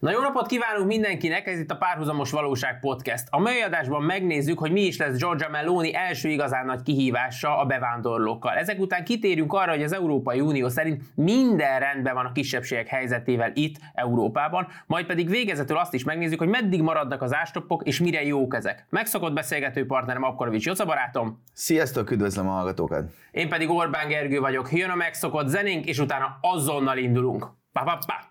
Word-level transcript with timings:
Na 0.00 0.10
jó 0.10 0.20
napot 0.20 0.46
kívánunk 0.46 0.86
mindenkinek, 0.86 1.46
ez 1.46 1.58
itt 1.58 1.70
a 1.70 1.76
Párhuzamos 1.76 2.30
Valóság 2.30 2.80
Podcast. 2.80 3.26
A 3.30 3.38
mai 3.38 3.60
adásban 3.60 4.02
megnézzük, 4.02 4.58
hogy 4.58 4.72
mi 4.72 4.80
is 4.80 4.98
lesz 4.98 5.16
Giorgia 5.16 5.48
Meloni 5.48 5.94
első 5.94 6.28
igazán 6.28 6.66
nagy 6.66 6.82
kihívása 6.82 7.58
a 7.58 7.64
bevándorlókkal. 7.64 8.52
Ezek 8.52 8.78
után 8.78 9.04
kitérünk 9.04 9.52
arra, 9.52 9.70
hogy 9.70 9.82
az 9.82 9.92
Európai 9.92 10.40
Unió 10.40 10.68
szerint 10.68 11.02
minden 11.14 11.80
rendben 11.80 12.14
van 12.14 12.26
a 12.26 12.32
kisebbségek 12.32 12.86
helyzetével 12.86 13.50
itt, 13.54 13.76
Európában, 13.94 14.66
majd 14.86 15.06
pedig 15.06 15.28
végezetül 15.28 15.76
azt 15.76 15.94
is 15.94 16.04
megnézzük, 16.04 16.38
hogy 16.38 16.48
meddig 16.48 16.82
maradnak 16.82 17.22
az 17.22 17.34
ástoppok 17.34 17.86
és 17.86 18.00
mire 18.00 18.22
jók 18.24 18.54
ezek. 18.54 18.86
Megszokott 18.90 19.32
beszélgető 19.32 19.86
partnerem 19.86 20.22
Akkorovics 20.22 20.66
Jóca 20.66 20.84
barátom. 20.84 21.42
Sziasztok, 21.52 22.10
üdvözlöm 22.10 22.48
a 22.48 22.52
hallgatókat! 22.52 23.10
Én 23.30 23.48
pedig 23.48 23.70
Orbán 23.70 24.08
Gergő 24.08 24.40
vagyok. 24.40 24.72
Jön 24.72 24.90
a 24.90 24.94
megszokott 24.94 25.48
zenénk, 25.48 25.86
és 25.86 25.98
utána 25.98 26.38
azonnal 26.40 26.98
indulunk. 26.98 27.46
Pa, 27.72 27.82
pa, 27.82 27.98
pa. 28.06 28.29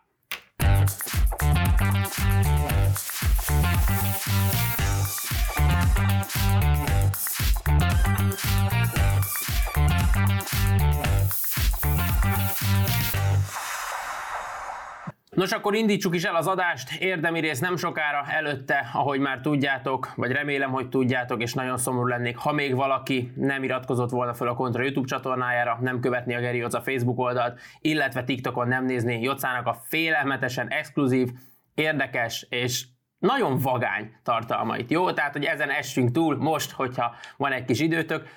Nos, 15.40 15.52
akkor 15.52 15.76
indítsuk 15.76 16.16
is 16.16 16.24
el 16.24 16.36
az 16.36 16.48
adást. 16.48 17.02
Érdemi 17.02 17.40
rész 17.40 17.60
nem 17.60 17.78
sokára 17.78 18.26
előtte, 18.28 18.90
ahogy 18.94 19.20
már 19.20 19.40
tudjátok, 19.40 20.12
vagy 20.16 20.32
remélem, 20.32 20.72
hogy 20.72 20.90
tudjátok, 20.90 21.42
és 21.42 21.54
nagyon 21.54 21.78
szomorú 21.78 22.08
lennék, 22.08 22.38
ha 22.38 22.52
még 22.52 22.76
valaki 22.76 23.32
nem 23.36 23.64
iratkozott 23.64 24.10
volna 24.10 24.34
fel 24.34 24.48
a 24.48 24.54
Kontra 24.54 24.84
YouTube 24.84 25.08
csatornájára, 25.08 25.78
nem 25.82 26.00
követni 26.00 26.36
a 26.36 26.40
Geri 26.40 26.62
a 26.62 26.82
Facebook 26.82 27.20
oldalt, 27.20 27.60
illetve 27.82 28.24
TikTokon 28.24 28.68
nem 28.68 28.86
nézni 28.86 29.22
Jocának 29.22 29.68
a 29.68 29.74
félelmetesen 29.88 30.68
exkluzív, 30.68 31.30
érdekes 31.74 32.46
és 32.50 32.86
nagyon 33.20 33.58
vagány 33.58 34.12
tartalmait. 34.24 34.92
Jó? 34.92 35.12
Tehát, 35.12 35.34
hogy 35.34 35.44
ezen 35.44 35.70
essünk 35.70 36.12
túl 36.12 36.38
most, 36.38 36.72
hogyha 36.72 37.16
van 37.38 37.52
egy 37.52 37.66
kis 37.66 37.80
időtök. 37.80 38.28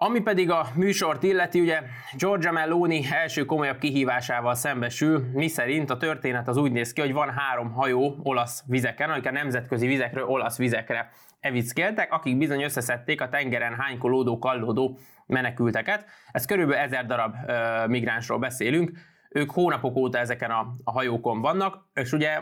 Ami 0.00 0.20
pedig 0.20 0.50
a 0.50 0.66
műsort 0.74 1.22
illeti, 1.22 1.60
ugye 1.60 1.82
Georgia 2.16 2.52
Meloni 2.52 3.04
első 3.12 3.44
komolyabb 3.44 3.78
kihívásával 3.78 4.54
szembesül, 4.54 5.26
mi 5.32 5.48
szerint 5.48 5.90
a 5.90 5.96
történet 5.96 6.48
az 6.48 6.56
úgy 6.56 6.72
néz 6.72 6.92
ki, 6.92 7.00
hogy 7.00 7.12
van 7.12 7.30
három 7.30 7.72
hajó 7.72 8.16
olasz 8.22 8.62
vizeken, 8.66 9.10
amik 9.10 9.26
a 9.26 9.30
nemzetközi 9.30 9.86
vizekről 9.86 10.24
olasz 10.24 10.58
vizekre 10.58 11.10
evickeltek, 11.40 12.12
akik 12.12 12.38
bizony 12.38 12.62
összeszedték 12.62 13.20
a 13.20 13.28
tengeren 13.28 13.74
hánykolódó, 13.74 14.38
kallódó 14.38 14.98
menekülteket. 15.26 16.04
Ez 16.30 16.44
körülbelül 16.44 16.82
ezer 16.82 17.06
darab 17.06 17.34
ö, 17.46 17.86
migránsról 17.86 18.38
beszélünk. 18.38 18.90
Ők 19.28 19.50
hónapok 19.50 19.96
óta 19.96 20.18
ezeken 20.18 20.50
a, 20.50 20.74
a 20.84 20.90
hajókon 20.90 21.40
vannak, 21.40 21.88
és 21.94 22.12
ugye 22.12 22.38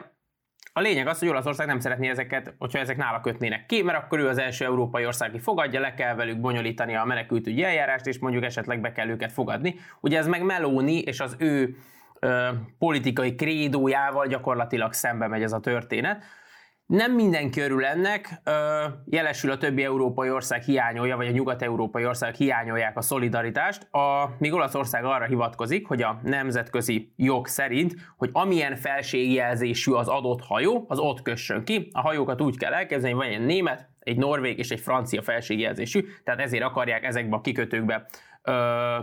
a 0.77 0.81
lényeg 0.81 1.07
az, 1.07 1.19
hogy 1.19 1.29
Olaszország 1.29 1.67
nem 1.67 1.81
szeretné 1.81 2.09
ezeket, 2.09 2.55
hogyha 2.59 2.79
ezek 2.79 2.97
nála 2.97 3.21
kötnének 3.21 3.67
ki, 3.67 3.83
mert 3.83 3.99
akkor 3.99 4.19
ő 4.19 4.29
az 4.29 4.39
első 4.39 4.65
európai 4.65 5.07
ország, 5.07 5.29
aki 5.29 5.39
fogadja, 5.39 5.81
le 5.81 5.95
kell 5.95 6.15
velük 6.15 6.41
bonyolítani 6.41 6.97
a 6.97 7.05
menekültügyi 7.05 7.65
eljárást, 7.65 8.07
és 8.07 8.19
mondjuk 8.19 8.45
esetleg 8.45 8.81
be 8.81 8.93
kell 8.93 9.09
őket 9.09 9.33
fogadni. 9.33 9.75
Ugye 10.01 10.19
ez 10.19 10.27
meg 10.27 10.43
Meloni 10.43 10.99
és 10.99 11.21
az 11.21 11.37
ő 11.39 11.77
ö, 12.21 12.49
politikai 12.79 13.35
krédójával 13.35 14.27
gyakorlatilag 14.27 14.93
szembe 14.93 15.27
megy 15.27 15.43
ez 15.43 15.53
a 15.53 15.61
történet. 15.61 16.25
Nem 16.87 17.13
mindenki 17.13 17.61
örül 17.61 17.85
ennek, 17.85 18.41
jelesül 19.05 19.51
a 19.51 19.59
többi 19.59 19.85
európai 19.85 20.31
ország 20.31 20.63
hiányolja, 20.63 21.17
vagy 21.17 21.27
a 21.27 21.31
nyugat-európai 21.31 22.07
ország 22.07 22.35
hiányolják 22.35 22.97
a 22.97 23.01
szolidaritást, 23.01 23.95
a, 23.95 24.35
míg 24.39 24.53
Olaszország 24.53 25.05
arra 25.05 25.25
hivatkozik, 25.25 25.87
hogy 25.87 26.03
a 26.03 26.21
nemzetközi 26.23 27.13
jog 27.17 27.47
szerint, 27.47 27.95
hogy 28.17 28.31
amilyen 28.33 28.77
felségjelzésű 28.77 29.93
az 29.93 30.09
adott 30.09 30.41
hajó, 30.43 30.85
az 30.89 30.99
ott 30.99 31.23
kössön 31.23 31.65
ki. 31.65 31.89
A 31.93 32.01
hajókat 32.01 32.41
úgy 32.41 32.59
kell 32.59 32.73
elkezdeni, 32.73 33.13
hogy 33.13 33.25
van 33.25 33.33
egy 33.33 33.47
német, 33.47 33.89
egy 34.01 34.17
norvég 34.17 34.59
és 34.59 34.71
egy 34.71 34.81
francia 34.81 35.23
felségjelzésű, 35.23 36.05
tehát 36.25 36.41
ezért 36.41 36.65
akarják 36.65 37.05
ezekbe 37.05 37.37
a 37.37 37.41
kikötőkbe 37.41 38.07
ö, 38.43 38.53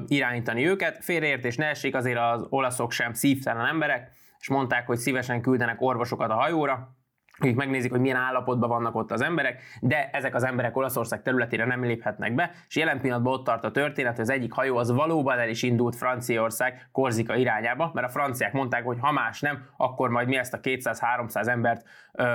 irányítani 0.08 0.68
őket. 0.68 1.04
Félreértés 1.04 1.56
ne 1.56 1.66
essék, 1.66 1.96
azért 1.96 2.20
az 2.20 2.46
olaszok 2.50 2.92
sem 2.92 3.14
szívtelen 3.14 3.66
emberek, 3.66 4.12
és 4.40 4.50
mondták, 4.50 4.88
hogy 4.88 4.98
szívesen 4.98 5.42
küldenek 5.42 5.82
orvosokat 5.82 6.30
a 6.30 6.36
hajóra, 6.36 7.02
akik 7.40 7.56
megnézik, 7.56 7.92
hogy 7.92 8.00
milyen 8.00 8.18
állapotban 8.18 8.70
vannak 8.70 8.96
ott 8.96 9.12
az 9.12 9.22
emberek, 9.22 9.62
de 9.82 10.10
ezek 10.12 10.36
az 10.36 10.44
emberek 10.44 10.78
Olaszország 10.78 11.22
területére 11.22 11.66
nem 11.66 11.84
léphetnek 11.84 12.36
be, 12.36 12.52
és 12.68 12.76
jelen 12.76 13.02
pillanatban 13.02 13.34
ott 13.34 13.44
tart 13.44 13.64
a 13.64 13.72
történet, 13.72 14.12
hogy 14.12 14.22
az 14.22 14.30
egyik 14.30 14.54
hajó 14.54 14.78
az 14.78 14.92
valóban 14.92 15.40
el 15.40 15.50
is 15.50 15.64
indult 15.64 15.96
Franciaország 15.96 16.88
Korzika 16.92 17.36
irányába, 17.36 17.92
mert 17.94 18.08
a 18.08 18.10
franciák 18.10 18.54
mondták, 18.54 18.86
hogy 18.86 18.98
ha 19.00 19.12
más 19.12 19.42
nem, 19.42 19.66
akkor 19.78 20.10
majd 20.10 20.28
mi 20.28 20.36
ezt 20.36 20.54
a 20.54 20.60
200-300 20.60 21.48
embert 21.48 21.88
ö, 22.12 22.26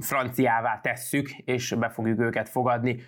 franciává 0.00 0.80
tesszük, 0.80 1.28
és 1.28 1.74
be 1.78 1.88
fogjuk 1.88 2.20
őket 2.20 2.48
fogadni 2.48 3.02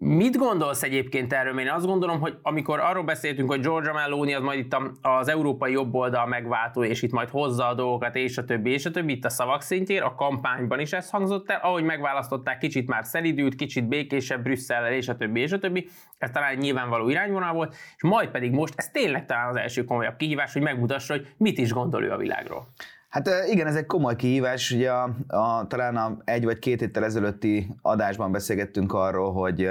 Mit 0.00 0.36
gondolsz 0.36 0.82
egyébként 0.82 1.32
erről? 1.32 1.60
Én 1.60 1.68
azt 1.70 1.86
gondolom, 1.86 2.20
hogy 2.20 2.38
amikor 2.42 2.80
arról 2.80 3.04
beszéltünk, 3.04 3.50
hogy 3.50 3.60
Georgia 3.60 3.92
Meloni 3.92 4.34
az 4.34 4.42
majd 4.42 4.58
itt 4.58 4.76
az 5.02 5.28
európai 5.28 5.72
jobb 5.72 5.94
oldal 5.94 6.26
megváltó, 6.26 6.84
és 6.84 7.02
itt 7.02 7.12
majd 7.12 7.28
hozza 7.28 7.68
a 7.68 7.74
dolgokat, 7.74 8.16
és 8.16 8.38
a 8.38 8.44
többi, 8.44 8.70
és 8.70 8.86
a 8.86 8.90
többi, 8.90 9.12
itt 9.12 9.24
a 9.24 9.28
szavak 9.28 9.62
szintjén, 9.62 10.02
a 10.02 10.14
kampányban 10.14 10.80
is 10.80 10.92
ez 10.92 11.10
hangzott 11.10 11.50
el, 11.50 11.60
ahogy 11.62 11.84
megválasztották, 11.84 12.58
kicsit 12.58 12.86
már 12.86 13.04
szelidült, 13.04 13.54
kicsit 13.54 13.88
békésebb 13.88 14.42
Brüsszellel, 14.42 14.92
és 14.92 15.08
a 15.08 15.16
többi, 15.16 15.40
és 15.40 15.52
a 15.52 15.58
többi. 15.58 15.88
Ez 16.18 16.30
talán 16.30 16.50
egy 16.50 16.58
nyilvánvaló 16.58 17.08
irányvonal 17.08 17.52
volt, 17.52 17.74
és 17.96 18.02
majd 18.02 18.28
pedig 18.28 18.52
most, 18.52 18.74
ez 18.76 18.90
tényleg 18.90 19.26
talán 19.26 19.48
az 19.48 19.56
első 19.56 19.84
komolyabb 19.84 20.16
kihívás, 20.16 20.52
hogy 20.52 20.62
megmutassa, 20.62 21.12
hogy 21.14 21.26
mit 21.36 21.58
is 21.58 21.72
gondol 21.72 22.04
ő 22.04 22.10
a 22.10 22.16
világról. 22.16 22.66
Hát 23.14 23.30
igen, 23.50 23.66
ez 23.66 23.76
egy 23.76 23.86
komoly 23.86 24.16
kihívás. 24.16 24.70
Ugye 24.70 24.90
a, 24.90 25.16
a, 25.26 25.66
talán 25.66 25.96
a 25.96 26.16
egy 26.24 26.44
vagy 26.44 26.58
két 26.58 26.80
héttel 26.80 27.04
ezelőtti 27.04 27.74
adásban 27.82 28.32
beszélgettünk 28.32 28.92
arról, 28.92 29.32
hogy 29.32 29.68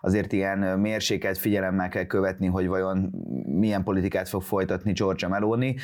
azért 0.00 0.32
ilyen 0.32 0.58
mérsékelt 0.58 1.38
figyelemmel 1.38 1.88
kell 1.88 2.04
követni, 2.04 2.46
hogy 2.46 2.66
vajon 2.66 3.12
milyen 3.46 3.82
politikát 3.82 4.28
fog 4.28 4.42
folytatni 4.42 4.92
Georgia 4.92 5.28
Meloni, 5.28 5.76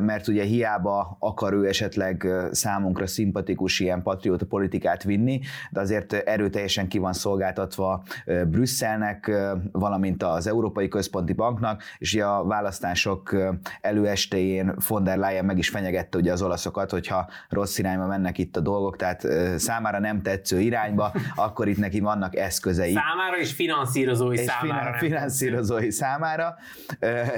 mert 0.00 0.28
ugye 0.28 0.44
hiába 0.44 1.16
akar 1.20 1.52
ő 1.52 1.68
esetleg 1.68 2.26
számunkra 2.50 3.06
szimpatikus 3.06 3.80
ilyen 3.80 4.02
patrióta 4.02 4.46
politikát 4.46 5.02
vinni, 5.02 5.40
de 5.70 5.80
azért 5.80 6.12
erőteljesen 6.12 6.88
ki 6.88 6.98
van 6.98 7.12
szolgáltatva 7.12 8.02
Brüsszelnek, 8.46 9.30
valamint 9.72 10.22
az 10.22 10.46
Európai 10.46 10.88
Központi 10.88 11.32
Banknak, 11.32 11.82
és 11.98 12.14
ugye 12.14 12.24
a 12.24 12.44
választások 12.44 13.36
előestéjén 13.80 14.74
von 14.88 15.04
der 15.04 15.16
Leyen 15.16 15.44
meg 15.44 15.58
is 15.58 15.68
fenyegette 15.68 16.18
ugye 16.18 16.32
az 16.32 16.46
olaszokat, 16.48 16.90
hogyha 16.90 17.28
rossz 17.48 17.78
irányba 17.78 18.06
mennek 18.06 18.38
itt 18.38 18.56
a 18.56 18.60
dolgok, 18.60 18.96
tehát 18.96 19.26
számára 19.56 19.98
nem 19.98 20.22
tetsző 20.22 20.60
irányba, 20.60 21.12
akkor 21.46 21.68
itt 21.68 21.78
neki 21.78 22.00
vannak 22.00 22.36
eszközei. 22.36 22.92
Számára 22.92 23.38
és 23.38 23.52
finanszírozói 23.52 24.36
és 24.36 24.40
számára. 24.40 24.98
Finanszírozói 24.98 25.90
számára, 25.90 26.54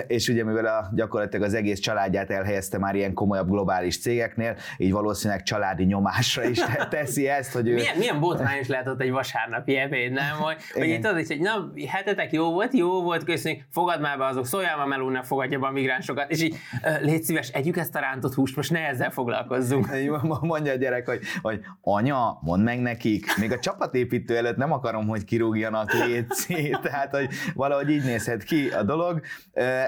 és 0.07 0.29
ugye 0.29 0.45
mivel 0.45 0.67
a, 0.67 0.91
gyakorlatilag 0.95 1.47
az 1.47 1.55
egész 1.55 1.79
családját 1.79 2.31
elhelyezte 2.31 2.79
már 2.79 2.95
ilyen 2.95 3.13
komolyabb 3.15 3.49
globális 3.49 4.01
cégeknél, 4.01 4.57
így 4.77 4.93
valószínűleg 4.93 5.43
családi 5.43 5.85
nyomásra 5.85 6.45
is 6.45 6.59
teszi 6.91 7.29
ezt, 7.29 7.53
hogy 7.53 7.69
ő... 7.69 7.75
Milyen, 7.75 7.97
milyen 7.97 8.21
botrányos 8.21 8.67
lehet 8.67 8.87
ott 8.89 9.01
egy 9.01 9.11
vasárnapi 9.11 9.77
ebéd, 9.77 10.13
nem? 10.13 10.37
Hogy, 10.39 10.57
hogy 10.75 10.89
itt 10.89 11.05
az 11.05 11.19
is, 11.19 11.27
hogy 11.27 11.41
na, 11.41 11.73
hetetek 11.89 12.33
jó 12.33 12.53
volt, 12.53 12.75
jó 12.75 13.03
volt, 13.03 13.25
köszönjük, 13.25 13.65
fogad 13.71 14.01
már 14.01 14.19
be 14.19 14.27
azok, 14.27 14.47
szóljál 14.47 14.77
már 14.77 14.87
melónak, 14.87 15.25
fogadja 15.25 15.59
be 15.59 15.67
a 15.67 15.71
migránsokat, 15.71 16.31
és 16.31 16.43
így 16.43 16.57
légy 17.01 17.23
szíves, 17.23 17.49
együk 17.49 17.77
ezt 17.77 17.95
a 17.95 18.01
rántott 18.01 18.35
húst, 18.35 18.57
most 18.57 18.71
ne 18.71 18.89
ezzel 19.01 19.11
foglalkozzunk. 19.11 19.87
Mondja 20.41 20.73
a 20.73 20.77
gyerek, 20.77 21.07
hogy, 21.07 21.21
hogy 21.43 21.61
anya, 21.81 22.39
mondd 22.43 22.63
meg 22.63 22.81
nekik, 22.81 23.37
még 23.37 23.53
a 23.53 23.59
csapatépítő 23.59 24.37
előtt 24.37 24.57
nem 24.57 24.73
akarom, 24.73 25.09
hogy 25.09 25.25
kirúgjanak 25.25 25.93
létszi, 25.93 26.71
tehát 26.83 27.17
hogy 27.17 27.29
valahogy 27.55 27.91
így 27.91 28.05
nézhet 28.05 28.43
ki 28.43 28.69
a 28.69 28.83
dolog, 28.83 29.21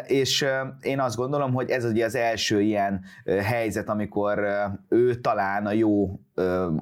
és 0.07 0.47
én 0.81 1.01
azt 1.01 1.17
gondolom, 1.17 1.53
hogy 1.53 1.71
ez 1.71 1.85
ugye 1.85 2.05
az 2.05 2.15
első 2.15 2.61
ilyen 2.61 3.05
helyzet, 3.43 3.89
amikor 3.89 4.47
ő 4.89 5.15
talán 5.15 5.67
a 5.67 5.73
jó 5.73 6.21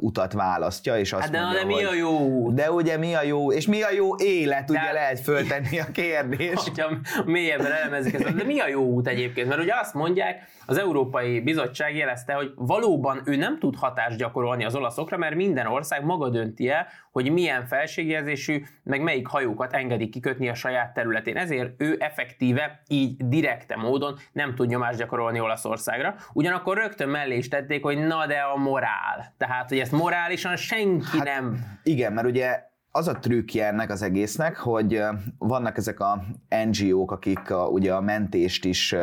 utat 0.01 0.33
választja, 0.33 0.99
és 0.99 1.13
azt 1.13 1.23
hát 1.23 1.31
de, 1.31 1.41
mondja, 1.41 1.61
de 1.61 1.67
mi 1.67 1.85
a 1.85 1.95
jó 1.95 2.19
út? 2.19 2.55
De 2.55 2.73
ugye 2.73 2.97
mi 2.97 3.15
a 3.15 3.23
jó, 3.23 3.53
és 3.53 3.67
mi 3.67 3.83
a 3.83 3.91
jó 3.91 4.17
élet, 4.19 4.65
de, 4.65 4.73
ugye 4.73 4.93
lehet 4.93 5.21
föltenni 5.21 5.81
a 5.81 5.87
kérdést. 5.93 6.69
Hogyha 6.69 6.91
mélyebben 7.25 7.73
elemezik 7.73 8.15
ezt, 8.15 8.35
de 8.35 8.45
mi 8.45 8.61
a 8.61 8.69
jó 8.69 8.83
út 8.83 9.09
egyébként? 9.09 9.49
Mert 9.49 9.61
ugye 9.61 9.75
azt 9.81 9.95
mondják, 9.95 10.49
az 10.67 10.79
Európai 10.79 11.41
Bizottság 11.41 11.97
jelezte, 11.97 12.33
hogy 12.33 12.53
valóban 12.57 13.23
ő 13.25 13.37
nem 13.37 13.59
tud 13.59 13.77
hatást 13.77 14.17
gyakorolni 14.17 14.65
az 14.65 14.75
olaszokra, 14.75 15.17
mert 15.17 15.35
minden 15.35 15.67
ország 15.67 16.05
maga 16.05 16.29
dönti 16.29 16.69
el, 16.69 16.87
hogy 17.11 17.33
milyen 17.33 17.67
felségjelzésű, 17.67 18.63
meg 18.83 19.03
melyik 19.03 19.27
hajókat 19.27 19.73
engedik 19.73 20.11
kikötni 20.11 20.49
a 20.49 20.55
saját 20.55 20.95
területén. 20.95 21.37
Ezért 21.37 21.83
ő 21.83 21.97
effektíve, 21.99 22.83
így 22.89 23.29
direkte 23.29 23.77
módon 23.77 24.19
nem 24.33 24.55
tud 24.55 24.69
nyomást 24.69 24.99
gyakorolni 24.99 25.41
Olaszországra. 25.41 26.15
Ugyanakkor 26.33 26.77
rögtön 26.77 27.09
mellé 27.09 27.37
is 27.37 27.49
tették, 27.49 27.83
hogy 27.83 27.99
na 27.99 28.27
de 28.27 28.39
a 28.39 28.57
morál. 28.57 29.35
Tehát, 29.39 29.69
hogy 29.69 29.79
ezt 29.79 29.93
morálisan 29.93 30.57
senki 30.57 31.19
hát, 31.19 31.25
nem. 31.25 31.59
Igen, 31.83 32.13
mert 32.13 32.27
ugye 32.27 32.70
az 32.93 33.09
a 33.09 33.19
trükkje 33.19 33.67
ennek 33.67 33.91
az 33.91 34.03
egésznek, 34.03 34.57
hogy 34.57 35.03
vannak 35.39 35.77
ezek 35.77 36.01
a 36.01 36.23
NGO-k, 36.71 37.11
akik 37.11 37.51
a, 37.51 37.67
ugye 37.67 37.95
a 37.95 38.01
mentést 38.01 38.65
is 38.65 38.95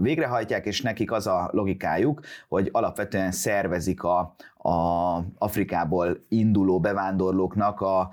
végrehajtják, 0.00 0.66
és 0.66 0.80
nekik 0.80 1.12
az 1.12 1.26
a 1.26 1.50
logikájuk, 1.52 2.20
hogy 2.48 2.68
alapvetően 2.72 3.32
szervezik 3.32 4.02
a, 4.02 4.34
a 4.68 5.16
Afrikából 5.38 6.24
induló 6.28 6.80
bevándorlóknak 6.80 7.80
a, 7.80 8.10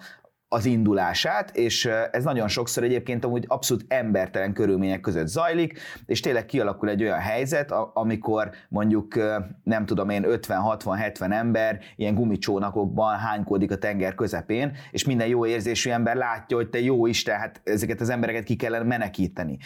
az 0.52 0.66
indulását, 0.66 1.56
és 1.56 1.90
ez 2.12 2.24
nagyon 2.24 2.48
sokszor 2.48 2.84
egyébként 2.84 3.26
amúgy 3.26 3.46
abszolút 3.48 3.86
embertelen 3.88 4.54
körülmények 4.54 5.00
között 5.00 5.28
zajlik, 5.28 5.80
és 6.06 6.20
tényleg 6.20 6.46
kialakul 6.46 6.90
egy 6.90 7.04
olyan 7.04 7.20
helyzet, 7.20 7.72
amikor 7.94 8.50
mondjuk 8.70 9.16
nem 9.64 9.86
tudom 9.86 10.10
én 10.10 10.26
50-60-70 10.28 11.32
ember 11.32 11.80
ilyen 11.96 12.16
gumicsónakokban 12.16 13.18
hánykódik 13.18 13.72
a 13.72 13.78
tenger 13.78 14.16
közepén, 14.16 14.78
és 14.92 15.06
minden 15.06 15.28
jó 15.28 15.46
érzésű 15.46 15.90
ember 15.90 16.16
látja, 16.16 16.58
hogy 16.58 16.70
te 16.70 16.80
jó 16.82 17.06
Isten, 17.06 17.40
hát 17.40 17.62
ezeket 17.64 18.02
az 18.02 18.10
embereket 18.10 18.44
ki 18.44 18.56
kellene 18.56 18.84
menekíteni. 18.84 19.58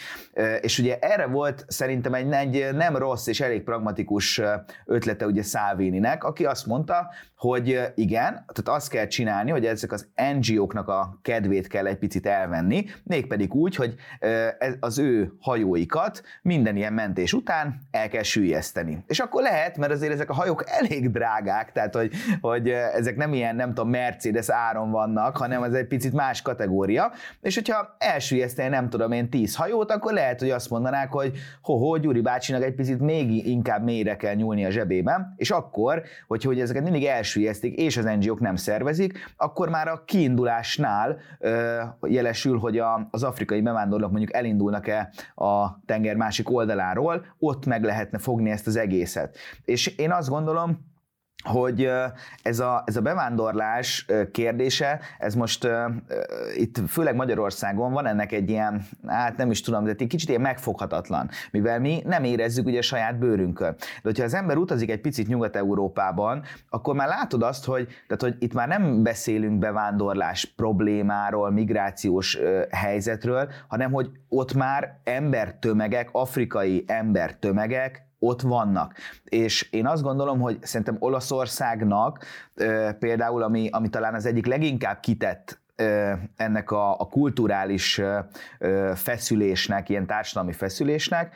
És 0.60 0.78
ugye 0.78 0.98
erre 0.98 1.26
volt 1.26 1.64
szerintem 1.68 2.14
egy, 2.14 2.32
egy 2.32 2.74
nem 2.74 2.96
rossz 2.96 3.26
és 3.26 3.40
elég 3.40 3.62
pragmatikus 3.62 4.40
ötlete 4.84 5.26
ugye 5.26 5.42
Salvininek, 5.42 6.24
aki 6.24 6.44
azt 6.44 6.66
mondta, 6.66 7.08
hogy 7.36 7.92
igen, 7.94 8.32
tehát 8.32 8.80
azt 8.80 8.88
kell 8.88 9.06
csinálni, 9.06 9.50
hogy 9.50 9.66
ezek 9.66 9.92
az 9.92 10.08
NGO-knak 10.74 10.88
a 10.88 11.18
kedvét 11.22 11.66
kell 11.66 11.86
egy 11.86 11.96
picit 11.96 12.26
elvenni, 12.26 12.84
mégpedig 13.02 13.54
úgy, 13.54 13.74
hogy 13.74 13.94
az 14.80 14.98
ő 14.98 15.32
hajóikat 15.40 16.22
minden 16.42 16.76
ilyen 16.76 16.92
mentés 16.92 17.32
után 17.32 17.80
el 17.90 18.08
kell 18.08 18.22
sűjeszteni. 18.22 19.04
És 19.06 19.18
akkor 19.18 19.42
lehet, 19.42 19.76
mert 19.76 19.92
azért 19.92 20.12
ezek 20.12 20.30
a 20.30 20.34
hajók 20.34 20.64
elég 20.66 21.10
drágák, 21.10 21.72
tehát 21.72 21.94
hogy, 21.94 22.12
hogy 22.40 22.68
ezek 22.68 23.16
nem 23.16 23.32
ilyen, 23.32 23.56
nem 23.56 23.68
tudom, 23.68 23.90
Mercedes 23.90 24.50
áron 24.50 24.90
vannak, 24.90 25.36
hanem 25.36 25.62
ez 25.62 25.72
egy 25.72 25.86
picit 25.86 26.12
más 26.12 26.42
kategória, 26.42 27.12
és 27.40 27.54
hogyha 27.54 27.96
elsüllyeszteni 27.98 28.68
nem 28.68 28.88
tudom 28.88 29.12
én 29.12 29.30
tíz 29.30 29.56
hajót, 29.56 29.90
akkor 29.90 30.12
lehet, 30.12 30.40
hogy 30.40 30.50
azt 30.50 30.70
mondanák, 30.70 31.12
hogy 31.12 31.32
ho-ho, 31.62 31.96
Gyuri 31.96 32.20
bácsinak 32.20 32.62
egy 32.62 32.74
picit 32.74 33.00
még 33.00 33.46
inkább 33.46 33.84
mélyre 33.84 34.16
kell 34.16 34.34
nyúlni 34.34 34.64
a 34.64 34.70
zsebében, 34.70 35.34
és 35.36 35.50
akkor, 35.50 36.02
hogy, 36.26 36.42
hogy 36.42 36.60
ezeket 36.60 36.82
mindig 36.82 37.04
els 37.04 37.34
elsüllyesztik, 37.34 37.76
és 37.76 37.96
az 37.96 38.04
NGO-k 38.04 38.40
nem 38.40 38.56
szervezik, 38.56 39.32
akkor 39.36 39.68
már 39.68 39.88
a 39.88 40.02
kiindulásnál 40.64 41.18
ö, 41.38 41.82
jelesül, 42.06 42.58
hogy 42.58 42.82
az 43.10 43.22
afrikai 43.22 43.60
bevándorlók 43.60 44.10
mondjuk 44.10 44.34
elindulnak-e 44.34 45.10
a 45.34 45.80
tenger 45.86 46.16
másik 46.16 46.50
oldaláról, 46.50 47.24
ott 47.38 47.66
meg 47.66 47.84
lehetne 47.84 48.18
fogni 48.18 48.50
ezt 48.50 48.66
az 48.66 48.76
egészet. 48.76 49.36
És 49.64 49.86
én 49.86 50.12
azt 50.12 50.28
gondolom, 50.28 50.92
hogy 51.44 51.90
ez 52.42 52.60
a, 52.60 52.82
ez 52.86 52.96
a 52.96 53.00
bevándorlás 53.00 54.06
kérdése, 54.32 55.00
ez 55.18 55.34
most 55.34 55.68
itt 56.56 56.80
főleg 56.88 57.14
Magyarországon 57.14 57.92
van 57.92 58.06
ennek 58.06 58.32
egy 58.32 58.50
ilyen, 58.50 58.86
hát 59.06 59.36
nem 59.36 59.50
is 59.50 59.60
tudom, 59.60 59.84
de 59.84 59.94
egy 59.98 60.06
kicsit 60.06 60.28
ilyen 60.28 60.40
megfoghatatlan, 60.40 61.30
mivel 61.50 61.80
mi 61.80 62.02
nem 62.04 62.24
érezzük 62.24 62.66
ugye 62.66 62.82
saját 62.82 63.18
bőrünkön. 63.18 63.74
De 63.78 64.00
hogyha 64.02 64.24
az 64.24 64.34
ember 64.34 64.56
utazik 64.56 64.90
egy 64.90 65.00
picit 65.00 65.28
Nyugat-Európában, 65.28 66.42
akkor 66.68 66.94
már 66.94 67.08
látod 67.08 67.42
azt, 67.42 67.64
hogy, 67.64 67.86
tehát, 67.86 68.22
hogy 68.22 68.36
itt 68.38 68.54
már 68.54 68.68
nem 68.68 69.02
beszélünk 69.02 69.58
bevándorlás 69.58 70.44
problémáról, 70.44 71.50
migrációs 71.50 72.38
helyzetről, 72.70 73.50
hanem 73.68 73.92
hogy 73.92 74.10
ott 74.28 74.54
már 74.54 75.00
embertömegek, 75.04 76.08
afrikai 76.12 76.84
embertömegek 76.86 78.02
ott 78.26 78.40
vannak. 78.40 78.94
És 79.24 79.68
én 79.70 79.86
azt 79.86 80.02
gondolom, 80.02 80.40
hogy 80.40 80.58
szerintem 80.62 80.96
Olaszországnak 80.98 82.24
például, 82.98 83.42
ami, 83.42 83.68
ami 83.72 83.88
talán 83.88 84.14
az 84.14 84.26
egyik 84.26 84.46
leginkább 84.46 85.00
kitett 85.00 85.62
ennek 86.36 86.70
a, 86.70 87.00
a 87.00 87.08
kulturális 87.08 88.00
feszülésnek, 88.94 89.88
ilyen 89.88 90.06
társadalmi 90.06 90.52
feszülésnek, 90.52 91.34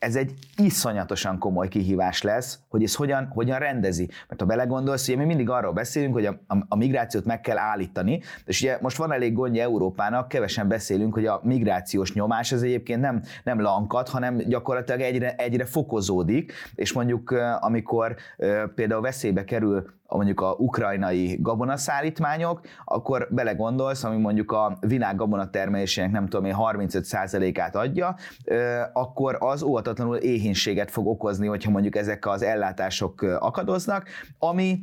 ez 0.00 0.16
egy 0.16 0.34
iszonyatosan 0.56 1.38
komoly 1.38 1.68
kihívás 1.68 2.22
lesz, 2.22 2.58
hogy 2.68 2.82
ez 2.82 2.94
hogyan, 2.94 3.26
hogyan 3.26 3.58
rendezi. 3.58 4.08
Mert 4.28 4.40
ha 4.40 4.46
belegondolsz, 4.46 5.08
ugye 5.08 5.16
mi 5.16 5.24
mindig 5.24 5.50
arról 5.50 5.72
beszélünk, 5.72 6.12
hogy 6.12 6.26
a, 6.26 6.40
a, 6.46 6.56
a 6.68 6.76
migrációt 6.76 7.24
meg 7.24 7.40
kell 7.40 7.58
állítani, 7.58 8.20
és 8.44 8.60
ugye 8.60 8.78
most 8.80 8.96
van 8.96 9.12
elég 9.12 9.32
gondja 9.32 9.62
Európának, 9.62 10.28
kevesen 10.28 10.68
beszélünk, 10.68 11.14
hogy 11.14 11.26
a 11.26 11.40
migrációs 11.42 12.12
nyomás 12.12 12.52
ez 12.52 12.62
egyébként 12.62 13.00
nem, 13.00 13.22
nem 13.44 13.60
lankad, 13.60 14.08
hanem 14.08 14.36
gyakorlatilag 14.36 15.00
egyre, 15.00 15.34
egyre 15.34 15.64
fokozódik, 15.64 16.52
és 16.74 16.92
mondjuk 16.92 17.30
amikor 17.60 18.16
például 18.74 19.00
veszélybe 19.00 19.44
kerül 19.44 19.98
mondjuk 20.16 20.40
a 20.40 20.54
ukrajnai 20.58 21.38
gabonaszállítmányok, 21.40 22.60
akkor 22.84 23.28
belegondolsz, 23.30 24.04
ami 24.04 24.16
mondjuk 24.16 24.52
a 24.52 24.78
világ 24.80 25.16
gabonatermelésének 25.16 26.10
nem 26.10 26.26
tudom 26.26 26.44
én 26.46 26.54
35%-át 26.58 27.76
adja, 27.76 28.16
akkor 28.92 29.36
az 29.40 29.62
óvatatlanul 29.62 30.16
éhénységet 30.16 30.90
fog 30.90 31.06
okozni, 31.06 31.46
hogyha 31.46 31.70
mondjuk 31.70 31.96
ezek 31.96 32.26
az 32.26 32.42
ellátások 32.42 33.22
akadoznak, 33.22 34.08
ami 34.38 34.80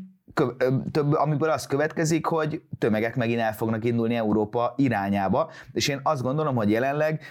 több, 0.92 1.14
amiből 1.14 1.50
az 1.50 1.68
következik, 1.68 2.26
hogy 2.26 2.62
tömegek 2.78 3.16
megint 3.16 3.40
el 3.40 3.54
fognak 3.54 3.86
indulni 3.86 4.16
Európa 4.16 4.74
irányába, 4.76 5.50
és 5.72 5.88
én 5.88 6.00
azt 6.04 6.22
gondolom, 6.22 6.56
hogy 6.56 6.70
jelenleg 6.70 7.22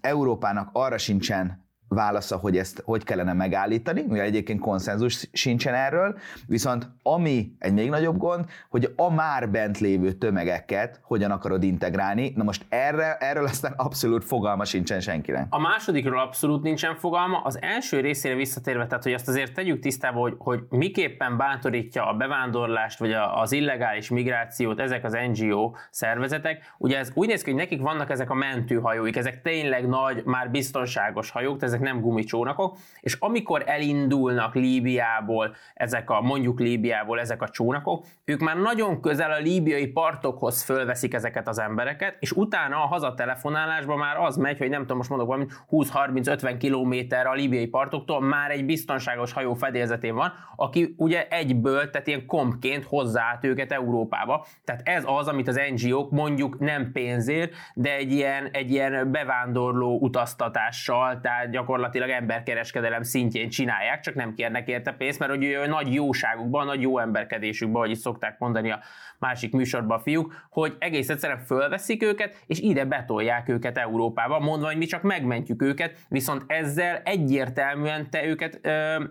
Európának 0.00 0.68
arra 0.72 0.98
sincsen 0.98 1.63
válasza, 1.94 2.36
hogy 2.36 2.56
ezt 2.56 2.82
hogy 2.84 3.04
kellene 3.04 3.32
megállítani, 3.32 4.04
mivel 4.08 4.24
egyébként 4.24 4.60
konszenzus 4.60 5.28
sincsen 5.32 5.74
erről, 5.74 6.18
viszont 6.46 6.88
ami 7.02 7.56
egy 7.58 7.72
még 7.72 7.88
nagyobb 7.88 8.16
gond, 8.16 8.44
hogy 8.68 8.92
a 8.96 9.12
már 9.12 9.50
bent 9.50 9.78
lévő 9.78 10.12
tömegeket 10.12 11.00
hogyan 11.02 11.30
akarod 11.30 11.62
integrálni, 11.62 12.32
na 12.36 12.44
most 12.44 12.66
erre, 12.68 13.16
erről 13.16 13.44
aztán 13.44 13.72
abszolút 13.76 14.24
fogalma 14.24 14.64
sincsen 14.64 15.00
senkinek. 15.00 15.46
A 15.50 15.60
másodikról 15.60 16.20
abszolút 16.20 16.62
nincsen 16.62 16.96
fogalma, 16.96 17.40
az 17.40 17.58
első 17.62 18.00
részére 18.00 18.34
visszatérve, 18.34 18.86
tehát 18.86 19.02
hogy 19.02 19.12
azt 19.12 19.28
azért 19.28 19.54
tegyük 19.54 19.80
tisztába, 19.80 20.20
hogy, 20.20 20.34
hogy 20.38 20.60
miképpen 20.68 21.36
bántorítja 21.36 22.08
a 22.08 22.14
bevándorlást, 22.14 22.98
vagy 22.98 23.12
a, 23.12 23.40
az 23.40 23.52
illegális 23.52 24.10
migrációt 24.10 24.80
ezek 24.80 25.04
az 25.04 25.16
NGO 25.32 25.72
szervezetek, 25.90 26.74
ugye 26.78 26.98
ez 26.98 27.10
úgy 27.14 27.28
néz 27.28 27.42
ki, 27.42 27.50
hogy 27.50 27.60
nekik 27.60 27.80
vannak 27.80 28.10
ezek 28.10 28.30
a 28.30 28.34
mentőhajóik, 28.34 29.16
ezek 29.16 29.42
tényleg 29.42 29.88
nagy, 29.88 30.22
már 30.24 30.50
biztonságos 30.50 31.30
hajók, 31.30 31.62
ezek 31.62 31.80
nem 31.84 32.00
gumicsónakok, 32.00 32.76
és 33.00 33.16
amikor 33.20 33.62
elindulnak 33.66 34.54
Líbiából 34.54 35.54
ezek 35.74 36.10
a, 36.10 36.20
mondjuk 36.20 36.60
Líbiából 36.60 37.20
ezek 37.20 37.42
a 37.42 37.48
csónakok, 37.48 38.04
ők 38.24 38.40
már 38.40 38.56
nagyon 38.56 39.00
közel 39.00 39.30
a 39.30 39.38
líbiai 39.38 39.86
partokhoz 39.86 40.62
fölveszik 40.62 41.14
ezeket 41.14 41.48
az 41.48 41.58
embereket, 41.58 42.16
és 42.18 42.32
utána 42.32 42.76
a 42.76 42.86
hazatelefonálásban 42.86 43.98
már 43.98 44.16
az 44.16 44.36
megy, 44.36 44.58
hogy 44.58 44.68
nem 44.68 44.80
tudom, 44.80 44.96
most 44.96 45.08
mondok 45.08 45.28
valami 45.28 45.46
20-30-50 45.70 46.54
kilométer 46.58 47.26
a 47.26 47.32
líbiai 47.32 47.66
partoktól 47.66 48.20
már 48.20 48.50
egy 48.50 48.64
biztonságos 48.64 49.32
hajó 49.32 49.54
fedélzetén 49.54 50.14
van, 50.14 50.32
aki 50.56 50.94
ugye 50.96 51.28
egyből, 51.28 51.90
tehát 51.90 52.06
ilyen 52.06 52.26
kompként 52.26 52.84
hozzá 52.84 53.38
őket 53.42 53.72
Európába. 53.72 54.46
Tehát 54.64 54.80
ez 54.84 55.02
az, 55.06 55.28
amit 55.28 55.48
az 55.48 55.60
NGO-k 55.74 56.10
mondjuk 56.10 56.58
nem 56.58 56.92
pénzért, 56.92 57.52
de 57.74 57.94
egy 57.94 58.12
ilyen, 58.12 58.48
egy 58.52 58.70
ilyen 58.70 59.10
bevándorló 59.10 59.98
utaztatással, 60.00 61.20
tehát 61.20 61.50
gyakorlatilag 61.50 61.73
gyakorlatilag 61.74 62.10
emberkereskedelem 62.10 63.02
szintjén 63.02 63.48
csinálják, 63.48 64.00
csak 64.00 64.14
nem 64.14 64.34
kérnek 64.34 64.68
érte 64.68 64.92
pénzt, 64.92 65.18
mert 65.18 65.30
hogy 65.30 65.56
nagy 65.68 65.94
jóságukban, 65.94 66.66
nagy 66.66 66.80
jó 66.80 66.98
emberkedésükben, 66.98 67.76
ahogy 67.76 67.90
is 67.90 67.98
szokták 67.98 68.38
mondani 68.38 68.70
a 68.70 68.80
másik 69.18 69.52
műsorban 69.52 69.98
a 69.98 70.02
fiúk, 70.02 70.46
hogy 70.50 70.76
egész 70.78 71.08
egyszerűen 71.08 71.38
fölveszik 71.38 72.02
őket, 72.02 72.42
és 72.46 72.60
ide 72.60 72.84
betolják 72.84 73.48
őket 73.48 73.78
Európába, 73.78 74.38
mondva, 74.38 74.66
hogy 74.66 74.76
mi 74.76 74.84
csak 74.84 75.02
megmentjük 75.02 75.62
őket, 75.62 75.98
viszont 76.08 76.44
ezzel 76.46 77.00
egyértelműen 77.04 78.10
te 78.10 78.24
őket 78.24 78.58
ö, 78.62 79.04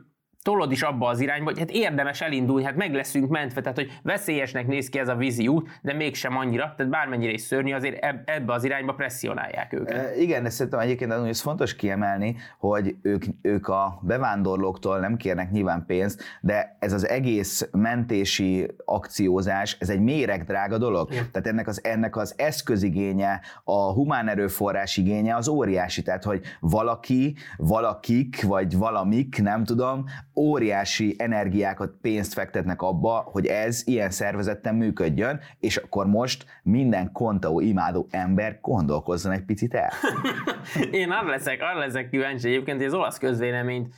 tolod 0.43 0.71
is 0.71 0.81
abba 0.81 1.07
az 1.07 1.19
irányba, 1.19 1.45
hogy 1.45 1.59
hát 1.59 1.71
érdemes 1.71 2.21
elindulni, 2.21 2.65
hát 2.65 2.75
meg 2.75 2.93
leszünk 2.93 3.29
mentve, 3.29 3.61
tehát 3.61 3.77
hogy 3.77 3.99
veszélyesnek 4.03 4.67
néz 4.67 4.89
ki 4.89 4.99
ez 4.99 5.07
a 5.07 5.15
vízi 5.15 5.47
út, 5.47 5.69
de 5.81 5.93
mégsem 5.93 6.37
annyira, 6.37 6.73
tehát 6.77 6.91
bármennyire 6.91 7.31
is 7.31 7.41
szörnyű, 7.41 7.73
azért 7.73 8.05
ebbe 8.25 8.53
az 8.53 8.63
irányba 8.63 8.93
presszionálják 8.93 9.73
őket. 9.73 9.97
E, 9.97 10.15
igen, 10.15 10.43
de 10.43 10.49
szerintem 10.49 10.79
egyébként 10.79 11.11
ez 11.11 11.41
fontos 11.41 11.75
kiemelni, 11.75 12.35
hogy 12.59 12.95
ők, 13.01 13.23
ők 13.41 13.67
a 13.67 13.99
bevándorlóktól 14.01 14.99
nem 14.99 15.17
kérnek 15.17 15.51
nyilván 15.51 15.83
pénzt, 15.85 16.23
de 16.41 16.77
ez 16.79 16.93
az 16.93 17.07
egész 17.07 17.69
mentési 17.71 18.67
akciózás, 18.85 19.77
ez 19.79 19.89
egy 19.89 19.99
méregdrága 19.99 20.77
dolog. 20.77 21.11
Igen. 21.11 21.31
Tehát 21.31 21.47
ennek 21.47 21.67
az, 21.67 21.83
ennek 21.83 22.15
az 22.15 22.33
eszközigénye, 22.37 23.41
a 23.63 23.93
humán 23.93 24.27
erőforrás 24.27 24.97
igénye 24.97 25.35
az 25.35 25.47
óriási, 25.47 26.01
tehát 26.01 26.23
hogy 26.23 26.41
valaki, 26.59 27.35
valakik, 27.57 28.41
vagy 28.41 28.77
valamik, 28.77 29.41
nem 29.41 29.63
tudom, 29.63 30.05
óriási 30.35 31.15
energiákat, 31.17 31.93
pénzt 32.01 32.33
fektetnek 32.33 32.81
abba, 32.81 33.29
hogy 33.31 33.45
ez 33.45 33.81
ilyen 33.85 34.09
szervezetten 34.09 34.75
működjön, 34.75 35.39
és 35.59 35.77
akkor 35.77 36.05
most 36.05 36.45
minden 36.63 37.11
kontaó 37.11 37.59
imádó 37.59 38.07
ember 38.11 38.57
gondolkozzon 38.61 39.31
egy 39.31 39.45
picit 39.45 39.73
el. 39.73 39.91
Én 40.91 41.11
arra 41.11 41.29
leszek, 41.29 41.61
arra 41.61 41.79
leszek 41.79 42.09
kíváncsi 42.09 42.47
egyébként, 42.47 42.77
hogy 42.77 42.85
az 42.85 42.93
olasz 42.93 43.17
közvéleményt 43.17 43.93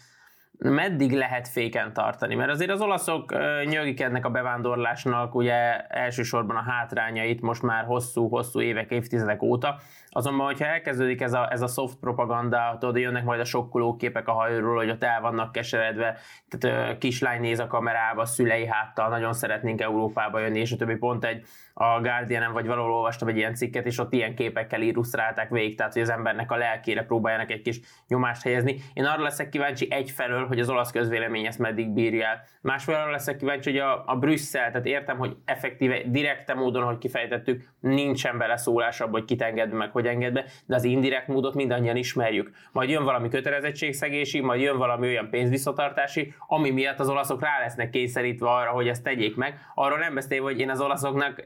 meddig 0.60 1.12
lehet 1.12 1.48
féken 1.48 1.94
tartani? 1.94 2.36
Mert 2.36 2.52
azért 2.52 2.72
az 2.72 2.82
olaszok 2.82 3.34
nyögikednek 3.66 4.26
a 4.26 4.30
bevándorlásnak, 4.30 5.36
ugye 5.36 5.82
elsősorban 5.82 6.56
a 6.56 6.72
hátrányait 6.72 7.42
most 7.42 7.62
már 7.62 7.86
hosszú-hosszú 7.86 8.62
évek, 8.62 8.92
évtizedek 8.92 9.42
óta, 9.42 9.78
azonban, 10.10 10.46
hogyha 10.46 10.66
elkezdődik 10.66 11.22
ez 11.22 11.34
a, 11.34 11.52
ez 11.52 11.62
a 11.62 11.68
soft 11.68 11.98
propaganda, 12.00 12.78
tudod, 12.80 12.98
jönnek 12.98 13.24
majd 13.24 13.40
a 13.40 13.46
sokkoló 13.46 13.96
képek 13.96 14.28
a 14.28 14.32
hajóról, 14.32 14.76
hogy 14.76 14.90
ott 14.90 15.04
el 15.04 15.22
vannak 15.22 15.52
keseredve, 15.52 16.18
tehát 16.50 16.98
kislány 16.98 17.42
néz 17.42 17.60
a 17.60 17.68
kamerába, 17.68 18.26
szülei 18.26 18.66
háttal, 18.66 19.10
nagyon 19.10 19.34
szeretnénk 19.34 19.82
Európába 19.82 20.40
jönni, 20.40 20.60
és 20.60 20.72
a 20.72 20.76
többi 20.76 20.96
pont 20.96 21.26
egy 21.26 21.46
a 21.78 22.02
guardian 22.02 22.54
vagy 22.54 22.66
valahol 22.66 22.94
olvastam 22.94 23.28
egy 23.28 23.38
ilyen 23.38 23.56
cikket, 23.56 23.86
és 23.86 24.00
ott 24.00 24.14
ilyen 24.14 24.36
képekkel 24.36 24.82
illusztrálták 24.82 25.50
végig, 25.50 25.78
tehát 25.78 25.94
hogy 25.94 26.02
az 26.02 26.10
embernek 26.10 26.52
a 26.52 26.56
lelkére 26.56 27.04
próbáljanak 27.04 27.52
egy 27.52 27.62
kis 27.62 27.80
nyomást 28.08 28.44
helyezni. 28.44 28.78
Én 28.94 29.06
arra 29.06 29.24
leszek 29.24 29.50
kíváncsi 29.50 29.88
egyfelől, 29.92 30.48
hogy 30.48 30.60
az 30.60 30.70
olasz 30.70 30.92
közvélemény 30.92 31.46
ezt 31.46 31.60
meddig 31.60 31.90
bírja 31.90 32.26
el. 32.26 32.44
Másfelől 32.62 33.02
arra 33.02 33.12
leszek 33.12 33.38
kíváncsi, 33.38 33.72
hogy 33.72 33.80
a, 33.80 34.04
a 34.06 34.16
Brüsszel, 34.16 34.72
tehát 34.72 34.86
értem, 34.86 35.18
hogy 35.18 35.36
effektíve, 35.46 36.02
direkte 36.06 36.54
módon, 36.54 36.84
hogy 36.84 36.98
kifejtettük, 36.98 37.64
nincsen 37.80 38.38
beleszólás 38.38 39.00
abban, 39.00 39.12
hogy 39.12 39.26
kit 39.26 39.42
enged 39.42 39.72
meg, 39.72 39.92
hogy 39.92 40.08
enged 40.08 40.34
be, 40.34 40.46
de 40.66 40.76
az 40.76 40.84
indirekt 40.84 41.28
módot 41.28 41.54
mindannyian 41.54 41.96
ismerjük. 41.96 42.52
Majd 42.72 42.90
jön 42.90 43.04
valami 43.04 43.30
kötelezettségszegési, 43.30 44.40
majd 44.40 44.62
jön 44.62 44.78
valami 44.78 45.08
olyan 45.08 45.30
pénzvisszatartási, 45.30 46.34
ami 46.48 46.70
miatt 46.70 47.00
az 47.00 47.10
olaszok 47.10 47.42
rá 47.42 47.60
lesznek 47.60 47.90
kényszerítve 47.90 48.50
arra, 48.50 48.70
hogy 48.70 48.88
ezt 48.88 49.04
tegyék 49.04 49.36
meg. 49.36 49.60
Arról 49.74 49.98
nem 49.98 50.14
beszélve, 50.14 50.46
hogy 50.46 50.60
én 50.60 50.70
az 50.70 50.82
olaszoknak 50.82 51.44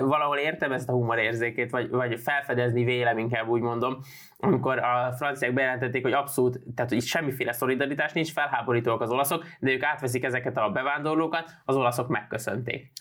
valahol 0.00 0.36
értem 0.36 0.72
ezt 0.72 0.88
a 0.88 0.92
humorérzékét, 0.92 1.70
vagy, 1.70 1.90
vagy 1.90 2.20
felfedezni 2.20 2.84
vélem, 2.84 3.18
inkább 3.18 3.48
úgy 3.48 3.60
mondom, 3.60 3.98
amikor 4.38 4.78
a 4.78 5.12
franciák 5.16 5.52
bejelentették, 5.52 6.02
hogy 6.02 6.12
abszolút, 6.12 6.60
tehát 6.74 6.90
hogy 6.90 7.02
semmiféle 7.02 7.52
szolidaritás 7.52 8.12
nincs, 8.12 8.32
felháborítóak 8.32 9.00
az 9.00 9.10
olaszok, 9.10 9.44
de 9.60 9.70
ők 9.70 9.82
átveszik 9.82 10.24
ezeket 10.24 10.56
a 10.56 10.70
bevándorlókat, 10.70 11.50
az 11.64 11.76
olaszok 11.76 12.08
megköszönték. 12.08 12.92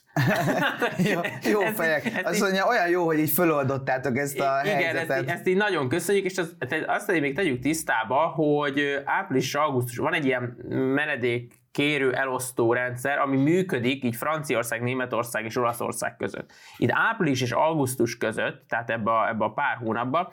Jó, 1.14 1.20
jó 1.52 1.62
ez 1.62 1.76
fejek. 1.76 2.06
Így, 2.06 2.20
Azt 2.24 2.40
mondja, 2.40 2.68
olyan 2.68 2.90
jó, 2.90 3.06
hogy 3.06 3.20
így 3.20 3.30
föloldottátok 3.30 4.18
ezt 4.18 4.40
a 4.40 4.62
igen, 4.64 4.76
helyzetet. 4.76 5.10
Ezt, 5.10 5.30
ezt 5.30 5.48
így 5.48 5.58
nagyon 5.58 5.90
köszönjük, 5.90 6.26
és 6.26 6.38
az, 6.38 6.56
azt 6.88 7.12
hogy 7.12 7.22
még 7.22 7.36
tegyük 7.36 7.60
tisztába, 7.60 8.16
hogy 8.16 9.02
április 9.06 9.56
augusztus 9.56 9.98
van 9.98 10.14
egy 10.14 10.26
ilyen 10.26 10.58
menedék 10.94 11.54
kérő 11.72 12.14
elosztó 12.14 12.74
rendszer, 12.74 13.18
ami 13.18 13.38
működik 13.38 14.04
így 14.04 14.16
Franciaország, 14.16 14.82
Németország 14.82 15.46
és 15.46 15.56
Olaszország 15.56 16.16
között. 16.16 16.52
Itt 16.78 16.92
április 16.92 17.42
és 17.42 17.52
augusztus 17.52 18.18
között, 18.18 18.64
tehát 18.68 18.90
ebbe 18.90 19.12
a, 19.12 19.28
ebbe 19.28 19.46
a 19.46 19.52
pár 19.52 19.78
hónapban 19.78 20.28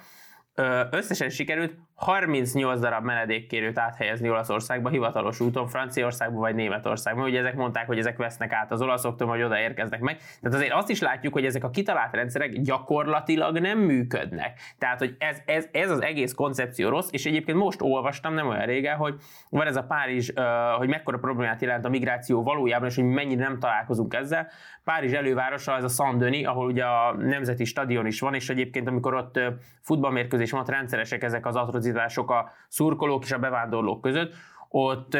összesen 0.90 1.28
sikerült 1.28 1.74
38 1.96 2.80
darab 2.80 3.04
menedékkérőt 3.04 3.78
áthelyezni 3.78 4.30
Olaszországba 4.30 4.88
hivatalos 4.88 5.40
úton, 5.40 5.66
Franciaországba 5.66 6.38
vagy 6.38 6.54
Németországba. 6.54 7.24
Ugye 7.24 7.38
ezek 7.38 7.54
mondták, 7.54 7.86
hogy 7.86 7.98
ezek 7.98 8.16
vesznek 8.16 8.52
át 8.52 8.72
az 8.72 8.82
olaszoktól, 8.82 9.28
vagy 9.28 9.42
oda 9.42 9.58
érkeznek 9.58 10.00
meg. 10.00 10.16
Tehát 10.16 10.56
azért 10.56 10.72
azt 10.72 10.90
is 10.90 11.00
látjuk, 11.00 11.32
hogy 11.32 11.44
ezek 11.44 11.64
a 11.64 11.70
kitalált 11.70 12.14
rendszerek 12.14 12.60
gyakorlatilag 12.60 13.58
nem 13.58 13.78
működnek. 13.78 14.60
Tehát, 14.78 14.98
hogy 14.98 15.16
ez, 15.18 15.42
ez, 15.46 15.68
ez 15.72 15.90
az 15.90 16.02
egész 16.02 16.32
koncepció 16.32 16.88
rossz, 16.88 17.08
és 17.10 17.26
egyébként 17.26 17.58
most 17.58 17.82
olvastam 17.82 18.34
nem 18.34 18.48
olyan 18.48 18.66
régen, 18.66 18.96
hogy 18.96 19.14
van 19.50 19.66
ez 19.66 19.76
a 19.76 19.82
Párizs, 19.82 20.32
hogy 20.76 20.88
mekkora 20.88 21.18
problémát 21.18 21.62
jelent 21.62 21.84
a 21.84 21.88
migráció 21.88 22.42
valójában, 22.42 22.88
és 22.88 22.94
hogy 22.94 23.04
mennyire 23.04 23.42
nem 23.42 23.58
találkozunk 23.58 24.14
ezzel. 24.14 24.48
Párizs 24.84 25.12
elővárosa, 25.12 25.76
ez 25.76 25.84
a 25.84 25.88
Szandöni, 25.88 26.44
ahol 26.44 26.66
ugye 26.66 26.84
a 26.84 27.14
Nemzeti 27.18 27.64
Stadion 27.64 28.06
is 28.06 28.20
van, 28.20 28.34
és 28.34 28.48
egyébként 28.48 28.88
amikor 28.88 29.14
ott 29.14 29.40
futballmérkőzés 29.80 30.50
van, 30.50 30.60
ott 30.60 30.68
rendszeresek 30.68 31.22
ezek 31.22 31.46
az 31.46 31.56
atrocitások 31.86 32.30
a 32.30 32.52
szurkolók 32.68 33.24
és 33.24 33.32
a 33.32 33.38
bevándorlók 33.38 34.00
között, 34.00 34.34
ott 34.68 35.18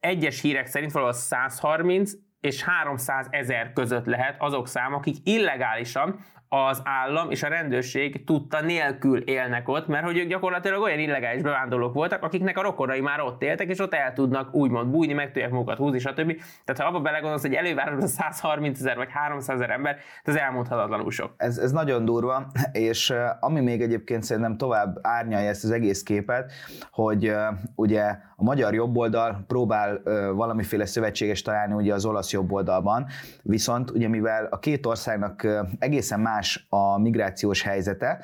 egyes 0.00 0.40
hírek 0.40 0.66
szerint 0.66 0.92
valahol 0.92 1.14
130 1.14 2.12
és 2.40 2.62
300 2.62 3.26
ezer 3.30 3.72
között 3.72 4.06
lehet 4.06 4.36
azok 4.38 4.68
szám, 4.68 4.94
akik 4.94 5.16
illegálisan 5.24 6.24
az 6.48 6.80
állam 6.84 7.30
és 7.30 7.42
a 7.42 7.48
rendőrség 7.48 8.24
tudta 8.24 8.60
nélkül 8.60 9.18
élnek 9.18 9.68
ott, 9.68 9.86
mert 9.86 10.04
hogy 10.04 10.18
ők 10.18 10.28
gyakorlatilag 10.28 10.82
olyan 10.82 10.98
illegális 10.98 11.42
bevándorlók 11.42 11.94
voltak, 11.94 12.22
akiknek 12.22 12.58
a 12.58 12.62
rokonai 12.62 13.00
már 13.00 13.20
ott 13.20 13.42
éltek, 13.42 13.68
és 13.68 13.78
ott 13.78 13.94
el 13.94 14.12
tudnak 14.12 14.54
úgymond 14.54 14.90
bújni, 14.90 15.12
meg 15.12 15.32
tudják 15.32 15.50
magukat 15.50 15.76
húzni, 15.76 15.98
stb. 15.98 16.40
Tehát 16.64 16.80
ha 16.80 16.86
abba 16.86 17.00
belegondolsz, 17.00 17.42
hogy 17.42 17.54
elővárosban 17.54 18.06
130 18.06 18.78
ezer 18.78 18.96
vagy 18.96 19.08
300 19.10 19.56
ezer 19.56 19.70
ember, 19.70 19.96
ez 20.24 20.34
elmondhatatlanul 20.34 21.10
sok. 21.10 21.34
Ez, 21.36 21.58
ez 21.58 21.72
nagyon 21.72 22.04
durva, 22.04 22.46
és 22.72 23.14
ami 23.40 23.60
még 23.60 23.82
egyébként 23.82 24.22
szerintem 24.22 24.56
tovább 24.56 24.98
árnyalja 25.02 25.48
ezt 25.48 25.64
az 25.64 25.70
egész 25.70 26.02
képet, 26.02 26.52
hogy 26.90 27.34
ugye 27.74 28.02
a 28.36 28.42
magyar 28.42 28.74
jobboldal 28.74 29.44
próbál 29.46 30.00
valamiféle 30.34 30.86
szövetséges 30.86 31.42
találni 31.42 31.74
ugye 31.74 31.94
az 31.94 32.04
olasz 32.04 32.32
jobboldalban, 32.32 33.06
viszont 33.42 33.90
ugye 33.90 34.08
mivel 34.08 34.46
a 34.50 34.58
két 34.58 34.86
országnak 34.86 35.46
egészen 35.78 36.20
más 36.20 36.37
más 36.38 36.66
a 36.68 36.98
migrációs 36.98 37.62
helyzete, 37.62 38.20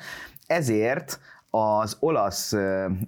ezért 0.47 1.19
az 1.49 1.97
olasz 1.99 2.53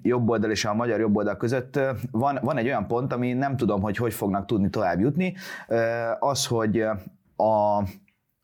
jobboldal 0.01 0.51
és 0.51 0.65
a 0.65 0.73
magyar 0.73 0.99
jobboldal 0.99 1.37
között 1.37 1.79
van, 2.11 2.39
van 2.41 2.57
egy 2.57 2.65
olyan 2.65 2.87
pont, 2.87 3.13
ami 3.13 3.33
nem 3.33 3.57
tudom, 3.57 3.81
hogy 3.81 3.97
hogy 3.97 4.13
fognak 4.13 4.45
tudni 4.45 4.69
tovább 4.69 4.99
jutni, 4.99 5.33
az, 6.19 6.45
hogy 6.45 6.81
a 7.37 7.83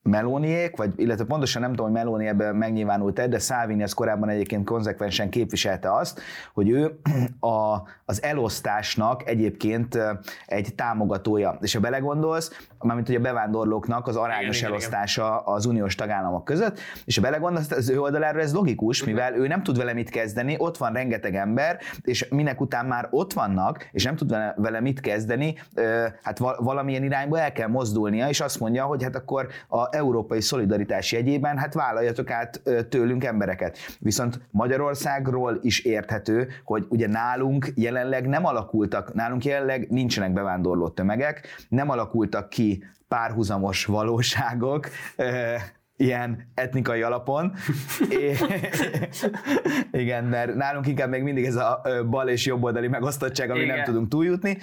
Melóniék, 0.04 0.78
vagy 0.78 0.94
illetve 0.96 1.26
pontosan 1.26 1.62
nem 1.62 1.70
tudom, 1.70 1.86
hogy 1.86 1.96
Meloni 1.96 2.28
ebben 2.28 2.56
megnyilvánult 2.56 3.28
de 3.30 3.40
Salvini 3.40 3.84
az 3.84 3.94
korábban 3.94 4.30
egyébként 4.30 4.66
konzekvensen 4.66 5.30
képviselte 5.30 5.94
azt, 5.94 6.22
hogy 6.54 6.70
ő 6.70 7.00
a, 7.40 7.82
az 8.06 8.24
elosztásnak 8.24 9.30
egyébként 9.30 9.98
egy 10.46 10.76
támogatója. 10.76 11.58
És 11.62 11.74
ha 11.74 11.80
belegondolsz, 11.80 12.66
mármint 12.80 13.08
hogy 13.08 13.16
a 13.16 13.20
bevándorlóknak 13.20 14.08
az 14.08 14.16
arányos 14.16 14.58
igen, 14.58 14.70
elosztása 14.70 15.24
igen. 15.24 15.56
az 15.56 15.66
uniós 15.66 15.96
tagállamok 15.96 16.44
között, 16.46 16.80
és 17.06 17.16
ha 17.16 17.22
belegondolsz, 17.22 17.72
az 17.72 17.90
ő 17.90 18.00
oldalára 18.00 18.40
ez 18.40 18.54
logikus, 18.54 19.02
uh-huh. 19.02 19.16
mivel 19.16 19.36
ő 19.36 19.48
nem 19.48 19.64
tud 19.64 19.78
vele 19.78 19.94
mit 19.94 20.10
kezdeni, 20.10 20.56
ott 20.58 20.78
van 20.78 20.94
rengeteg 20.94 21.36
ember, 21.36 21.80
és 22.02 22.28
minek 22.30 22.62
után 22.62 22.86
már 22.86 23.08
ott 23.12 23.34
vannak, 23.34 23.90
és 23.92 24.04
nem 24.04 24.16
tud 24.16 24.30
vele, 24.30 24.54
vele 24.58 24.80
mit 24.80 25.00
kezdeni, 25.00 25.56
hát 26.22 26.38
valamilyen 26.58 27.04
irányba 27.04 27.40
el 27.40 27.52
kell 27.52 27.68
mozdulnia, 27.68 28.30
és 28.30 28.42
azt 28.42 28.60
mondja, 28.60 28.86
hogy 28.86 29.04
hát 29.04 29.16
akkor 29.16 29.48
a 29.68 29.93
európai 29.94 30.42
szolidaritás 30.42 31.12
jegyében, 31.12 31.58
hát 31.58 31.74
vállaljatok 31.74 32.32
át 32.32 32.62
tőlünk 32.90 33.24
embereket. 33.24 33.78
Viszont 34.00 34.40
Magyarországról 34.52 35.60
is 35.62 35.80
érthető, 35.80 36.48
hogy 36.64 36.86
ugye 36.90 37.08
nálunk 37.08 37.72
jelenleg 37.76 38.28
nem 38.28 38.46
alakultak, 38.46 39.14
nálunk 39.14 39.46
jelenleg 39.46 39.90
nincsenek 39.90 40.34
bevándorló 40.34 40.90
tömegek, 40.90 41.48
nem 41.70 41.90
alakultak 41.90 42.50
ki 42.50 42.84
párhuzamos 43.08 43.86
valóságok, 43.86 44.88
ilyen 45.98 46.52
etnikai 46.54 47.02
alapon. 47.02 47.54
é, 48.10 48.36
igen, 49.92 50.24
mert 50.24 50.56
nálunk 50.56 50.88
inkább 50.88 51.10
még 51.10 51.24
mindig 51.24 51.46
ez 51.46 51.56
a 51.56 51.82
bal 52.10 52.30
és 52.30 52.46
jobboldali 52.46 52.88
megosztottság, 52.88 53.50
ami 53.50 53.60
Igen. 53.60 53.76
nem 53.76 53.86
tudunk 53.86 54.08
túljutni, 54.08 54.58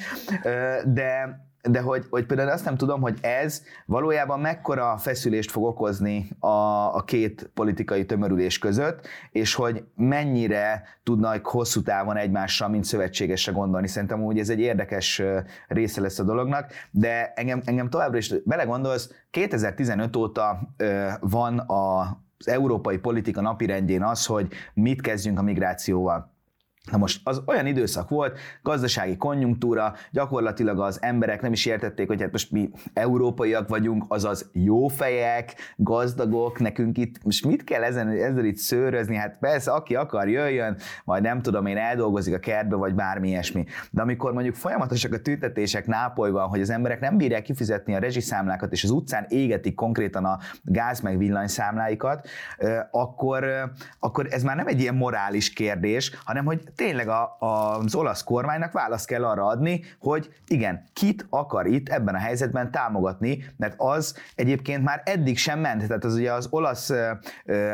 de 0.85 1.39
de 1.63 1.81
hogy, 1.81 2.07
hogy 2.11 2.27
például 2.27 2.51
azt 2.51 2.65
nem 2.65 2.77
tudom, 2.77 3.01
hogy 3.01 3.19
ez 3.21 3.63
valójában 3.87 4.41
mekkora 4.41 4.97
feszülést 4.97 5.51
fog 5.51 5.65
okozni 5.65 6.31
a, 6.39 6.47
a 6.95 7.03
két 7.05 7.51
politikai 7.55 8.05
tömörülés 8.05 8.59
között, 8.59 9.07
és 9.31 9.55
hogy 9.55 9.85
mennyire 9.97 10.83
tudnak 11.03 11.47
hosszú 11.47 11.83
távon 11.83 12.17
egymással, 12.17 12.69
mint 12.69 12.85
szövetségesre 12.85 13.53
gondolni. 13.53 13.89
Szerintem 13.89 14.23
úgy 14.23 14.39
ez 14.39 14.49
egy 14.49 14.61
érdekes 14.61 15.23
része 15.69 16.01
lesz 16.01 16.19
a 16.19 16.25
dolognak, 16.25 16.73
de 16.91 17.33
engem, 17.35 17.63
engem 17.65 17.89
továbbra 17.89 18.19
is 18.19 18.35
belegondolsz, 18.45 19.13
2015 19.31 20.17
óta 20.17 20.61
ö, 20.77 21.09
van 21.21 21.59
a, 21.59 22.01
az 22.39 22.49
európai 22.49 22.99
politika 22.99 23.41
napirendjén 23.41 24.03
az, 24.03 24.27
hogy 24.27 24.49
mit 24.75 25.01
kezdjünk 25.01 25.39
a 25.39 25.43
migrációval 25.43 26.39
Na 26.91 26.97
most 26.97 27.21
az 27.25 27.43
olyan 27.47 27.67
időszak 27.67 28.09
volt, 28.09 28.39
gazdasági 28.63 29.17
konjunktúra, 29.17 29.95
gyakorlatilag 30.11 30.81
az 30.81 31.03
emberek 31.03 31.41
nem 31.43 31.53
is 31.53 31.67
értették, 31.67 32.07
hogy 32.07 32.21
hát 32.21 32.33
most 32.33 32.51
mi 32.51 32.71
európaiak 32.93 33.69
vagyunk, 33.69 34.05
azaz 34.09 34.51
jó 34.53 34.89
fejek, 34.89 35.55
gazdagok, 35.77 36.59
nekünk 36.59 36.99
itt 36.99 37.25
most 37.25 37.47
mit 37.47 37.65
kell 37.65 37.83
ezen, 37.83 38.09
ezzel 38.09 38.45
itt 38.45 38.57
szőrözni, 38.57 39.17
hát 39.17 39.39
persze, 39.39 39.71
aki 39.71 39.95
akar, 39.95 40.29
jöjjön, 40.29 40.77
majd 41.05 41.23
nem 41.23 41.43
tudom 41.43 41.67
én, 41.67 41.77
eldolgozik 41.77 42.35
a 42.35 42.39
kertbe, 42.39 42.77
vagy 42.77 42.95
bármi 42.95 43.29
ilyesmi. 43.29 43.65
De 43.91 44.03
amikor 44.03 44.33
mondjuk 44.33 44.55
folyamatosak 44.55 45.13
a 45.13 45.21
tüntetések 45.21 45.87
Nápolyban, 45.87 46.49
hogy 46.49 46.61
az 46.61 46.71
emberek 46.71 47.01
nem 47.01 47.17
bírják 47.17 47.43
kifizetni 47.43 47.95
a 47.95 47.99
rezsiszámlákat, 47.99 48.73
és 48.73 48.85
az 48.85 48.91
utcán 48.91 49.27
égetik 49.29 49.75
konkrétan 49.75 50.25
a 50.25 50.39
gáz 50.63 51.01
meg 51.01 51.19
villanyszámláikat, 51.19 52.29
akkor, 52.91 53.71
akkor 53.99 54.27
ez 54.31 54.43
már 54.43 54.57
nem 54.57 54.67
egy 54.67 54.81
ilyen 54.81 54.95
morális 54.95 55.53
kérdés, 55.53 56.13
hanem 56.25 56.45
hogy 56.45 56.69
tényleg 56.75 57.09
a, 57.09 57.37
a, 57.39 57.47
az 57.79 57.95
olasz 57.95 58.23
kormánynak 58.23 58.73
választ 58.73 59.07
kell 59.07 59.25
arra 59.25 59.47
adni, 59.47 59.85
hogy 59.99 60.35
igen, 60.47 60.85
kit 60.93 61.27
akar 61.31 61.67
itt 61.67 61.89
ebben 61.89 62.15
a 62.15 62.19
helyzetben 62.19 62.71
támogatni, 62.71 63.45
mert 63.57 63.75
az 63.77 64.15
egyébként 64.35 64.85
már 64.85 65.03
eddig 65.05 65.39
sem 65.39 65.61
ment. 65.61 65.87
Tehát 65.87 66.05
az 66.05 66.15
ugye 66.15 66.33
az 66.33 66.47
olasz 66.51 66.93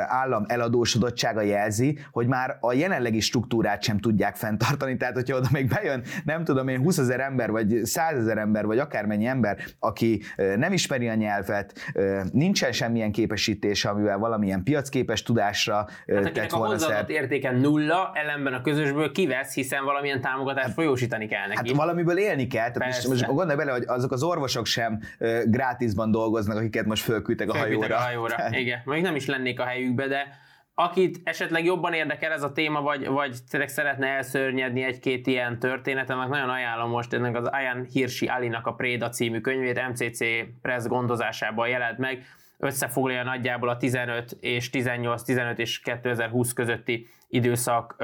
állam 0.06 0.44
eladósodottsága 0.48 1.40
jelzi, 1.40 1.98
hogy 2.10 2.26
már 2.26 2.56
a 2.60 2.72
jelenlegi 2.72 3.20
struktúrát 3.20 3.82
sem 3.82 3.98
tudják 3.98 4.36
fenntartani. 4.36 4.96
Tehát, 4.96 5.14
hogyha 5.14 5.36
oda 5.36 5.48
még 5.52 5.68
bejön, 5.68 6.02
nem 6.24 6.44
tudom 6.44 6.68
én, 6.68 6.78
20 6.78 6.98
ezer 6.98 7.20
ember, 7.20 7.50
vagy 7.50 7.80
100 7.84 8.18
ezer 8.18 8.38
ember, 8.38 8.66
vagy 8.66 8.78
akármennyi 8.78 9.26
ember, 9.26 9.58
aki 9.78 10.22
nem 10.56 10.72
ismeri 10.72 11.08
a 11.08 11.14
nyelvet, 11.14 11.92
nincsen 12.32 12.72
semmilyen 12.72 13.12
képesítése, 13.12 13.88
amivel 13.88 14.18
valamilyen 14.18 14.62
piacképes 14.62 15.22
tudásra 15.22 15.86
hát, 16.06 16.32
tett 16.32 16.50
volna 16.50 16.86
a 16.86 17.04
értéken 17.06 17.54
nulla, 17.54 18.10
ellenben 18.14 18.52
a 18.52 18.60
közösből 18.86 19.12
kivesz, 19.12 19.54
hiszen 19.54 19.84
valamilyen 19.84 20.20
támogatást 20.20 20.72
folyósítani 20.72 21.26
kell 21.26 21.46
neki. 21.46 21.68
Hát 21.68 21.76
valamiből 21.76 22.18
élni 22.18 22.46
kell. 22.46 22.70
Tehát 22.70 22.92
most, 22.92 23.08
most 23.08 23.26
gondolj 23.26 23.56
bele, 23.56 23.72
hogy 23.72 23.84
azok 23.86 24.12
az 24.12 24.22
orvosok 24.22 24.66
sem 24.66 25.00
uh, 25.18 25.42
grátisban 25.44 26.10
dolgoznak, 26.10 26.56
akiket 26.56 26.86
most 26.86 27.02
fölküldtek 27.02 27.50
a 27.50 27.56
hajóra. 27.56 27.96
a 27.96 28.00
hajóra. 28.00 28.34
Tehát... 28.34 28.54
Igen, 28.54 28.80
még 28.84 29.02
nem 29.02 29.16
is 29.16 29.26
lennék 29.26 29.60
a 29.60 29.64
helyükbe, 29.64 30.06
de 30.06 30.44
akit 30.78 31.20
esetleg 31.24 31.64
jobban 31.64 31.92
érdekel 31.92 32.32
ez 32.32 32.42
a 32.42 32.52
téma, 32.52 32.80
vagy, 32.80 33.06
vagy 33.06 33.36
tényleg 33.50 33.68
szeretne 33.68 34.06
elszörnyedni 34.06 34.82
egy-két 34.82 35.26
ilyen 35.26 35.58
történetet, 35.58 36.16
nagyon 36.16 36.48
ajánlom 36.48 36.90
most 36.90 37.12
ennek 37.12 37.36
az 37.36 37.50
Ian 37.62 37.86
Hirsi 37.92 38.26
Alinak 38.26 38.66
a 38.66 38.72
Préda 38.72 39.08
című 39.08 39.40
könyvét, 39.40 39.88
MCC 39.88 40.18
Press 40.62 40.84
gondozásában 40.84 41.68
jelent 41.68 41.98
meg, 41.98 42.24
összefoglalja 42.58 43.22
nagyjából 43.22 43.68
a 43.68 43.76
15 43.76 44.36
és 44.40 44.70
18, 44.70 45.22
15 45.22 45.58
és 45.58 45.80
2020 45.80 46.52
közötti 46.52 47.06
időszak 47.28 47.96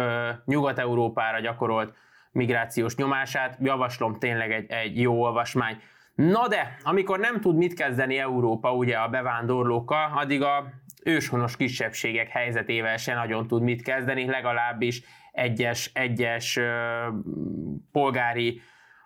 Nyugat-Európára 0.44 1.40
gyakorolt 1.40 1.94
migrációs 2.32 2.96
nyomását. 2.96 3.58
Javaslom 3.60 4.18
tényleg 4.18 4.52
egy, 4.52 4.70
egy 4.70 5.00
jó 5.00 5.22
olvasmány. 5.22 5.80
Na 6.14 6.48
de, 6.48 6.76
amikor 6.82 7.18
nem 7.18 7.40
tud 7.40 7.56
mit 7.56 7.74
kezdeni 7.74 8.18
Európa 8.18 8.74
ugye 8.74 8.96
a 8.96 9.08
bevándorlókkal, 9.08 10.12
addig 10.14 10.42
a 10.42 10.72
őshonos 11.04 11.56
kisebbségek 11.56 12.28
helyzetével 12.28 12.96
se 12.96 13.14
nagyon 13.14 13.46
tud 13.46 13.62
mit 13.62 13.82
kezdeni, 13.82 14.26
legalábbis 14.26 15.02
egyes, 15.32 15.90
egyes 15.94 16.56
ö, 16.56 16.70
polgári 17.92 18.60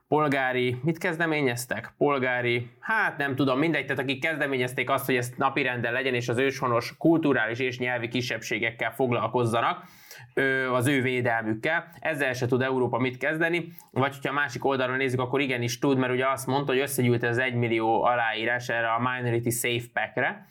polgári, 0.09 0.77
mit 0.83 0.99
kezdeményeztek? 0.99 1.93
Polgári, 1.99 2.71
hát 2.81 3.17
nem 3.17 3.35
tudom, 3.35 3.59
mindegy, 3.59 3.87
tehát 3.87 4.03
akik 4.03 4.21
kezdeményezték 4.21 4.91
azt, 4.91 5.07
hogy 5.07 5.17
ezt 5.17 5.37
napirenden 5.37 5.93
legyen, 5.93 6.15
és 6.15 6.29
az 6.29 6.39
őshonos 6.39 6.97
kulturális 6.99 7.59
és 7.59 7.79
nyelvi 7.79 8.09
kisebbségekkel 8.09 8.91
foglalkozzanak, 8.91 9.85
az 10.73 10.87
ő 10.87 11.03
védelmükkel. 11.03 11.89
Ezzel 12.01 12.33
se 12.33 12.47
tud 12.47 12.63
Európa 12.63 12.99
mit 12.99 13.17
kezdeni, 13.17 13.73
vagy 13.91 14.15
hogyha 14.15 14.31
a 14.31 14.35
másik 14.35 14.65
oldalon 14.65 14.97
nézzük, 14.97 15.21
akkor 15.21 15.41
igenis 15.41 15.79
tud, 15.79 15.99
mert 15.99 16.13
ugye 16.13 16.29
azt 16.29 16.47
mondta, 16.47 16.73
hogy 16.73 16.81
összegyűlt 16.81 17.25
ez 17.25 17.39
egy 17.39 17.55
millió 17.55 18.03
aláírás 18.03 18.69
erre 18.69 18.89
a 18.89 18.99
Minority 18.99 19.51
Safe 19.51 19.87
Pack-re, 19.93 20.47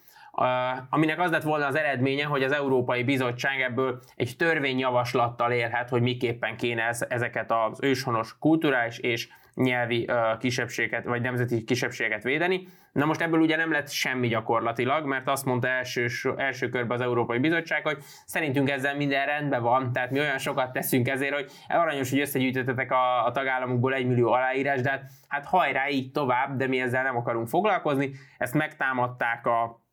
aminek 0.89 1.19
az 1.19 1.31
lett 1.31 1.43
volna 1.43 1.65
az 1.65 1.75
eredménye, 1.75 2.24
hogy 2.24 2.43
az 2.43 2.51
Európai 2.51 3.03
Bizottság 3.03 3.62
ebből 3.62 4.01
egy 4.15 4.35
törvényjavaslattal 4.38 5.51
élhet, 5.51 5.89
hogy 5.89 6.01
miképpen 6.01 6.57
kéne 6.57 6.93
ezeket 7.07 7.51
az 7.51 7.79
őshonos 7.81 8.38
kulturális 8.39 8.97
és 8.97 9.27
nyelvi 9.55 10.09
kisebbséget, 10.39 11.03
vagy 11.05 11.21
nemzeti 11.21 11.63
kisebbséget 11.63 12.24
védeni. 12.24 12.67
Na 12.91 13.05
most 13.05 13.21
ebből 13.21 13.39
ugye 13.39 13.55
nem 13.55 13.71
lett 13.71 13.89
semmi 13.89 14.27
gyakorlatilag, 14.27 15.05
mert 15.05 15.27
azt 15.27 15.45
mondta 15.45 15.67
első, 15.67 16.07
első 16.38 16.69
körben 16.69 16.97
az 16.97 17.03
Európai 17.03 17.38
Bizottság, 17.38 17.83
hogy 17.83 17.97
szerintünk 18.25 18.69
ezzel 18.69 18.95
minden 18.95 19.25
rendben 19.25 19.62
van, 19.62 19.91
tehát 19.91 20.12
mi 20.12 20.19
olyan 20.19 20.38
sokat 20.38 20.71
teszünk 20.71 21.07
ezért, 21.07 21.33
hogy 21.33 21.51
aranyos, 21.67 22.09
hogy 22.09 22.19
összegyűjtöttetek 22.19 22.91
a, 22.91 23.25
a 23.25 23.31
tagállamokból 23.31 23.93
egy 23.93 24.07
millió 24.07 24.31
aláírás, 24.31 24.81
de 24.81 25.01
hát, 25.27 25.45
hajrá 25.45 25.89
így 25.89 26.12
tovább, 26.12 26.57
de 26.57 26.67
mi 26.67 26.81
ezzel 26.81 27.03
nem 27.03 27.17
akarunk 27.17 27.47
foglalkozni. 27.47 28.12
Ezt 28.38 28.53
megtámadták 28.53 29.45
a 29.45 29.84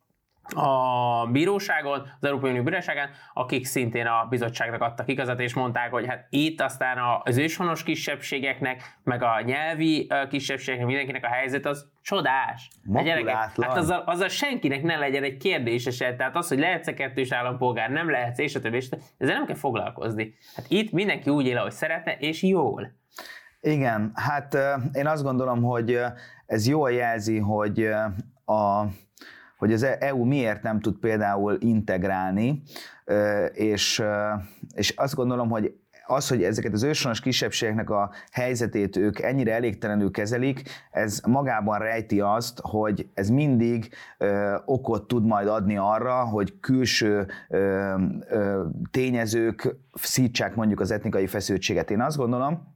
a 0.55 1.27
bíróságon, 1.31 1.99
az 1.99 2.27
Európai 2.27 2.49
Unió 2.49 2.63
bíróságán, 2.63 3.09
akik 3.33 3.65
szintén 3.65 4.05
a 4.05 4.25
bizottságnak 4.29 4.81
adtak 4.81 5.09
igazat, 5.09 5.39
és 5.39 5.53
mondták, 5.53 5.91
hogy 5.91 6.05
hát 6.07 6.27
itt 6.29 6.61
aztán 6.61 6.97
az 7.23 7.37
őshonos 7.37 7.83
kisebbségeknek, 7.83 8.97
meg 9.03 9.23
a 9.23 9.41
nyelvi 9.41 10.07
kisebbségeknek, 10.29 10.87
mindenkinek 10.87 11.23
a 11.23 11.27
helyzet 11.27 11.65
az 11.65 11.91
csodás. 12.01 12.69
A 12.93 13.01
gyerekek, 13.01 13.35
hát 13.35 13.57
azzal, 13.57 14.03
azzal 14.05 14.27
senkinek 14.27 14.83
ne 14.83 14.97
legyen 14.97 15.23
egy 15.23 15.37
kérdése 15.37 15.91
se, 15.91 16.15
tehát 16.15 16.35
az, 16.35 16.47
hogy 16.47 16.59
lehetsz-e 16.59 16.93
kettős 16.93 17.31
állampolgár, 17.31 17.89
nem 17.89 18.09
lehetsz, 18.09 18.39
és 18.39 18.55
a 18.55 18.59
többi, 18.59 18.75
és 18.75 18.89
ezzel 19.17 19.35
nem 19.35 19.45
kell 19.45 19.55
foglalkozni. 19.55 20.33
Hát 20.55 20.65
itt 20.69 20.91
mindenki 20.91 21.29
úgy 21.29 21.45
él, 21.45 21.57
ahogy 21.57 21.71
szeretne, 21.71 22.17
és 22.17 22.43
jól. 22.43 22.93
Igen, 23.61 24.11
hát 24.15 24.57
én 24.93 25.07
azt 25.07 25.23
gondolom, 25.23 25.61
hogy 25.61 25.99
ez 26.45 26.67
jól 26.67 26.91
jelzi, 26.91 27.37
hogy 27.37 27.87
a 28.45 28.85
hogy 29.57 29.73
az 29.73 29.83
EU 29.83 30.23
miért 30.25 30.63
nem 30.63 30.79
tud 30.79 30.97
például 30.97 31.57
integrálni, 31.59 32.61
és, 33.53 34.03
és 34.75 34.89
azt 34.89 35.15
gondolom, 35.15 35.49
hogy 35.49 35.73
az, 36.05 36.27
hogy 36.27 36.43
ezeket 36.43 36.73
az 36.73 36.83
őshonos 36.83 37.19
kisebbségeknek 37.19 37.89
a 37.89 38.11
helyzetét 38.31 38.97
ők 38.97 39.19
ennyire 39.19 39.53
elégtelenül 39.53 40.11
kezelik, 40.11 40.69
ez 40.91 41.21
magában 41.27 41.79
rejti 41.79 42.19
azt, 42.19 42.59
hogy 42.61 43.09
ez 43.13 43.29
mindig 43.29 43.89
ö, 44.17 44.55
okot 44.65 45.07
tud 45.07 45.25
majd 45.25 45.47
adni 45.47 45.77
arra, 45.77 46.23
hogy 46.23 46.59
külső 46.59 47.27
ö, 47.49 47.93
ö, 48.29 48.63
tényezők 48.91 49.75
szítsák 49.93 50.55
mondjuk 50.55 50.79
az 50.79 50.91
etnikai 50.91 51.27
feszültséget. 51.27 51.91
Én 51.91 52.01
azt 52.01 52.17
gondolom, 52.17 52.71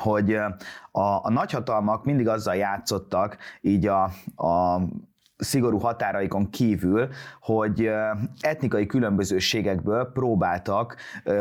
hogy 0.00 0.34
a, 0.90 1.20
a 1.22 1.30
nagyhatalmak 1.30 2.04
mindig 2.04 2.28
azzal 2.28 2.54
játszottak, 2.54 3.36
így 3.60 3.86
a, 3.86 4.02
a 4.36 4.80
szigorú 5.36 5.78
határaikon 5.78 6.50
kívül, 6.50 7.08
hogy 7.40 7.90
etnikai 8.40 8.86
különbözőségekből 8.86 10.10
próbáltak 10.12 10.96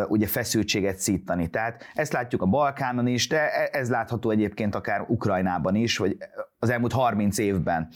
ugye 0.08 0.28
feszültséget 0.28 0.98
szítani. 0.98 1.48
Tehát 1.48 1.84
ezt 1.94 2.14
látjuk 2.14 2.42
a 2.42 2.46
Balkánon 2.46 3.08
is, 3.08 3.28
de 3.28 3.52
e, 3.52 3.70
ez 3.72 3.90
látható 3.90 4.30
egyébként 4.30 4.76
akár 4.76 5.06
Ukrajnában 5.08 5.76
is, 5.76 5.98
vagy 5.98 6.18
az 6.60 6.70
elmúlt 6.70 6.92
30 6.92 7.38
évben. 7.38 7.88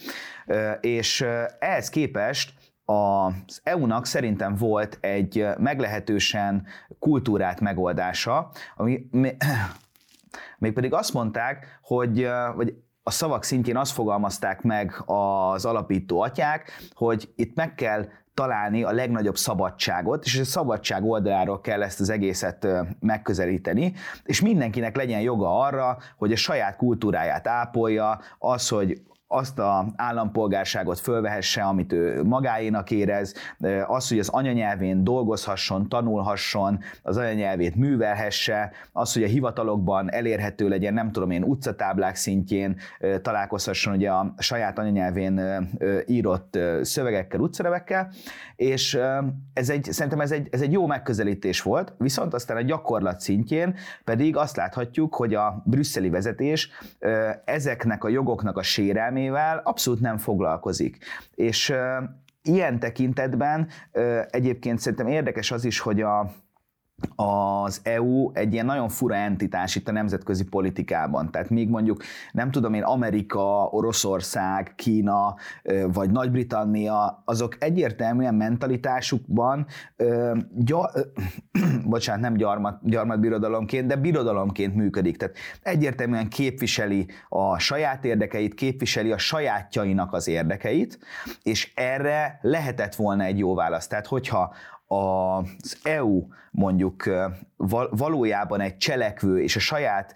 És 0.81 1.25
ehhez 1.59 1.89
képest 1.89 2.53
az 2.85 3.61
EU-nak 3.63 4.05
szerintem 4.05 4.55
volt 4.55 4.97
egy 5.01 5.47
meglehetősen 5.57 6.65
kultúrát 6.99 7.59
megoldása, 7.59 8.51
ami 8.75 9.09
mégpedig 10.57 10.93
azt 10.93 11.13
mondták, 11.13 11.79
hogy, 11.81 12.27
vagy 12.55 12.73
a 13.07 13.11
szavak 13.11 13.43
szintjén 13.43 13.77
azt 13.77 13.91
fogalmazták 13.91 14.61
meg 14.61 15.03
az 15.05 15.65
alapító 15.65 16.21
atyák, 16.21 16.71
hogy 16.93 17.29
itt 17.35 17.55
meg 17.55 17.75
kell 17.75 18.07
találni 18.33 18.83
a 18.83 18.91
legnagyobb 18.91 19.37
szabadságot, 19.37 20.25
és 20.25 20.39
a 20.39 20.43
szabadság 20.43 21.03
oldaláról 21.03 21.61
kell 21.61 21.83
ezt 21.83 21.99
az 21.99 22.09
egészet 22.09 22.67
megközelíteni, 22.99 23.93
és 24.23 24.41
mindenkinek 24.41 24.95
legyen 24.95 25.21
joga 25.21 25.59
arra, 25.59 25.97
hogy 26.17 26.31
a 26.31 26.35
saját 26.35 26.75
kultúráját 26.75 27.47
ápolja, 27.47 28.19
az, 28.39 28.69
hogy 28.69 29.01
azt 29.27 29.59
a 29.59 29.85
állampolgárságot 29.95 30.99
fölvehesse, 30.99 31.63
amit 31.63 31.93
ő 31.93 32.23
magáénak 32.23 32.91
érez, 32.91 33.33
az, 33.87 34.09
hogy 34.09 34.19
az 34.19 34.29
anyanyelvén 34.29 35.03
dolgozhasson, 35.03 35.89
tanulhasson, 35.89 36.79
az 37.03 37.17
anyanyelvét 37.17 37.75
művelhesse, 37.75 38.71
az, 38.91 39.13
hogy 39.13 39.23
a 39.23 39.27
hivatalokban 39.27 40.11
elérhető 40.11 40.67
legyen, 40.67 40.93
nem 40.93 41.11
tudom 41.11 41.31
én, 41.31 41.43
utcatáblák 41.43 42.15
szintjén 42.15 42.77
találkozhasson 43.21 43.93
ugye 43.93 44.09
a 44.09 44.33
saját 44.37 44.79
anyanyelvén 44.79 45.41
írott 46.05 46.59
szövegekkel, 46.81 47.39
utcanevekkel, 47.39 48.11
és 48.55 48.99
ez 49.53 49.69
egy, 49.69 49.83
szerintem 49.83 50.19
ez 50.19 50.31
egy, 50.31 50.47
ez 50.51 50.61
egy 50.61 50.71
jó 50.71 50.87
megközelítés 50.87 51.61
volt, 51.61 51.93
viszont 51.97 52.33
aztán 52.33 52.57
a 52.57 52.61
gyakorlat 52.61 53.19
szintjén 53.19 53.75
pedig 54.03 54.35
azt 54.35 54.55
láthatjuk, 54.55 55.15
hogy 55.15 55.33
a 55.33 55.61
brüsszeli 55.65 56.09
vezetés 56.09 56.69
ezeknek 57.45 58.03
a 58.03 58.09
jogoknak 58.09 58.57
a 58.57 58.63
sérelmét, 58.63 59.15
értelmével 59.17 59.61
abszolút 59.63 59.99
nem 59.99 60.17
foglalkozik. 60.17 60.97
És 61.35 61.73
ilyen 62.43 62.79
tekintetben 62.79 63.67
egyébként 64.29 64.79
szerintem 64.79 65.07
érdekes 65.07 65.51
az 65.51 65.65
is, 65.65 65.79
hogy 65.79 66.01
a, 66.01 66.31
az 67.15 67.79
EU 67.83 68.31
egy 68.33 68.53
ilyen 68.53 68.65
nagyon 68.65 68.89
fura 68.89 69.15
entitás 69.15 69.75
itt 69.75 69.87
a 69.87 69.91
nemzetközi 69.91 70.43
politikában. 70.43 71.31
Tehát 71.31 71.49
még 71.49 71.69
mondjuk, 71.69 72.03
nem 72.31 72.51
tudom 72.51 72.73
én, 72.73 72.83
Amerika, 72.83 73.67
Oroszország, 73.71 74.73
Kína 74.75 75.35
vagy 75.87 76.09
Nagy-Britannia, 76.09 77.21
azok 77.25 77.55
egyértelműen 77.59 78.35
mentalitásukban, 78.35 79.65
gya, 80.55 80.91
bocsánat, 81.85 82.21
nem 82.21 82.33
gyarmat, 82.33 82.79
gyarmatbirodalomként, 82.83 83.87
de 83.87 83.95
birodalomként 83.95 84.75
működik. 84.75 85.17
Tehát 85.17 85.35
egyértelműen 85.61 86.29
képviseli 86.29 87.07
a 87.29 87.59
saját 87.59 88.05
érdekeit, 88.05 88.53
képviseli 88.53 89.11
a 89.11 89.17
sajátjainak 89.17 90.13
az 90.13 90.27
érdekeit, 90.27 90.99
és 91.43 91.71
erre 91.75 92.39
lehetett 92.41 92.95
volna 92.95 93.23
egy 93.23 93.37
jó 93.37 93.55
válasz. 93.55 93.87
Tehát 93.87 94.07
hogyha 94.07 94.53
az 94.87 95.77
EU 95.83 96.27
mondjuk 96.57 97.09
valójában 97.89 98.61
egy 98.61 98.77
cselekvő 98.77 99.41
és 99.41 99.55
a 99.55 99.59
saját 99.59 100.15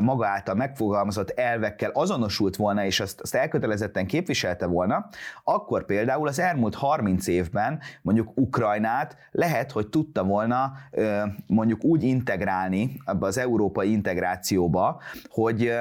maga 0.00 0.26
által 0.26 0.54
megfogalmazott 0.54 1.30
elvekkel 1.30 1.90
azonosult 1.90 2.56
volna, 2.56 2.84
és 2.84 3.00
azt, 3.00 3.20
azt 3.20 3.34
elkötelezetten 3.34 4.06
képviselte 4.06 4.66
volna, 4.66 5.08
akkor 5.44 5.84
például 5.84 6.28
az 6.28 6.38
elmúlt 6.38 6.74
30 6.74 7.26
évben 7.26 7.80
mondjuk 8.02 8.32
Ukrajnát 8.34 9.16
lehet, 9.30 9.72
hogy 9.72 9.88
tudta 9.88 10.24
volna 10.24 10.72
mondjuk 11.46 11.84
úgy 11.84 12.02
integrálni 12.02 13.00
ebbe 13.04 13.26
az 13.26 13.38
európai 13.38 13.90
integrációba, 13.90 15.00
hogy, 15.28 15.72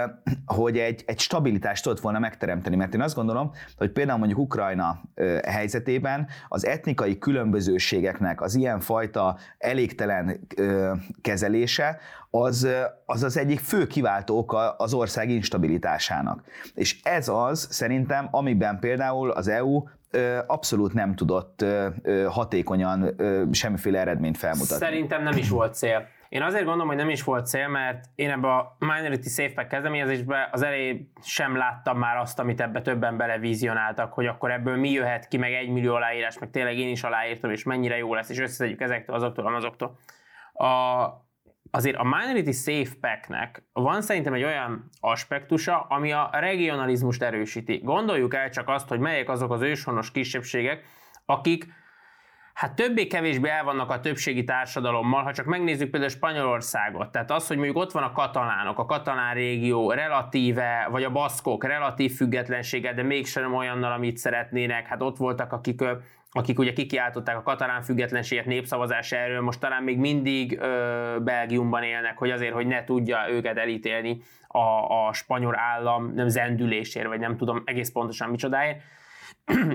hogy 0.46 0.78
egy, 0.78 1.04
egy 1.06 1.20
stabilitást 1.20 1.84
tudott 1.84 2.00
volna 2.00 2.20
megteremteni. 2.20 2.76
Mert 2.76 2.94
én 2.94 3.02
azt 3.02 3.16
gondolom, 3.16 3.52
hogy 3.78 3.92
például 3.92 4.18
mondjuk 4.18 4.40
Ukrajna 4.40 5.02
helyzetében 5.48 6.28
az 6.48 6.66
etnikai 6.66 7.18
különbözőségeknek 7.18 8.42
az 8.42 8.56
ilyenfajta 8.56 9.38
elégtelen 9.82 10.48
kezelése, 11.22 12.00
az, 12.30 12.68
az 13.06 13.24
az 13.24 13.38
egyik 13.38 13.60
fő 13.60 13.88
kiváltó 13.88 14.38
oka 14.38 14.72
az 14.72 14.94
ország 14.94 15.30
instabilitásának. 15.30 16.44
És 16.76 17.00
ez 17.04 17.28
az 17.28 17.68
szerintem, 17.72 18.28
amiben 18.32 18.80
például 18.80 19.32
az 19.32 19.48
EU 19.48 19.84
abszolút 20.48 20.94
nem 20.94 21.16
tudott 21.16 21.66
hatékonyan 22.28 23.16
semmiféle 23.52 24.00
eredményt 24.00 24.38
felmutatni. 24.38 24.86
Szerintem 24.86 25.24
nem 25.24 25.38
is 25.38 25.50
volt 25.50 25.74
cél. 25.76 26.08
Én 26.32 26.42
azért 26.42 26.64
gondolom, 26.64 26.88
hogy 26.88 26.98
nem 26.98 27.10
is 27.10 27.24
volt 27.24 27.48
cél, 27.48 27.68
mert 27.68 28.06
én 28.16 28.30
ebbe 28.30 28.48
a 28.48 28.76
Minority 28.80 29.28
Safe 29.28 29.54
Pack 29.54 29.68
kezdeményezésbe 29.68 30.50
az 30.52 30.62
elejé 30.62 31.12
sem 31.24 31.56
láttam 31.56 31.98
már 31.98 32.18
azt, 32.18 32.40
amit 32.40 32.62
ebbe 32.62 32.82
többen 32.82 33.18
belevizionáltak, 33.18 34.14
hogy 34.14 34.26
akkor 34.26 34.52
ebből 34.52 34.76
mi 34.76 34.90
jöhet 34.90 35.28
ki, 35.28 35.38
meg 35.38 35.54
egy 35.54 35.70
millió 35.70 35.96
aláírás, 35.96 36.40
meg 36.40 36.50
tényleg 36.50 36.78
én 36.78 36.90
is 36.90 37.04
aláírtam, 37.04 37.52
és 37.52 37.64
mennyire 37.64 37.98
jó 37.98 38.14
lesz, 38.14 38.30
és 38.30 38.40
összeszedjük 38.40 38.82
ezektől, 38.82 39.16
azoktól, 39.16 39.56
azoktól. 39.56 39.98
A, 40.54 41.08
azért 41.72 41.96
a 41.96 42.04
Minority 42.04 42.52
Safe 42.52 42.96
Pack-nek 43.02 43.64
van 43.74 44.02
szerintem 44.02 44.34
egy 44.34 44.44
olyan 44.44 44.90
aspektusa, 45.00 45.80
ami 45.80 46.12
a 46.12 46.30
regionalizmust 46.34 47.24
erősíti. 47.24 47.78
Gondoljuk 47.78 48.34
el 48.34 48.50
csak 48.50 48.70
azt, 48.70 48.88
hogy 48.88 49.00
melyek 49.00 49.30
azok 49.30 49.52
az 49.52 49.62
őshonos 49.62 50.12
kisebbségek, 50.12 50.84
akik 51.26 51.66
hát 52.54 52.76
többé-kevésbé 52.76 53.50
el 53.50 53.64
vannak 53.64 53.90
a 53.90 54.00
többségi 54.00 54.44
társadalommal, 54.44 55.24
ha 55.24 55.34
csak 55.34 55.46
megnézzük 55.46 55.90
például 55.90 56.12
Spanyolországot, 56.12 57.12
tehát 57.12 57.32
az, 57.32 57.48
hogy 57.48 57.58
mondjuk 57.58 57.78
ott 57.78 57.92
van 57.92 58.04
a 58.04 58.12
katalánok, 58.12 58.80
a 58.80 58.86
katalán 58.86 59.34
régió 59.34 59.92
relatíve, 59.92 60.88
vagy 60.92 61.04
a 61.04 61.12
baszkok 61.12 61.64
relatív 61.64 62.16
függetlensége, 62.16 62.94
de 62.94 63.04
mégsem 63.04 63.54
olyannal, 63.54 63.92
amit 63.92 64.18
szeretnének, 64.18 64.88
hát 64.88 65.02
ott 65.02 65.18
voltak, 65.18 65.54
akik 65.54 65.84
akik 66.34 66.60
ugye 66.60 66.74
kikiáltották 66.74 67.38
a 67.38 67.42
katalán 67.42 67.82
függetlenséget 67.82 68.46
népszavazás 68.46 69.12
erről, 69.12 69.42
most 69.42 69.60
talán 69.60 69.84
még 69.84 69.98
mindig 69.98 70.60
ö, 70.60 71.16
Belgiumban 71.20 71.84
élnek, 71.84 72.18
hogy 72.18 72.32
azért, 72.32 72.54
hogy 72.54 72.68
ne 72.68 72.84
tudja 72.84 73.30
őket 73.30 73.58
elítélni 73.58 74.22
a, 74.48 75.08
a 75.08 75.14
spanyol 75.14 75.60
állam 75.60 76.14
nem 76.14 76.28
zendülésért, 76.28 77.08
vagy 77.08 77.20
nem 77.20 77.38
tudom 77.38 77.62
egész 77.66 77.92
pontosan 77.92 78.30
micsodáért. 78.30 78.82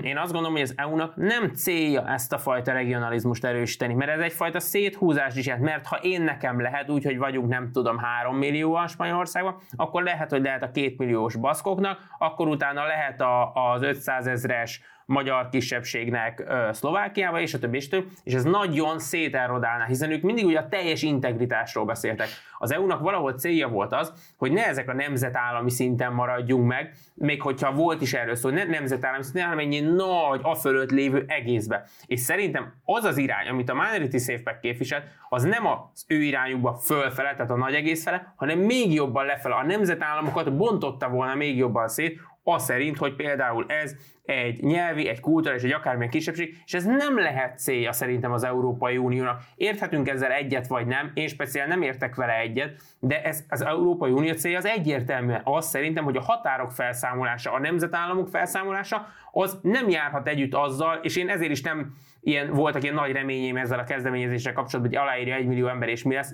Én 0.01 0.17
azt 0.17 0.31
gondolom, 0.31 0.55
hogy 0.55 0.61
az 0.61 0.73
EU-nak 0.75 1.15
nem 1.15 1.53
célja 1.53 2.07
ezt 2.07 2.33
a 2.33 2.37
fajta 2.37 2.71
regionalizmust 2.71 3.45
erősíteni, 3.45 3.93
mert 3.93 4.11
ez 4.11 4.19
egyfajta 4.19 4.59
széthúzás 4.59 5.35
is 5.35 5.45
jelent, 5.45 5.65
mert 5.65 5.85
ha 5.85 5.95
én 6.01 6.21
nekem 6.21 6.61
lehet 6.61 6.89
úgy, 6.89 7.03
hogy 7.03 7.17
vagyunk 7.17 7.49
nem 7.49 7.71
tudom 7.71 7.97
3 7.97 8.37
millióan 8.37 8.87
Spanyolországban, 8.87 9.57
akkor 9.75 10.03
lehet, 10.03 10.29
hogy 10.29 10.41
lehet 10.41 10.63
a 10.63 10.65
2 10.71 10.93
milliós 10.97 11.35
baszkoknak, 11.35 11.99
akkor 12.17 12.47
utána 12.47 12.85
lehet 12.85 13.21
a, 13.21 13.53
az 13.53 13.81
500 13.81 14.27
ezres 14.27 14.81
magyar 15.07 15.49
kisebbségnek 15.49 16.43
Szlovákiába, 16.71 17.39
és 17.39 17.53
a 17.53 17.59
többi, 17.59 17.77
és 17.77 17.87
több, 17.87 18.05
és 18.23 18.33
ez 18.33 18.43
nagyon 18.43 18.99
szételrodálná, 18.99 19.85
hiszen 19.85 20.11
ők 20.11 20.21
mindig 20.21 20.45
ugye 20.45 20.59
a 20.59 20.67
teljes 20.67 21.01
integritásról 21.01 21.85
beszéltek. 21.85 22.27
Az 22.57 22.71
EU-nak 22.71 23.01
valahol 23.01 23.33
célja 23.33 23.67
volt 23.67 23.93
az, 23.93 24.13
hogy 24.37 24.51
ne 24.51 24.67
ezek 24.67 24.89
a 24.89 24.93
nemzetállami 24.93 25.69
szinten 25.69 26.13
maradjunk 26.13 26.67
meg, 26.67 26.93
még 27.13 27.41
hogyha 27.41 27.71
volt 27.71 28.01
is 28.01 28.13
erről 28.13 28.35
szó, 28.35 28.49
ne 28.49 28.63
nemzetállami 28.63 29.23
szinten, 29.23 29.43
hanem 29.43 29.59
egy 29.71 29.93
nagy, 29.93 30.39
a 30.43 30.55
fölött 30.55 30.91
lévő 30.91 31.25
egészbe. 31.27 31.83
És 32.05 32.19
szerintem 32.19 32.73
az 32.85 33.03
az 33.03 33.17
irány, 33.17 33.47
amit 33.47 33.69
a 33.69 33.73
Minority 33.73 34.17
Safe 34.17 34.59
képviselt, 34.61 35.03
az 35.29 35.43
nem 35.43 35.67
az 35.67 36.05
ő 36.07 36.21
irányukba 36.21 36.73
fölfele, 36.73 37.33
tehát 37.33 37.51
a 37.51 37.57
nagy 37.57 37.73
egész 37.73 38.03
fele, 38.03 38.33
hanem 38.35 38.59
még 38.59 38.93
jobban 38.93 39.25
lefele. 39.25 39.55
A 39.55 39.63
nemzetállamokat 39.63 40.55
bontotta 40.55 41.09
volna 41.09 41.35
még 41.35 41.57
jobban 41.57 41.87
szét, 41.87 42.19
az 42.53 42.63
szerint, 42.63 42.97
hogy 42.97 43.15
például 43.15 43.65
ez 43.67 43.95
egy 44.25 44.63
nyelvi, 44.63 45.07
egy 45.07 45.19
kulturális, 45.19 45.63
egy 45.63 45.71
akármilyen 45.71 46.11
kisebbség, 46.11 46.61
és 46.65 46.73
ez 46.73 46.85
nem 46.85 47.19
lehet 47.19 47.59
célja 47.59 47.91
szerintem 47.91 48.31
az 48.31 48.43
Európai 48.43 48.97
Uniónak. 48.97 49.41
Érthetünk 49.55 50.09
ezzel 50.09 50.31
egyet 50.31 50.67
vagy 50.67 50.85
nem, 50.85 51.11
én 51.13 51.27
speciál 51.27 51.67
nem 51.67 51.81
értek 51.81 52.15
vele 52.15 52.39
egyet, 52.39 52.81
de 52.99 53.23
ez 53.23 53.43
az 53.49 53.61
Európai 53.61 54.11
Unió 54.11 54.33
célja 54.33 54.57
az 54.57 54.65
egyértelműen 54.65 55.41
az 55.43 55.65
szerintem, 55.65 56.03
hogy 56.03 56.17
a 56.17 56.21
határok 56.21 56.71
felszámolása, 56.71 57.51
a 57.51 57.59
nemzetállamok 57.59 58.27
felszámolása, 58.27 59.07
az 59.31 59.59
nem 59.61 59.89
járhat 59.89 60.27
együtt 60.27 60.53
azzal, 60.53 60.99
és 61.01 61.15
én 61.15 61.29
ezért 61.29 61.51
is 61.51 61.61
nem 61.61 61.95
ilyen, 62.27 62.53
voltak 62.53 62.83
ilyen 62.83 62.95
nagy 62.95 63.11
reményeim 63.11 63.57
ezzel 63.57 63.79
a 63.79 63.83
kezdeményezéssel 63.83 64.53
kapcsolatban, 64.53 64.95
hogy 64.95 65.07
aláírja 65.07 65.35
egy 65.35 65.47
millió 65.47 65.67
ember, 65.67 65.89
és 65.89 66.03
mi 66.03 66.13
lesz. 66.13 66.33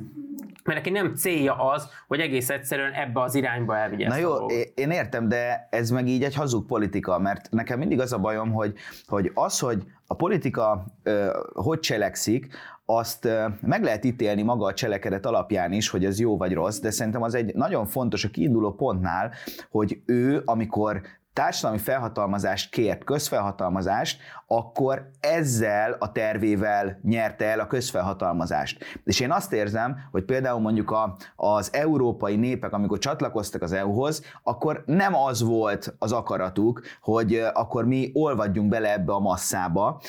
Mert 0.63 0.77
neki 0.77 0.89
nem 0.89 1.15
célja 1.15 1.71
az, 1.71 1.89
hogy 2.07 2.19
egész 2.19 2.49
egyszerűen 2.49 2.91
ebbe 2.93 3.21
az 3.21 3.35
irányba 3.35 3.77
elvigye 3.77 4.07
Na 4.07 4.15
jó, 4.15 4.45
én 4.75 4.91
értem, 4.91 5.27
de 5.27 5.67
ez 5.71 5.89
meg 5.89 6.07
így 6.07 6.23
egy 6.23 6.35
hazug 6.35 6.65
politika, 6.65 7.19
mert 7.19 7.49
nekem 7.51 7.79
mindig 7.79 7.99
az 7.99 8.13
a 8.13 8.19
bajom, 8.19 8.51
hogy, 8.51 8.73
hogy 9.07 9.31
az, 9.33 9.59
hogy 9.59 9.83
a 10.07 10.15
politika 10.15 10.85
ö, 11.03 11.37
hogy 11.53 11.79
cselekszik, 11.79 12.47
azt 12.85 13.27
meg 13.61 13.83
lehet 13.83 14.05
ítélni 14.05 14.41
maga 14.41 14.65
a 14.65 14.73
cselekedet 14.73 15.25
alapján 15.25 15.71
is, 15.71 15.89
hogy 15.89 16.05
ez 16.05 16.19
jó 16.19 16.37
vagy 16.37 16.53
rossz, 16.53 16.79
de 16.79 16.91
szerintem 16.91 17.21
az 17.21 17.35
egy 17.35 17.55
nagyon 17.55 17.85
fontos 17.85 18.23
a 18.23 18.29
kiinduló 18.29 18.71
pontnál, 18.73 19.31
hogy 19.69 20.01
ő, 20.05 20.41
amikor 20.45 21.01
társadalmi 21.33 21.77
felhatalmazást 21.77 22.71
kért, 22.71 23.03
közfelhatalmazást, 23.03 24.21
akkor 24.47 25.09
ezzel 25.19 25.95
a 25.99 26.11
tervével 26.11 26.99
nyerte 27.03 27.45
el 27.45 27.59
a 27.59 27.67
közfelhatalmazást. 27.67 29.01
És 29.03 29.19
én 29.19 29.31
azt 29.31 29.53
érzem, 29.53 29.97
hogy 30.11 30.23
például 30.23 30.59
mondjuk 30.59 30.91
a, 30.91 31.15
az 31.35 31.73
európai 31.73 32.35
népek, 32.35 32.73
amikor 32.73 32.97
csatlakoztak 32.97 33.61
az 33.61 33.71
EU-hoz, 33.71 34.23
akkor 34.43 34.83
nem 34.85 35.15
az 35.15 35.41
volt 35.41 35.95
az 35.99 36.11
akaratuk, 36.11 36.81
hogy 37.01 37.43
akkor 37.53 37.85
mi 37.85 38.11
olvadjunk 38.13 38.69
bele 38.69 38.93
ebbe 38.93 39.13
a 39.13 39.19
masszába, 39.19 40.01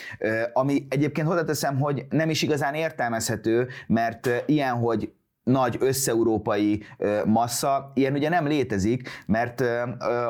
ami 0.53 0.87
egyébként 0.91 1.27
hozzáteszem, 1.27 1.79
hogy 1.79 2.07
nem 2.11 2.31
is 2.31 2.43
igazán 2.43 2.75
értelmezhető, 2.75 3.69
mert 3.87 4.43
ilyen, 4.47 4.75
hogy 4.75 5.13
nagy 5.45 5.77
összeurópai 5.81 6.83
massza, 7.25 7.91
ilyen 7.95 8.13
ugye 8.13 8.29
nem 8.29 8.47
létezik, 8.47 9.09
mert 9.27 9.65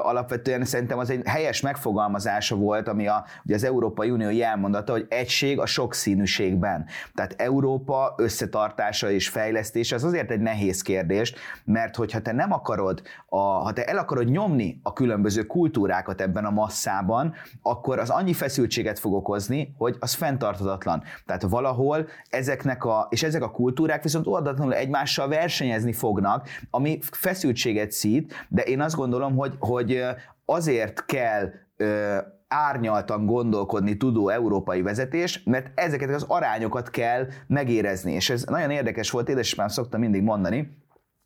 alapvetően 0.03 0.65
szerintem 0.65 0.99
az 0.99 1.11
egy 1.11 1.21
helyes 1.25 1.61
megfogalmazása 1.61 2.57
volt, 2.57 2.89
ami 2.89 3.07
a, 3.07 3.25
ugye 3.45 3.55
az 3.55 3.65
Európai 3.65 4.11
Unió 4.11 4.31
jelmondata, 4.31 4.93
hogy 4.93 5.07
egység 5.09 5.59
a 5.61 5.67
sokszínűségben. 5.67 6.87
Tehát 7.15 7.35
Európa 7.39 8.15
összetartása 8.17 9.11
és 9.11 9.29
fejlesztése 9.29 9.95
az 9.95 10.05
azért 10.05 10.31
egy 10.31 10.41
nehéz 10.41 10.83
kérdés, 10.83 11.35
mert 11.65 11.97
hogyha 11.97 12.21
te 12.21 12.33
nem 12.33 12.53
akarod, 12.53 13.03
a, 13.29 13.39
ha 13.39 13.73
te 13.73 13.85
el 13.85 13.99
akarod 13.99 14.31
nyomni 14.31 14.81
a 14.83 14.93
különböző 14.93 15.47
kultúrákat 15.47 16.21
ebben 16.21 16.45
a 16.45 16.51
masszában, 16.51 17.35
akkor 17.63 17.99
az 17.99 18.11
annyi 18.11 18.33
feszültséget 18.33 18.99
fog 18.99 19.13
okozni, 19.13 19.75
hogy 19.79 19.97
az 20.01 20.15
fenntartatatlan. 20.15 21.03
Tehát 21.27 21.43
valahol 21.43 22.09
ezeknek 22.31 22.85
a, 22.85 23.07
és 23.11 23.23
ezek 23.23 23.43
a 23.43 23.51
kultúrák 23.51 24.03
viszont 24.03 24.27
oldatlanul 24.27 24.75
egymás 24.75 25.04
egymással 25.05 25.29
versenyezni 25.29 25.93
fognak, 25.93 26.49
ami 26.71 26.99
feszültséget 27.11 27.91
szít, 27.91 28.47
de 28.49 28.63
én 28.63 28.81
azt 28.81 28.97
gondolom, 28.97 29.37
hogy, 29.37 29.55
hogy 29.59 30.05
azért 30.45 31.05
kell 31.07 31.51
árnyaltan 32.49 33.27
gondolkodni 33.27 33.97
tudó 33.97 34.29
európai 34.29 34.83
vezetés, 34.83 35.43
mert 35.45 35.71
ezeket 35.75 36.15
az 36.15 36.25
arányokat 36.29 36.91
kell 36.91 37.27
megérezni. 37.47 38.13
És 38.13 38.31
ez 38.31 38.43
nagyon 38.43 38.71
érdekes 38.71 39.11
volt, 39.11 39.29
édesapám 39.29 39.69
szokta 39.69 39.99
mindig 39.99 40.23
mondani, 40.23 40.83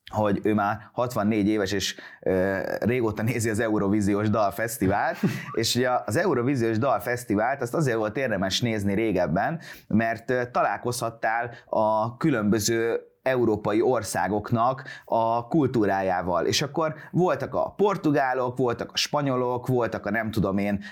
hogy 0.09 0.41
ő 0.43 0.55
már 0.55 0.79
64 0.93 1.49
éves, 1.49 1.73
és 1.73 1.97
ö, 2.21 2.59
régóta 2.81 3.23
nézi 3.23 3.51
az 3.51 3.61
Eurovíziós 3.61 4.31
Dalfesztivált, 4.31 5.17
és 5.61 5.75
ugye 5.75 5.91
az 6.05 6.17
Eurovíziós 6.17 6.79
Dalfesztivált 6.79 7.63
azt 7.63 7.75
azért 7.75 7.97
volt 7.97 8.17
érdemes 8.17 8.61
nézni 8.61 8.95
régebben, 8.95 9.61
mert 9.89 10.51
találkozhattál 10.53 11.51
a 11.67 12.17
különböző 12.17 13.01
európai 13.29 13.81
országoknak 13.81 14.83
a 15.05 15.47
kultúrájával. 15.47 16.47
És 16.47 16.63
akkor 16.63 16.95
voltak 17.11 17.55
a 17.55 17.75
portugálok, 17.77 18.57
voltak 18.57 18.91
a 18.93 18.97
spanyolok, 18.97 19.67
voltak 19.67 20.07
a 20.07 20.11
nem 20.11 20.31
tudom 20.31 20.59
én, 20.59 20.85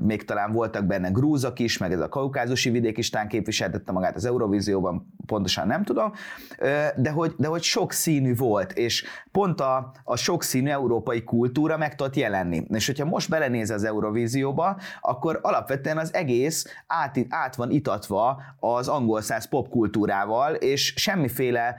még 0.00 0.24
talán 0.24 0.52
voltak 0.52 0.84
benne 0.84 1.08
grúzak 1.08 1.58
is, 1.58 1.78
meg 1.78 1.92
ez 1.92 2.00
a 2.00 2.08
kaukázusi 2.08 2.70
vidék 2.70 2.98
is 2.98 3.10
tán 3.10 3.28
képviseltette 3.28 3.92
magát 3.92 4.16
az 4.16 4.24
Eurovízióban, 4.24 5.14
pontosan 5.26 5.66
nem 5.66 5.84
tudom, 5.84 6.12
de 6.96 7.10
hogy, 7.10 7.34
de 7.36 7.48
hogy 7.48 7.62
sok 7.62 7.92
színű 7.92 8.36
volt, 8.36 8.72
és 8.72 9.04
pont 9.32 9.60
a, 9.60 9.92
a 10.04 10.16
sokszínű 10.16 10.70
európai 10.70 11.24
kultúra 11.24 11.76
meg 11.76 11.94
tudott 11.94 12.16
jelenni. 12.16 12.66
És 12.68 12.86
hogyha 12.86 13.04
most 13.04 13.30
belenéz 13.30 13.70
az 13.70 13.84
Eurovízióba, 13.84 14.76
akkor 15.00 15.38
alapvetően 15.42 15.98
az 15.98 16.14
egész 16.14 16.66
át, 16.86 17.18
át 17.28 17.56
van 17.56 17.70
itatva 17.70 18.42
az 18.60 18.88
angol 18.88 19.20
száz 19.20 19.48
popkultúrával, 19.48 20.54
és 20.54 20.94
semmiféle, 20.96 21.73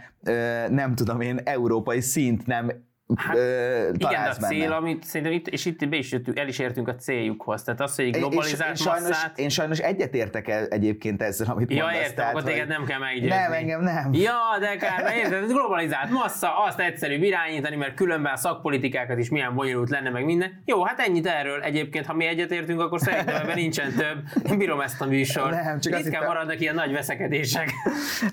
nem 0.69 0.95
tudom 0.95 1.21
én, 1.21 1.39
európai 1.43 2.01
szint 2.01 2.45
nem 2.45 2.71
Hát, 3.15 3.35
igen, 3.35 4.23
de 4.23 4.29
a 4.29 4.33
cél, 4.33 4.59
benne. 4.59 4.75
amit 4.75 5.03
szerintem 5.03 5.35
itt, 5.35 5.47
és 5.47 5.65
itt 5.65 5.89
be 5.89 5.95
is 5.95 6.11
jöttünk, 6.11 6.39
el 6.39 6.47
is 6.47 6.59
értünk 6.59 6.87
a 6.87 6.95
céljukhoz. 6.95 7.63
Tehát 7.63 7.81
az, 7.81 7.95
hogy 7.95 8.09
globalizált 8.09 8.73
és, 8.73 8.81
sajnos, 8.81 9.07
masszát... 9.07 9.37
Én 9.37 9.49
sajnos 9.49 9.79
egyetértek 9.79 10.47
el 10.47 10.65
egyébként 10.65 11.21
ezzel, 11.21 11.47
amit 11.49 11.71
ja, 11.71 11.83
mondasz. 11.83 12.01
értem, 12.01 12.27
akkor 12.27 12.43
téged 12.43 12.67
nem 12.67 12.85
kell 12.85 12.99
meggyőzni. 12.99 13.27
Nem, 13.27 13.51
engem 13.51 13.81
nem. 13.81 14.13
Ja, 14.13 14.39
de 14.59 14.75
kár, 14.75 15.15
érted, 15.15 15.47
globalizált 15.47 16.09
massza, 16.09 16.63
azt 16.63 16.79
egyszerű 16.79 17.13
irányítani, 17.15 17.75
mert 17.75 17.93
különben 17.93 18.33
a 18.33 18.37
szakpolitikákat 18.37 19.17
is 19.17 19.29
milyen 19.29 19.55
bonyolult 19.55 19.89
lenne, 19.89 20.09
meg 20.09 20.25
minden. 20.25 20.61
Jó, 20.65 20.83
hát 20.83 20.99
ennyit 20.99 21.27
erről 21.27 21.61
egyébként, 21.61 22.05
ha 22.05 22.13
mi 22.13 22.25
egyetértünk, 22.25 22.79
akkor 22.79 22.99
szerintem 22.99 23.35
ebben 23.35 23.55
nincsen 23.55 23.93
több. 23.93 24.49
Én 24.51 24.57
bírom 24.57 24.81
ezt 24.81 25.01
a 25.01 25.05
műsor. 25.05 25.49
Nem, 25.51 25.79
csak 25.79 25.99
Itt 25.99 26.09
kell 26.09 26.25
maradnak 26.25 26.59
ilyen 26.59 26.75
nagy 26.75 26.91
veszekedések. 26.91 27.69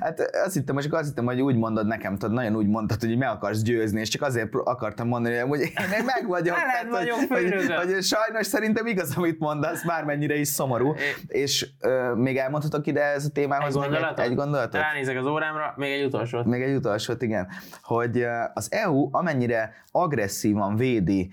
Hát 0.00 0.20
azt 0.44 0.54
hittem, 0.54 0.74
most 0.74 0.92
azt 0.92 1.08
hittem, 1.08 1.24
hogy 1.24 1.40
úgy 1.40 1.56
mondod 1.56 1.86
nekem, 1.86 2.18
tudod, 2.18 2.34
nagyon 2.34 2.56
úgy 2.56 2.66
mondtad, 2.66 3.00
hogy 3.00 3.18
meg 3.18 3.28
akarsz 3.28 3.62
győzni, 3.62 4.00
és 4.00 4.08
csak 4.08 4.22
azért 4.22 4.60
akartam 4.64 5.08
mondani, 5.08 5.36
hogy 5.36 5.60
én 5.60 6.04
meg 6.04 6.24
vagyok. 6.26 6.56
tehát, 6.56 6.88
vagyok 6.90 7.18
hogy, 7.28 7.54
hogy, 7.54 7.72
hogy, 7.74 8.02
sajnos 8.02 8.46
szerintem 8.46 8.86
igaz, 8.86 9.16
amit 9.16 9.38
mondasz, 9.38 9.84
bármennyire 9.84 10.34
is 10.34 10.48
szomorú. 10.48 10.94
É. 10.94 11.14
És 11.26 11.66
uh, 11.82 12.16
még 12.16 12.36
elmondhatok 12.36 12.86
ide 12.86 13.02
ez 13.02 13.24
a 13.24 13.28
témához 13.28 13.76
egy 13.76 13.80
gondolatot? 13.80 14.18
Egy, 14.18 14.30
egy 14.30 14.36
gondolatot? 14.36 14.80
Ránézek 14.80 15.18
az 15.18 15.26
órámra, 15.26 15.74
még 15.76 15.92
egy 15.92 16.04
utolsót. 16.04 16.44
Még 16.44 16.62
egy 16.62 16.74
utolsót, 16.74 17.22
igen. 17.22 17.48
Hogy 17.82 18.26
az 18.54 18.72
EU 18.72 19.08
amennyire 19.10 19.74
agresszívan 19.92 20.76
védi 20.76 21.30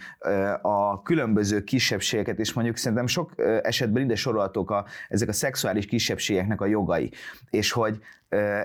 a 0.61 1.01
különböző 1.01 1.63
kisebbségeket, 1.63 2.39
és 2.39 2.53
mondjuk 2.53 2.77
szerintem 2.77 3.07
sok 3.07 3.31
esetben 3.61 4.03
ide 4.03 4.15
sorolhatók 4.15 4.71
a, 4.71 4.85
ezek 5.07 5.29
a 5.29 5.33
szexuális 5.33 5.85
kisebbségeknek 5.85 6.61
a 6.61 6.65
jogai. 6.65 7.11
És 7.49 7.71
hogy 7.71 7.99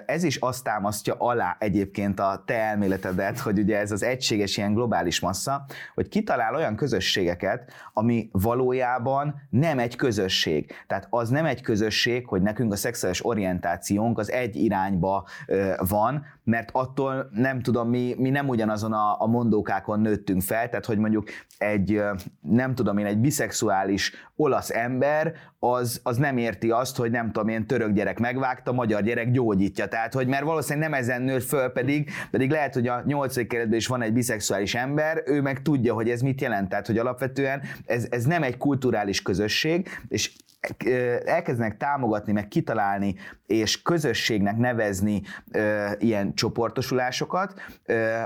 ez 0.06 0.22
is 0.22 0.36
azt 0.36 0.64
támasztja 0.64 1.14
alá 1.18 1.56
egyébként 1.58 2.20
a 2.20 2.42
te 2.46 2.54
elméletedet, 2.54 3.38
hogy 3.38 3.58
ugye 3.58 3.78
ez 3.78 3.92
az 3.92 4.02
egységes 4.02 4.56
ilyen 4.56 4.74
globális 4.74 5.20
massza, 5.20 5.64
hogy 5.94 6.08
kitalál 6.08 6.54
olyan 6.54 6.76
közösségeket, 6.76 7.72
ami 7.92 8.28
valójában 8.32 9.34
nem 9.50 9.78
egy 9.78 9.96
közösség. 9.96 10.72
Tehát 10.86 11.06
az 11.10 11.28
nem 11.28 11.44
egy 11.44 11.60
közösség, 11.60 12.26
hogy 12.26 12.42
nekünk 12.42 12.72
a 12.72 12.76
szexuális 12.76 13.26
orientációnk 13.26 14.18
az 14.18 14.30
egy 14.30 14.56
irányba 14.56 15.26
van, 15.88 16.24
mert 16.44 16.68
attól 16.72 17.30
nem 17.32 17.60
tudom, 17.60 17.88
mi, 17.88 18.14
mi 18.18 18.30
nem 18.30 18.48
ugyanazon 18.48 18.92
a, 18.92 19.20
a 19.20 19.26
mondókákon 19.26 20.00
nőttünk 20.00 20.42
fel, 20.42 20.68
tehát 20.68 20.84
hogy 20.84 20.98
mondjuk 20.98 21.28
egy, 21.58 22.02
nem 22.40 22.74
tudom 22.74 22.98
én, 22.98 23.06
egy 23.06 23.18
biszexuális 23.18 24.12
olasz 24.36 24.70
ember, 24.70 25.34
az, 25.72 26.00
az 26.02 26.16
nem 26.16 26.36
érti 26.36 26.70
azt, 26.70 26.96
hogy 26.96 27.10
nem 27.10 27.32
tudom 27.32 27.48
én, 27.48 27.66
török 27.66 27.92
gyerek 27.92 28.18
megvágta, 28.18 28.72
magyar 28.72 29.02
gyerek 29.02 29.30
gyógyítja. 29.30 29.86
Tehát, 29.86 30.14
hogy 30.14 30.26
mert 30.26 30.44
valószínűleg 30.44 30.90
nem 30.90 30.98
ezen 31.00 31.22
nőtt 31.22 31.44
föl, 31.44 31.68
pedig, 31.68 32.10
pedig 32.30 32.50
lehet, 32.50 32.74
hogy 32.74 32.86
a 32.86 33.02
nyolcadik 33.06 33.48
keretben 33.48 33.78
is 33.78 33.86
van 33.86 34.02
egy 34.02 34.12
biszexuális 34.12 34.74
ember, 34.74 35.22
ő 35.26 35.40
meg 35.40 35.62
tudja, 35.62 35.94
hogy 35.94 36.10
ez 36.10 36.20
mit 36.20 36.40
jelent. 36.40 36.68
Tehát, 36.68 36.86
hogy 36.86 36.98
alapvetően 36.98 37.62
ez, 37.86 38.06
ez 38.10 38.24
nem 38.24 38.42
egy 38.42 38.56
kulturális 38.56 39.22
közösség, 39.22 39.88
és 40.08 40.32
elkezdenek 41.24 41.76
támogatni, 41.76 42.32
meg 42.32 42.48
kitalálni, 42.48 43.14
és 43.46 43.82
közösségnek 43.82 44.56
nevezni 44.56 45.22
ö, 45.52 45.86
ilyen 45.98 46.34
csoportosulásokat, 46.34 47.54
ö, 47.84 48.22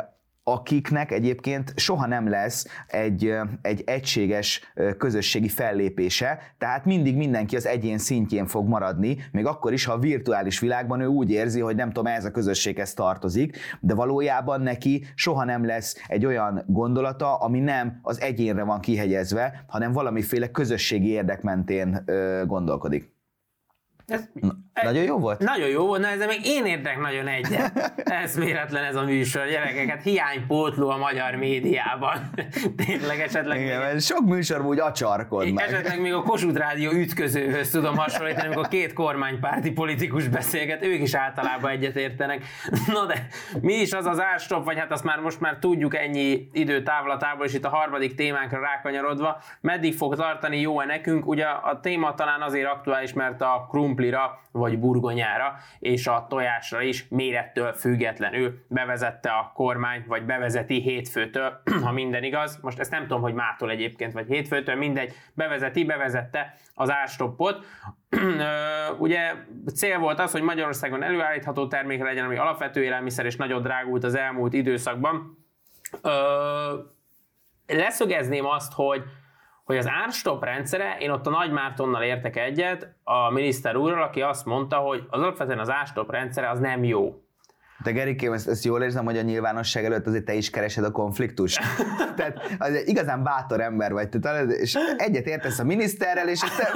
akiknek 0.52 1.12
egyébként 1.12 1.72
soha 1.76 2.06
nem 2.06 2.28
lesz 2.28 2.66
egy, 2.87 3.34
egy 3.62 3.82
egységes 3.87 4.72
közösségi 4.98 5.48
fellépése, 5.48 6.38
tehát 6.58 6.84
mindig 6.84 7.16
mindenki 7.16 7.56
az 7.56 7.66
egyén 7.66 7.98
szintjén 7.98 8.46
fog 8.46 8.68
maradni, 8.68 9.16
még 9.32 9.46
akkor 9.46 9.72
is, 9.72 9.84
ha 9.84 9.92
a 9.92 9.98
virtuális 9.98 10.58
világban 10.58 11.00
ő 11.00 11.06
úgy 11.06 11.30
érzi, 11.30 11.61
hogy 11.61 11.76
nem 11.76 11.92
tudom, 11.92 12.06
ez 12.06 12.24
a 12.24 12.30
közösséghez 12.30 12.94
tartozik, 12.94 13.56
de 13.80 13.94
valójában 13.94 14.61
neki 14.61 15.04
soha 15.14 15.44
nem 15.44 15.66
lesz 15.66 15.96
egy 16.06 16.26
olyan 16.26 16.62
gondolata, 16.66 17.34
ami 17.34 17.61
nem 17.61 17.98
az 18.02 18.20
egyénre 18.20 18.62
van 18.62 18.80
kihegyezve, 18.80 19.64
hanem 19.66 19.92
valamiféle 19.92 20.50
közösségi 20.50 21.08
érdek 21.08 21.42
mentén 21.42 22.04
gondolkodik. 22.46 23.16
Ez, 24.06 24.28
nagyon 24.82 25.02
jó 25.02 25.18
volt? 25.18 25.38
Nagyon 25.38 25.68
jó 25.68 25.86
volt, 25.86 26.00
na 26.00 26.08
ezzel 26.08 26.26
meg 26.26 26.38
én 26.44 26.66
értek 26.66 26.98
nagyon 27.00 27.28
egyet. 27.28 27.92
Ez 28.22 28.36
véletlen 28.36 28.84
ez 28.84 28.96
a 28.96 29.02
műsor, 29.02 29.46
gyerekeket, 29.46 30.02
hiánypótló 30.02 30.88
a 30.88 30.96
magyar 30.96 31.34
médiában. 31.34 32.30
Tényleg 32.86 33.20
esetleg... 33.20 33.60
Igen, 33.60 33.78
mert 33.78 34.02
sok 34.02 34.24
műsor 34.24 34.60
úgy 34.60 34.78
acsarkodnak. 34.78 35.62
Esetleg 35.62 36.00
még 36.00 36.12
a 36.12 36.22
Kossuth 36.22 36.58
Rádió 36.58 36.90
ütközőhöz 36.90 37.70
tudom 37.70 37.96
hasonlítani, 37.96 38.46
amikor 38.46 38.68
két 38.68 38.92
kormánypárti 38.92 39.70
politikus 39.70 40.28
beszélget, 40.28 40.84
ők 40.84 41.00
is 41.00 41.14
általában 41.14 41.70
egyet 41.70 41.96
értenek. 41.96 42.44
Na 42.94 43.06
de 43.06 43.26
mi 43.60 43.74
is 43.74 43.92
az 43.92 44.06
az 44.06 44.20
árstop, 44.20 44.64
vagy 44.64 44.78
hát 44.78 44.92
azt 44.92 45.04
már 45.04 45.20
most 45.20 45.40
már 45.40 45.56
tudjuk 45.58 45.96
ennyi 45.96 46.48
idő 46.52 46.82
távlatából, 46.82 47.46
és 47.46 47.54
itt 47.54 47.64
a 47.64 47.68
harmadik 47.68 48.14
témánkra 48.14 48.60
rákanyarodva, 48.60 49.38
meddig 49.60 49.94
fog 49.94 50.16
tartani, 50.16 50.60
jó-e 50.60 50.84
nekünk? 50.84 51.26
Ugye 51.26 51.44
a 51.44 51.80
téma 51.80 52.14
talán 52.14 52.42
azért 52.42 52.70
aktuális, 52.70 53.12
mert 53.12 53.40
a 53.40 53.66
krumplira, 53.70 54.40
vagy 54.52 54.67
vagy 54.68 54.78
burgonyára, 54.78 55.57
és 55.78 56.07
a 56.07 56.26
tojásra 56.28 56.83
is 56.83 57.07
mérettől 57.09 57.72
függetlenül 57.72 58.64
bevezette 58.68 59.31
a 59.31 59.52
kormány, 59.54 60.04
vagy 60.07 60.24
bevezeti 60.24 60.81
hétfőtől, 60.81 61.62
ha 61.85 61.92
minden 61.92 62.22
igaz. 62.22 62.59
Most 62.62 62.78
ezt 62.78 62.90
nem 62.90 63.02
tudom, 63.02 63.20
hogy 63.20 63.35
mától 63.35 63.70
egyébként, 63.70 64.12
vagy 64.12 64.26
hétfőtől, 64.26 64.74
mindegy, 64.74 65.12
bevezeti, 65.35 65.85
bevezette 65.85 66.54
az 66.74 66.90
árstoppot. 66.90 67.66
Ugye 68.98 69.35
cél 69.74 69.98
volt 69.98 70.20
az, 70.20 70.33
hogy 70.33 70.42
Magyarországon 70.42 71.02
előállítható 71.02 71.66
termék 71.66 72.02
legyen, 72.02 72.24
ami 72.24 72.37
alapvető 72.37 72.83
élelmiszer, 72.83 73.26
és 73.26 73.37
nagyon 73.37 73.62
drágult 73.62 74.04
az 74.04 74.14
elmúlt 74.14 74.52
időszakban. 74.52 75.38
Leszögezném 77.66 78.46
azt, 78.46 78.72
hogy 78.72 79.02
hogy 79.68 79.76
az 79.76 79.88
árstop 79.88 80.44
rendszere, 80.44 80.96
én 80.98 81.11
ott 81.11 81.26
a 81.26 81.31
Nagy 81.31 81.50
Mártonnal 81.50 82.02
értek 82.02 82.37
egyet, 82.37 82.94
a 83.04 83.31
miniszter 83.31 83.76
úrral, 83.76 84.02
aki 84.02 84.20
azt 84.20 84.44
mondta, 84.44 84.76
hogy 84.76 85.07
az 85.11 85.20
alapvetően 85.20 85.59
az 85.59 85.70
árstop 85.70 86.11
rendszere 86.11 86.50
az 86.50 86.59
nem 86.59 86.85
jó. 86.85 87.22
De 87.84 87.90
Gerikém, 87.90 88.32
ezt, 88.32 88.48
ezt 88.48 88.64
jól 88.64 88.82
érzem, 88.82 89.04
hogy 89.04 89.18
a 89.18 89.22
nyilvánosság 89.22 89.84
előtt 89.84 90.06
azért 90.06 90.24
te 90.24 90.34
is 90.34 90.50
keresed 90.50 90.84
a 90.84 90.90
konfliktust. 90.90 91.60
Tehát 92.16 92.56
az 92.58 92.86
igazán 92.86 93.22
bátor 93.22 93.60
ember 93.60 93.92
vagy, 93.92 94.08
te, 94.08 94.42
és 94.42 94.78
egyet 94.96 95.26
értesz 95.26 95.58
a 95.58 95.64
miniszterrel, 95.64 96.28
és 96.28 96.40
te 96.40 96.70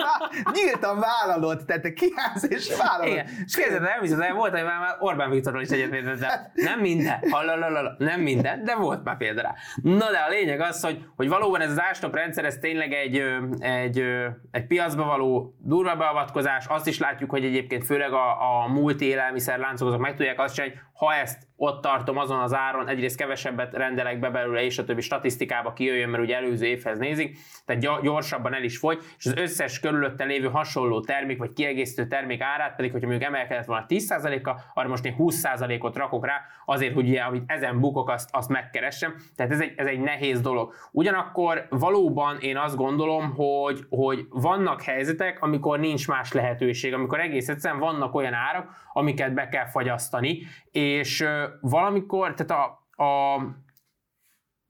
nyíltan 0.52 1.00
vállalod, 1.00 1.64
tehát 1.64 1.82
te 1.82 1.92
kiállsz 1.92 2.42
és 2.48 2.76
vállalod. 2.78 3.12
Igen, 3.12 3.26
és 3.44 3.56
kérdezem, 3.56 3.82
nem 3.82 4.00
hiszem, 4.00 4.18
de 4.18 4.32
volt, 4.32 4.52
hogy 4.52 4.64
már 4.64 4.96
Orbán 4.98 5.30
Viktorról 5.30 5.62
is 5.62 5.68
egyet 5.68 5.92
értettem. 5.92 6.30
Nem 6.54 6.80
minden, 6.80 7.18
halalala, 7.30 7.94
nem 7.98 8.20
minden, 8.20 8.64
de 8.64 8.74
volt 8.76 9.04
már 9.04 9.16
példa 9.16 9.42
rá. 9.42 9.54
Na 9.82 10.10
de 10.10 10.18
a 10.18 10.28
lényeg 10.28 10.60
az, 10.60 10.82
hogy, 10.82 11.04
hogy 11.16 11.28
valóban 11.28 11.60
ez 11.60 11.70
az 11.70 11.80
ástop 11.80 12.14
rendszer, 12.14 12.44
ez 12.44 12.56
tényleg 12.56 12.92
egy, 12.92 13.22
egy, 13.58 14.04
egy 14.50 14.66
piacba 14.66 15.04
való 15.04 15.54
durva 15.58 15.96
beavatkozás. 15.96 16.66
Azt 16.68 16.86
is 16.86 16.98
látjuk, 16.98 17.30
hogy 17.30 17.44
egyébként 17.44 17.84
főleg 17.84 18.12
a, 18.12 18.62
a 18.62 18.68
multi 18.68 19.04
élelmiszer 19.04 19.58
láncok 19.58 19.88
azok 19.88 20.00
meg 20.00 20.16
tudják 20.16 20.40
azt 20.40 20.54
csinálni, 20.54 20.80
ha 21.02 21.14
ezt 21.14 21.48
ott 21.64 21.80
tartom 21.80 22.18
azon 22.18 22.38
az 22.38 22.54
áron, 22.54 22.88
egyrészt 22.88 23.16
kevesebbet 23.16 23.74
rendelek 23.74 24.18
be 24.18 24.30
belőle, 24.30 24.64
és 24.64 24.78
a 24.78 24.84
többi 24.84 25.00
statisztikába 25.00 25.72
kijöjjön, 25.72 26.08
mert 26.08 26.22
ugye 26.22 26.36
előző 26.36 26.66
évhez 26.66 26.98
nézik, 26.98 27.38
tehát 27.64 28.02
gyorsabban 28.02 28.54
el 28.54 28.62
is 28.62 28.78
fogy, 28.78 28.98
és 29.18 29.26
az 29.26 29.34
összes 29.36 29.80
körülötte 29.80 30.24
lévő 30.24 30.48
hasonló 30.48 31.00
termék, 31.00 31.38
vagy 31.38 31.52
kiegészítő 31.52 32.06
termék 32.06 32.40
árát 32.40 32.76
pedig, 32.76 32.92
hogyha 32.92 33.06
mondjuk 33.08 33.28
emelkedett 33.28 33.64
volna 33.64 33.86
10%-a, 33.88 34.60
arra 34.74 34.88
most 34.88 35.04
én 35.04 35.14
20%-ot 35.18 35.96
rakok 35.96 36.26
rá, 36.26 36.40
azért, 36.64 36.94
hogy 36.94 37.08
ugye, 37.08 37.20
amit 37.20 37.42
ezen 37.46 37.80
bukok, 37.80 38.08
azt, 38.08 38.28
azt 38.32 38.48
megkeressem. 38.48 39.14
Tehát 39.36 39.52
ez 39.52 39.60
egy, 39.60 39.72
ez 39.76 39.86
egy 39.86 40.00
nehéz 40.00 40.40
dolog. 40.40 40.74
Ugyanakkor 40.90 41.66
valóban 41.70 42.38
én 42.40 42.56
azt 42.56 42.76
gondolom, 42.76 43.34
hogy, 43.34 43.84
hogy 43.88 44.26
vannak 44.30 44.82
helyzetek, 44.82 45.42
amikor 45.42 45.78
nincs 45.78 46.08
más 46.08 46.32
lehetőség, 46.32 46.94
amikor 46.94 47.20
egész 47.20 47.48
egyszerűen 47.48 47.80
vannak 47.80 48.14
olyan 48.14 48.34
árak, 48.34 48.70
amiket 48.92 49.34
be 49.34 49.48
kell 49.48 49.66
fagyasztani, 49.66 50.42
és 50.70 51.24
valamikor, 51.60 52.34
tehát 52.34 52.64
a, 52.64 53.02
a, 53.04 53.40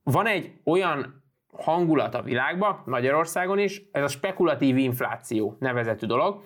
van 0.02 0.26
egy 0.26 0.60
olyan 0.64 1.22
hangulat 1.52 2.14
a 2.14 2.22
világban, 2.22 2.82
Magyarországon 2.86 3.58
is, 3.58 3.82
ez 3.92 4.02
a 4.02 4.08
spekulatív 4.08 4.76
infláció 4.76 5.56
nevezetű 5.58 6.06
dolog, 6.06 6.42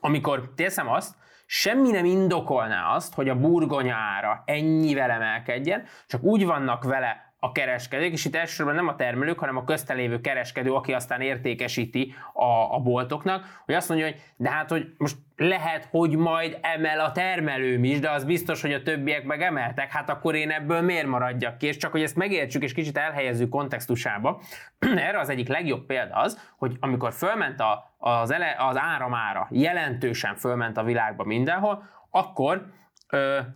amikor 0.00 0.52
teszem 0.54 0.88
azt, 0.88 1.16
semmi 1.46 1.90
nem 1.90 2.04
indokolná 2.04 2.94
azt, 2.94 3.14
hogy 3.14 3.28
a 3.28 3.38
burgonya 3.38 3.94
ára 3.94 4.42
ennyivel 4.46 5.10
emelkedjen, 5.10 5.84
csak 6.06 6.22
úgy 6.22 6.46
vannak 6.46 6.84
vele 6.84 7.33
a 7.44 7.52
kereskedők, 7.52 8.12
és 8.12 8.24
itt 8.24 8.34
elsősorban 8.34 8.74
nem 8.74 8.88
a 8.88 8.96
termelők, 8.96 9.38
hanem 9.38 9.56
a 9.56 9.64
köztelévő 9.64 10.20
kereskedő, 10.20 10.72
aki 10.72 10.92
aztán 10.92 11.20
értékesíti 11.20 12.14
a, 12.32 12.74
a 12.74 12.78
boltoknak, 12.78 13.62
hogy 13.64 13.74
azt 13.74 13.88
mondja, 13.88 14.06
hogy 14.06 14.20
de 14.36 14.50
hát, 14.50 14.70
hogy 14.70 14.94
most 14.96 15.16
lehet, 15.36 15.88
hogy 15.90 16.16
majd 16.16 16.58
emel 16.60 17.00
a 17.00 17.12
termelőm 17.12 17.84
is, 17.84 18.00
de 18.00 18.10
az 18.10 18.24
biztos, 18.24 18.62
hogy 18.62 18.72
a 18.72 18.82
többiek 18.82 19.24
meg 19.24 19.42
emeltek, 19.42 19.92
hát 19.92 20.10
akkor 20.10 20.34
én 20.34 20.50
ebből 20.50 20.80
miért 20.80 21.06
maradjak 21.06 21.58
ki, 21.58 21.66
és 21.66 21.76
csak 21.76 21.92
hogy 21.92 22.02
ezt 22.02 22.16
megértsük 22.16 22.62
és 22.62 22.72
kicsit 22.72 22.98
elhelyezzük 22.98 23.48
kontextusába, 23.48 24.40
erre 25.06 25.18
az 25.18 25.28
egyik 25.28 25.48
legjobb 25.48 25.86
példa 25.86 26.14
az, 26.14 26.52
hogy 26.56 26.76
amikor 26.80 27.12
fölment 27.12 27.60
a, 27.60 27.94
az, 27.98 28.30
ele, 28.30 28.56
az 28.58 28.76
áramára, 28.78 29.48
jelentősen 29.50 30.34
fölment 30.34 30.76
a 30.76 30.82
világba 30.82 31.24
mindenhol, 31.24 31.88
akkor 32.10 32.66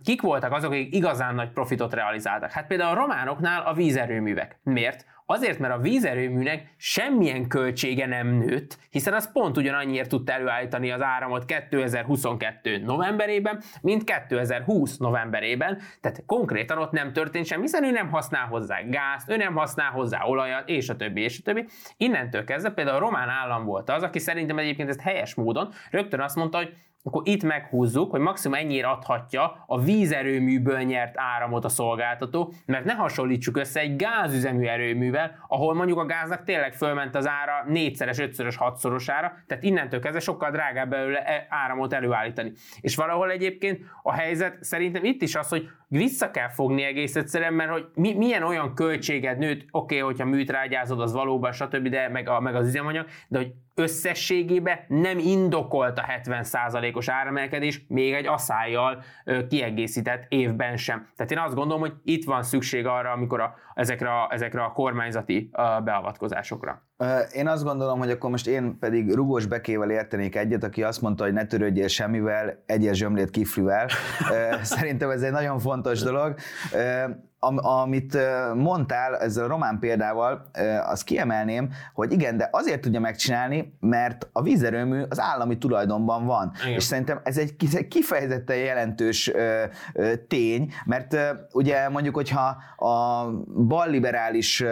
kik 0.03 0.21
voltak 0.21 0.51
azok, 0.51 0.71
akik 0.71 0.95
igazán 0.95 1.35
nagy 1.35 1.51
profitot 1.51 1.93
realizáltak? 1.93 2.51
Hát 2.51 2.67
például 2.67 2.97
a 2.97 3.01
románoknál 3.01 3.61
a 3.61 3.73
vízerőművek. 3.73 4.59
Miért? 4.63 5.05
Azért, 5.31 5.59
mert 5.59 5.73
a 5.73 5.79
vízerőműnek 5.79 6.73
semmilyen 6.77 7.47
költsége 7.47 8.05
nem 8.07 8.27
nőtt, 8.27 8.77
hiszen 8.89 9.13
az 9.13 9.31
pont 9.31 9.57
ugyanannyiért 9.57 10.09
tudta 10.09 10.31
előállítani 10.31 10.91
az 10.91 11.01
áramot 11.01 11.45
2022 11.45 12.77
novemberében, 12.77 13.61
mint 13.81 14.03
2020 14.03 14.97
novemberében, 14.97 15.81
tehát 16.01 16.23
konkrétan 16.25 16.77
ott 16.77 16.91
nem 16.91 17.13
történt 17.13 17.45
semmi, 17.45 17.61
hiszen 17.61 17.83
ő 17.83 17.91
nem 17.91 18.09
használ 18.09 18.45
hozzá 18.47 18.81
gázt, 18.81 19.29
ő 19.29 19.37
nem 19.37 19.55
használ 19.55 19.91
hozzá 19.91 20.23
olajat, 20.23 20.69
és 20.69 20.89
a 20.89 20.95
többi, 20.95 21.21
és 21.21 21.39
a 21.39 21.43
többi. 21.43 21.65
Innentől 21.97 22.43
kezdve 22.43 22.71
például 22.71 22.97
a 22.97 22.99
román 22.99 23.29
állam 23.29 23.65
volt 23.65 23.89
az, 23.89 24.03
aki 24.03 24.19
szerintem 24.19 24.57
egyébként 24.57 24.89
ezt 24.89 25.01
helyes 25.01 25.35
módon 25.35 25.73
rögtön 25.91 26.19
azt 26.19 26.35
mondta, 26.35 26.57
hogy 26.57 26.75
akkor 27.03 27.21
itt 27.25 27.43
meghúzzuk, 27.43 28.11
hogy 28.11 28.19
maximum 28.19 28.57
ennyire 28.57 28.87
adhatja 28.87 29.63
a 29.67 29.79
vízerőműből 29.79 30.79
nyert 30.79 31.13
áramot 31.17 31.65
a 31.65 31.69
szolgáltató, 31.69 32.53
mert 32.65 32.85
ne 32.85 32.93
hasonlítsuk 32.93 33.57
össze 33.57 33.79
egy 33.79 33.95
gázüzemű 33.95 34.65
erőművel, 34.65 35.45
ahol 35.47 35.73
mondjuk 35.73 35.99
a 35.99 36.05
gáznak 36.05 36.43
tényleg 36.43 36.73
fölment 36.73 37.15
az 37.15 37.27
ára 37.27 37.63
négyszeres, 37.67 38.19
ötszörös, 38.19 38.55
hatszorosára, 38.55 39.33
tehát 39.47 39.63
innentől 39.63 39.99
kezdve 39.99 40.19
sokkal 40.19 40.51
drágább 40.51 40.89
belőle 40.89 41.19
e- 41.19 41.45
áramot 41.49 41.93
előállítani. 41.93 42.51
És 42.81 42.95
valahol 42.95 43.31
egyébként 43.31 43.79
a 44.03 44.13
helyzet 44.13 44.63
szerintem 44.63 45.03
itt 45.03 45.21
is 45.21 45.35
az, 45.35 45.49
hogy 45.49 45.69
vissza 45.87 46.31
kell 46.31 46.49
fogni 46.49 46.83
egész 46.83 47.15
egyszerűen, 47.15 47.53
mert 47.53 47.71
hogy 47.71 47.85
mi, 47.93 48.13
milyen 48.13 48.43
olyan 48.43 48.73
költséged 48.73 49.37
nőtt, 49.37 49.61
oké, 49.71 49.95
okay, 49.95 49.99
hogyha 49.99 50.25
műtrágyázod, 50.25 51.01
az 51.01 51.13
valóban, 51.13 51.51
stb., 51.51 51.87
de 51.87 52.09
meg, 52.09 52.29
a, 52.29 52.39
meg 52.39 52.55
az 52.55 52.67
üzemanyag, 52.67 53.05
de 53.27 53.37
hogy 53.37 53.53
összességében 53.79 54.79
nem 54.87 55.17
indokolt 55.17 55.99
a 55.99 56.05
70%-os 56.23 57.09
áremelkedés 57.09 57.85
még 57.87 58.13
egy 58.13 58.27
asszájjal 58.27 59.03
kiegészített 59.49 60.25
évben 60.29 60.77
sem. 60.77 61.09
Tehát 61.15 61.31
én 61.31 61.37
azt 61.37 61.55
gondolom, 61.55 61.81
hogy 61.81 61.93
itt 62.03 62.23
van 62.23 62.43
szükség 62.43 62.85
arra, 62.85 63.11
amikor 63.11 63.39
a, 63.39 63.55
ezekre, 63.73 64.09
a, 64.09 64.27
ezekre 64.31 64.63
a 64.63 64.71
kormányzati 64.71 65.49
beavatkozásokra. 65.83 66.88
Én 67.31 67.47
azt 67.47 67.63
gondolom, 67.63 67.99
hogy 67.99 68.11
akkor 68.11 68.29
most 68.29 68.47
én 68.47 68.77
pedig 68.79 69.13
rugós 69.13 69.45
bekével 69.45 69.89
értenék 69.89 70.35
egyet, 70.35 70.63
aki 70.63 70.83
azt 70.83 71.01
mondta, 71.01 71.23
hogy 71.23 71.33
ne 71.33 71.45
törődjél 71.45 71.87
semmivel, 71.87 72.63
egyes 72.65 72.97
zsömlét 72.97 73.29
kiflivel. 73.29 73.87
Szerintem 74.63 75.09
ez 75.09 75.21
egy 75.21 75.31
nagyon 75.31 75.59
fontos 75.59 76.01
dolog 76.01 76.35
am, 77.39 77.57
amit 77.57 78.17
mondtál 78.55 79.17
ezzel 79.17 79.43
a 79.43 79.47
román 79.47 79.79
példával, 79.79 80.49
azt 80.85 81.03
kiemelném, 81.03 81.69
hogy 81.93 82.11
igen, 82.11 82.37
de 82.37 82.49
azért 82.51 82.81
tudja 82.81 82.99
megcsinálni, 82.99 83.77
mert 83.79 84.27
a 84.31 84.41
vízerőmű 84.41 85.01
az 85.09 85.19
állami 85.19 85.57
tulajdonban 85.57 86.25
van. 86.25 86.51
Igen. 86.61 86.73
És 86.73 86.83
szerintem 86.83 87.19
ez 87.23 87.37
egy 87.37 87.87
kifejezetten 87.87 88.57
jelentős 88.57 89.31
tény, 90.27 90.73
mert 90.85 91.17
ugye 91.51 91.89
mondjuk, 91.89 92.15
hogyha 92.15 92.57
a 92.77 93.25
balliberális 93.67 94.63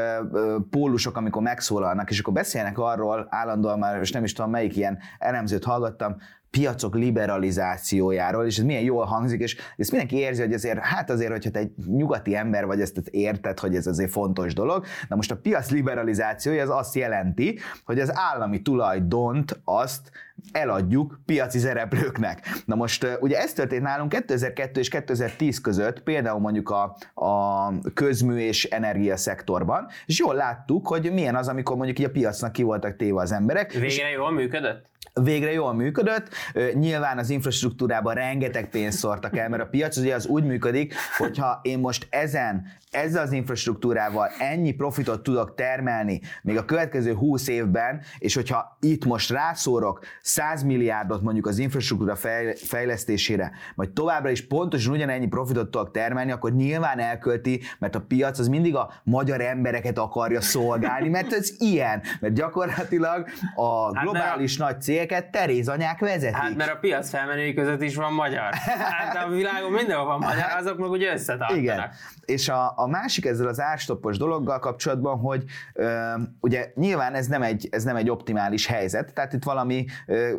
pólusok, 0.69 1.17
amikor 1.17 1.41
megszólalnak, 1.41 2.09
és 2.09 2.16
akkor 2.19 2.33
beszélnek 2.33 2.77
arról 2.77 3.27
állandóan 3.29 3.79
már, 3.79 4.01
és 4.01 4.11
nem 4.11 4.23
is 4.23 4.33
tudom 4.33 4.51
melyik 4.51 4.75
ilyen 4.75 4.99
elemzőt 5.19 5.63
hallgattam, 5.63 6.15
piacok 6.49 6.95
liberalizációjáról, 6.95 8.45
és 8.45 8.57
ez 8.57 8.63
milyen 8.63 8.83
jól 8.83 9.05
hangzik, 9.05 9.41
és 9.41 9.57
ezt 9.77 9.91
mindenki 9.91 10.17
érzi, 10.17 10.41
hogy 10.41 10.53
azért, 10.53 10.79
hát 10.79 11.09
azért, 11.09 11.31
hogyha 11.31 11.49
te 11.49 11.59
egy 11.59 11.71
nyugati 11.85 12.35
ember 12.35 12.65
vagy, 12.65 12.81
ezt 12.81 12.97
érted, 13.11 13.59
hogy 13.59 13.75
ez 13.75 13.87
azért 13.87 14.11
fontos 14.11 14.53
dolog. 14.53 14.85
Na 15.09 15.15
most 15.15 15.31
a 15.31 15.37
piac 15.37 15.69
liberalizációja 15.69 16.61
az 16.61 16.69
azt 16.69 16.95
jelenti, 16.95 17.59
hogy 17.85 17.99
az 17.99 18.11
állami 18.13 18.61
tulajdont 18.61 19.59
azt 19.63 20.11
eladjuk 20.51 21.19
piaci 21.25 21.59
szereplőknek. 21.59 22.47
Na 22.65 22.75
most 22.75 23.17
ugye 23.19 23.37
ez 23.39 23.53
történt 23.53 23.81
nálunk 23.81 24.09
2002 24.09 24.77
és 24.77 24.89
2010 24.89 25.61
között, 25.61 26.03
például 26.03 26.39
mondjuk 26.39 26.69
a, 26.69 26.97
a 27.13 27.71
közmű 27.93 28.37
és 28.37 28.63
energia 28.63 29.17
szektorban, 29.17 29.87
és 30.05 30.19
jól 30.19 30.35
láttuk, 30.35 30.87
hogy 30.87 31.11
milyen 31.13 31.35
az, 31.35 31.47
amikor 31.47 31.75
mondjuk 31.75 31.99
így 31.99 32.05
a 32.05 32.09
piacnak 32.09 32.51
ki 32.51 32.63
voltak 32.63 32.95
téve 32.95 33.21
az 33.21 33.31
emberek. 33.31 33.71
Végre 33.71 34.09
jól 34.09 34.31
működött? 34.31 34.85
Végre 35.23 35.51
jól 35.51 35.73
működött. 35.73 36.29
Nyilván 36.73 37.17
az 37.17 37.29
infrastruktúrában 37.29 38.13
rengeteg 38.13 38.69
pénzt 38.69 38.97
szórtak 38.97 39.37
el, 39.37 39.49
mert 39.49 39.63
a 39.63 39.67
piac 39.67 39.97
ugye 39.97 40.15
az 40.15 40.25
úgy 40.25 40.43
működik, 40.43 40.93
hogyha 41.17 41.59
én 41.61 41.79
most 41.79 42.07
ezen, 42.09 42.65
ezzel 42.91 43.23
az 43.23 43.31
infrastruktúrával 43.31 44.27
ennyi 44.39 44.71
profitot 44.71 45.23
tudok 45.23 45.55
termelni 45.55 46.21
még 46.41 46.57
a 46.57 46.65
következő 46.65 47.13
20 47.13 47.47
évben, 47.47 48.01
és 48.17 48.35
hogyha 48.35 48.77
itt 48.79 49.05
most 49.05 49.29
rászórok 49.29 49.99
100 50.21 50.63
milliárdot 50.63 51.21
mondjuk 51.21 51.45
az 51.47 51.57
infrastruktúra 51.57 52.15
fejlesztésére, 52.55 53.51
majd 53.75 53.89
továbbra 53.89 54.29
is 54.29 54.47
pontosan 54.47 54.93
ugyanennyi 54.93 55.27
profitot 55.27 55.71
tudok 55.71 55.91
termelni, 55.91 56.31
akkor 56.31 56.53
nyilván 56.53 56.99
elkölti, 56.99 57.61
mert 57.79 57.95
a 57.95 58.01
piac 58.01 58.39
az 58.39 58.47
mindig 58.47 58.75
a 58.75 58.91
magyar 59.03 59.41
embereket 59.41 59.97
akarja 59.97 60.41
szolgálni, 60.41 61.09
mert 61.09 61.33
ez 61.33 61.49
ilyen, 61.57 62.01
mert 62.19 62.33
gyakorlatilag 62.33 63.27
a 63.55 63.95
hát 63.95 64.03
globális 64.03 64.57
hát, 64.57 64.71
nagy 64.71 64.81
cég 64.81 65.06
cégeket 65.07 65.31
terézanyák 65.31 65.99
vezetik. 65.99 66.35
Hát 66.35 66.55
mert 66.55 66.71
a 66.71 66.77
piac 66.77 67.09
felmenői 67.09 67.53
között 67.53 67.81
is 67.81 67.95
van 67.95 68.13
magyar. 68.13 68.53
Hát 68.53 69.25
a 69.25 69.29
világon 69.29 69.71
mindenhol 69.71 70.05
van 70.05 70.19
magyar, 70.19 70.37
hát, 70.37 70.59
azok 70.59 70.77
meg 70.77 70.89
ugye 70.89 71.13
összetartanak. 71.13 71.61
Igen. 71.61 71.89
És 72.25 72.49
a, 72.49 72.73
a 72.75 72.87
másik 72.87 73.25
ezzel 73.25 73.47
az 73.47 73.59
árstoppos 73.59 74.17
dologgal 74.17 74.59
kapcsolatban, 74.59 75.19
hogy 75.19 75.43
ö, 75.73 76.13
ugye 76.39 76.71
nyilván 76.75 77.13
ez 77.13 77.27
nem, 77.27 77.41
egy, 77.41 77.67
ez 77.71 77.83
nem 77.83 77.95
egy 77.95 78.09
optimális 78.09 78.65
helyzet, 78.65 79.13
tehát 79.13 79.33
itt 79.33 79.43
valami 79.43 79.85
ö, 80.05 80.33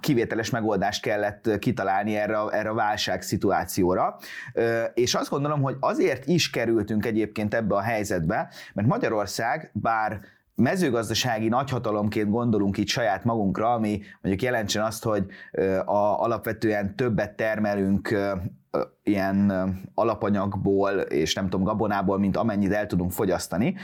kivételes 0.00 0.50
megoldást 0.50 1.02
kellett 1.02 1.58
kitalálni 1.58 2.16
erre, 2.16 2.38
erre 2.50 2.68
a 2.68 2.74
válság 2.74 3.22
szituációra. 3.22 4.16
Ö, 4.52 4.82
és 4.94 5.14
azt 5.14 5.30
gondolom, 5.30 5.62
hogy 5.62 5.76
azért 5.80 6.26
is 6.26 6.50
kerültünk 6.50 7.06
egyébként 7.06 7.54
ebbe 7.54 7.74
a 7.74 7.80
helyzetbe, 7.80 8.48
mert 8.74 8.88
Magyarország, 8.88 9.70
bár 9.72 10.20
mezőgazdasági 10.54 11.48
nagyhatalomként 11.48 12.30
gondolunk 12.30 12.76
itt 12.76 12.88
saját 12.88 13.24
magunkra, 13.24 13.72
ami 13.72 14.00
mondjuk 14.20 14.42
jelentsen 14.42 14.84
azt, 14.84 15.04
hogy 15.04 15.26
a, 15.84 16.22
alapvetően 16.22 16.96
többet 16.96 17.36
termelünk 17.36 18.14
ilyen 19.02 19.52
alapanyagból 19.94 20.90
és 20.90 21.34
nem 21.34 21.44
tudom, 21.48 21.64
gabonából, 21.64 22.18
mint 22.18 22.36
amennyit 22.36 22.72
el 22.72 22.86
tudunk 22.86 23.12
fogyasztani, 23.12 23.74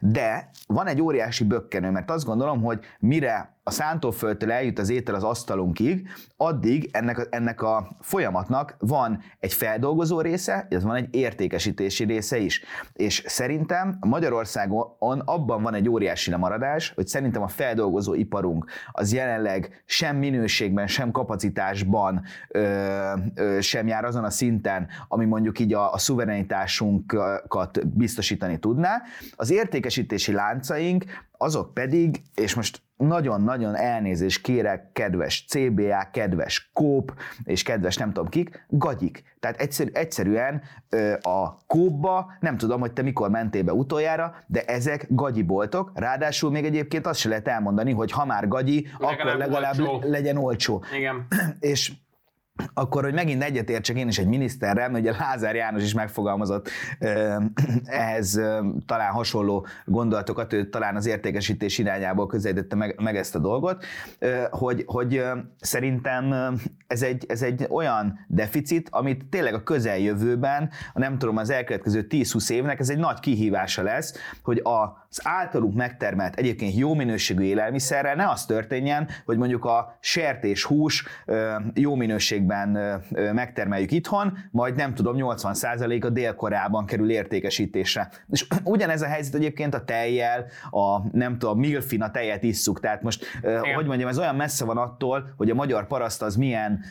de 0.00 0.50
van 0.66 0.86
egy 0.86 1.00
óriási 1.00 1.44
bökkenő, 1.44 1.90
mert 1.90 2.10
azt 2.10 2.24
gondolom, 2.24 2.62
hogy 2.62 2.80
mire 2.98 3.56
a 3.68 3.70
szántóföldtől 3.70 4.52
eljut 4.52 4.78
az 4.78 4.88
étel 4.88 5.14
az 5.14 5.22
asztalunkig, 5.22 6.08
addig 6.36 6.88
ennek, 6.92 7.18
a, 7.18 7.22
ennek 7.30 7.62
a 7.62 7.96
folyamatnak 8.00 8.76
van 8.78 9.22
egy 9.40 9.52
feldolgozó 9.52 10.20
része, 10.20 10.66
illetve 10.68 10.88
van 10.88 10.96
egy 10.96 11.14
értékesítési 11.14 12.04
része 12.04 12.38
is. 12.38 12.62
És 12.92 13.22
szerintem 13.26 13.96
Magyarországon 14.00 14.96
abban 15.24 15.62
van 15.62 15.74
egy 15.74 15.88
óriási 15.88 16.30
lemaradás, 16.30 16.92
hogy 16.94 17.06
szerintem 17.06 17.42
a 17.42 17.48
feldolgozó 17.48 18.14
iparunk 18.14 18.70
az 18.92 19.12
jelenleg 19.12 19.82
sem 19.86 20.16
minőségben, 20.16 20.86
sem 20.86 21.10
kapacitásban 21.10 22.22
ö, 22.48 23.12
ö, 23.34 23.60
sem 23.60 23.86
jár 23.86 24.04
azon 24.04 24.24
a 24.24 24.30
szinten, 24.36 24.88
ami 25.08 25.24
mondjuk 25.24 25.58
így 25.58 25.72
a, 25.72 25.92
a 25.92 25.98
szuverenitásunkat 25.98 27.88
biztosítani 27.88 28.58
tudná. 28.58 29.02
Az 29.36 29.50
értékesítési 29.50 30.32
láncaink 30.32 31.04
azok 31.38 31.74
pedig, 31.74 32.22
és 32.34 32.54
most 32.54 32.82
nagyon-nagyon 32.96 33.74
elnézést 33.74 34.42
kérek, 34.42 34.92
kedves 34.92 35.44
CBA, 35.48 36.08
kedves 36.12 36.70
Kóp, 36.72 37.14
és 37.44 37.62
kedves 37.62 37.96
nem 37.96 38.12
tudom 38.12 38.28
kik, 38.28 38.66
gagyik. 38.68 39.22
Tehát 39.40 39.60
egyszerű, 39.60 39.90
egyszerűen 39.92 40.62
a 41.20 41.56
Kópba, 41.66 42.32
nem 42.40 42.56
tudom, 42.56 42.80
hogy 42.80 42.92
te 42.92 43.02
mikor 43.02 43.30
mentél 43.30 43.62
be 43.62 43.72
utoljára, 43.72 44.34
de 44.46 44.64
ezek 44.64 45.06
gagyi 45.08 45.42
boltok, 45.42 45.92
ráadásul 45.94 46.50
még 46.50 46.64
egyébként 46.64 47.06
azt 47.06 47.20
se 47.20 47.28
lehet 47.28 47.48
elmondani, 47.48 47.92
hogy 47.92 48.10
ha 48.10 48.24
már 48.24 48.48
gagyi, 48.48 48.86
legalább 48.98 49.18
akkor 49.18 49.36
legalább 49.36 49.78
olcsó. 49.78 50.08
legyen 50.08 50.36
olcsó. 50.36 50.84
Igen. 50.96 51.26
és 51.60 51.92
akkor, 52.74 53.02
hogy 53.02 53.14
megint 53.14 53.42
egyetértsek 53.42 53.96
én 53.96 54.08
is 54.08 54.18
egy 54.18 54.26
miniszterrel, 54.26 54.88
mert 54.88 55.04
ugye 55.04 55.16
Lázár 55.18 55.54
János 55.54 55.82
is 55.82 55.94
megfogalmazott 55.94 56.68
ehhez 57.84 58.40
talán 58.86 59.12
hasonló 59.12 59.66
gondolatokat, 59.84 60.52
ő 60.52 60.68
talán 60.68 60.96
az 60.96 61.06
értékesítés 61.06 61.78
irányából 61.78 62.26
közelítette 62.26 62.76
meg, 62.76 63.00
meg 63.00 63.16
ezt 63.16 63.34
a 63.34 63.38
dolgot, 63.38 63.84
hogy, 64.50 64.82
hogy 64.86 65.22
szerintem 65.60 66.34
ez 66.86 67.02
egy, 67.02 67.24
ez 67.28 67.42
egy 67.42 67.66
olyan 67.70 68.18
deficit, 68.28 68.88
amit 68.90 69.24
tényleg 69.24 69.54
a 69.54 69.62
közeljövőben, 69.62 70.70
nem 70.94 71.18
tudom, 71.18 71.36
az 71.36 71.50
elkövetkező 71.50 72.06
10-20 72.10 72.50
évnek 72.50 72.78
ez 72.78 72.90
egy 72.90 72.98
nagy 72.98 73.20
kihívása 73.20 73.82
lesz, 73.82 74.14
hogy 74.42 74.60
az 74.62 75.20
általunk 75.22 75.74
megtermelt 75.74 76.36
egyébként 76.36 76.76
jó 76.76 76.94
minőségű 76.94 77.42
élelmiszerrel 77.42 78.14
ne 78.14 78.28
az 78.28 78.46
történjen, 78.46 79.08
hogy 79.24 79.36
mondjuk 79.36 79.64
a 79.64 79.96
sertés 80.00 80.64
hús 80.64 81.04
jó 81.74 81.94
minőségben 82.46 83.34
megtermeljük 83.34 83.90
itthon, 83.90 84.38
majd 84.50 84.76
nem 84.76 84.94
tudom, 84.94 85.14
80% 85.18 86.04
a 86.04 86.08
délkorában 86.08 86.86
kerül 86.86 87.10
értékesítésre. 87.10 88.08
És 88.30 88.46
ugyanez 88.64 89.02
a 89.02 89.06
helyzet 89.06 89.34
egyébként 89.34 89.74
a 89.74 89.84
tejjel, 89.84 90.46
a 90.70 91.16
nem 91.16 91.38
tudom, 91.38 91.58
milfin 91.58 92.02
a 92.02 92.10
tejet 92.10 92.42
isszuk, 92.42 92.80
tehát 92.80 93.02
most, 93.02 93.24
Igen. 93.38 93.74
hogy 93.74 93.86
mondjam, 93.86 94.08
ez 94.08 94.18
olyan 94.18 94.34
messze 94.34 94.64
van 94.64 94.76
attól, 94.76 95.34
hogy 95.36 95.50
a 95.50 95.54
magyar 95.54 95.86
paraszt 95.86 96.22
az 96.22 96.36
milyen 96.36 96.84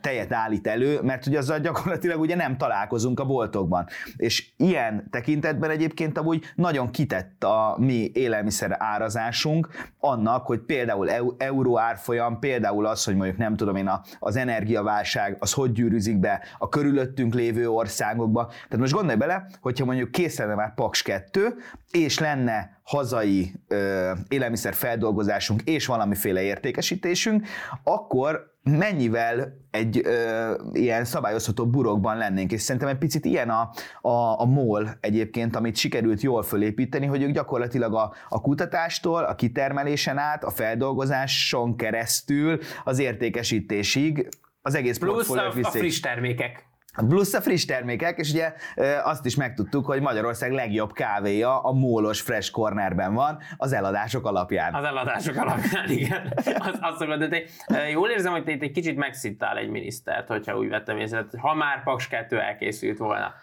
tejet 0.00 0.32
állít 0.32 0.66
elő, 0.66 1.00
mert 1.02 1.26
ugye 1.26 1.38
azzal 1.38 1.58
gyakorlatilag 1.58 2.20
ugye 2.20 2.34
nem 2.34 2.56
találkozunk 2.56 3.20
a 3.20 3.24
boltokban. 3.24 3.86
És 4.16 4.52
ilyen 4.56 5.08
tekintetben 5.10 5.70
egyébként 5.70 6.18
amúgy 6.18 6.44
nagyon 6.54 6.90
kitett 6.90 7.44
a 7.44 7.76
mi 7.78 8.10
élelmiszer 8.14 8.76
árazásunk 8.78 9.68
annak, 9.98 10.46
hogy 10.46 10.58
például 10.60 11.10
euró 11.38 11.78
árfolyam, 11.78 12.38
például 12.38 12.86
az, 12.86 13.04
hogy 13.04 13.16
mondjuk 13.16 13.38
nem 13.38 13.56
tudom 13.56 13.76
én, 13.76 13.90
az 14.18 14.36
energiaválság, 14.96 15.36
az 15.38 15.52
hogy 15.52 15.72
gyűrűzik 15.72 16.18
be 16.18 16.42
a 16.58 16.68
körülöttünk 16.68 17.34
lévő 17.34 17.68
országokba. 17.68 18.46
Tehát 18.46 18.78
most 18.78 18.92
gondolj 18.92 19.16
bele, 19.16 19.46
hogyha 19.60 19.84
mondjuk 19.84 20.10
kész 20.10 20.38
lenne 20.38 20.54
már 20.54 20.74
Paks 20.74 21.02
2, 21.02 21.54
és 21.90 22.18
lenne 22.18 22.80
hazai 22.82 23.52
ö, 23.68 24.12
élelmiszer 24.28 24.74
feldolgozásunk 24.74 25.62
és 25.62 25.86
valamiféle 25.86 26.42
értékesítésünk, 26.42 27.46
akkor 27.82 28.54
mennyivel 28.62 29.52
egy 29.70 30.00
ö, 30.04 30.54
ilyen 30.72 31.04
szabályozható 31.04 31.66
burokban 31.66 32.16
lennénk, 32.16 32.52
és 32.52 32.62
szerintem 32.62 32.90
egy 32.90 32.98
picit 32.98 33.24
ilyen 33.24 33.50
a, 33.50 33.70
a, 34.00 34.40
a 34.40 34.44
MOL 34.44 34.88
egyébként, 35.00 35.56
amit 35.56 35.76
sikerült 35.76 36.20
jól 36.20 36.42
fölépíteni, 36.42 37.06
hogy 37.06 37.22
ők 37.22 37.30
gyakorlatilag 37.30 37.94
a, 37.94 38.12
a 38.28 38.40
kutatástól, 38.40 39.24
a 39.24 39.34
kitermelésen 39.34 40.18
át, 40.18 40.44
a 40.44 40.50
feldolgozáson 40.50 41.76
keresztül 41.76 42.58
az 42.84 42.98
értékesítésig 42.98 44.28
az 44.66 44.74
egész 44.74 44.98
Plusz 44.98 45.30
a, 45.30 45.46
a 45.62 45.70
friss 45.70 46.00
termékek. 46.00 46.64
Plusz 47.08 47.34
a 47.34 47.40
friss 47.40 47.64
termékek, 47.64 48.18
és 48.18 48.30
ugye 48.30 48.52
azt 49.04 49.24
is 49.24 49.34
megtudtuk, 49.34 49.86
hogy 49.86 50.00
Magyarország 50.00 50.52
legjobb 50.52 50.92
kávéja 50.92 51.60
a 51.60 51.72
mólos 51.72 52.20
Fresh 52.20 52.50
Cornerben 52.50 53.14
van, 53.14 53.38
az 53.56 53.72
eladások 53.72 54.26
alapján. 54.26 54.74
Az 54.74 54.84
eladások 54.84 55.36
alapján, 55.36 55.90
igen. 55.90 56.32
Az, 56.58 56.78
azt 56.80 56.98
szokod, 56.98 57.24
de 57.24 57.28
te, 57.66 57.88
jól 57.88 58.10
érzem, 58.10 58.32
hogy 58.32 58.44
te 58.44 58.50
egy 58.50 58.70
kicsit 58.70 58.96
megszittál 58.96 59.56
egy 59.56 59.68
minisztert, 59.68 60.28
hogyha 60.28 60.56
úgy 60.56 60.68
vettem 60.68 60.98
észre, 60.98 61.26
ha 61.38 61.54
már 61.54 61.82
Paks 61.82 62.08
2 62.08 62.40
elkészült 62.40 62.98
volna. 62.98 63.34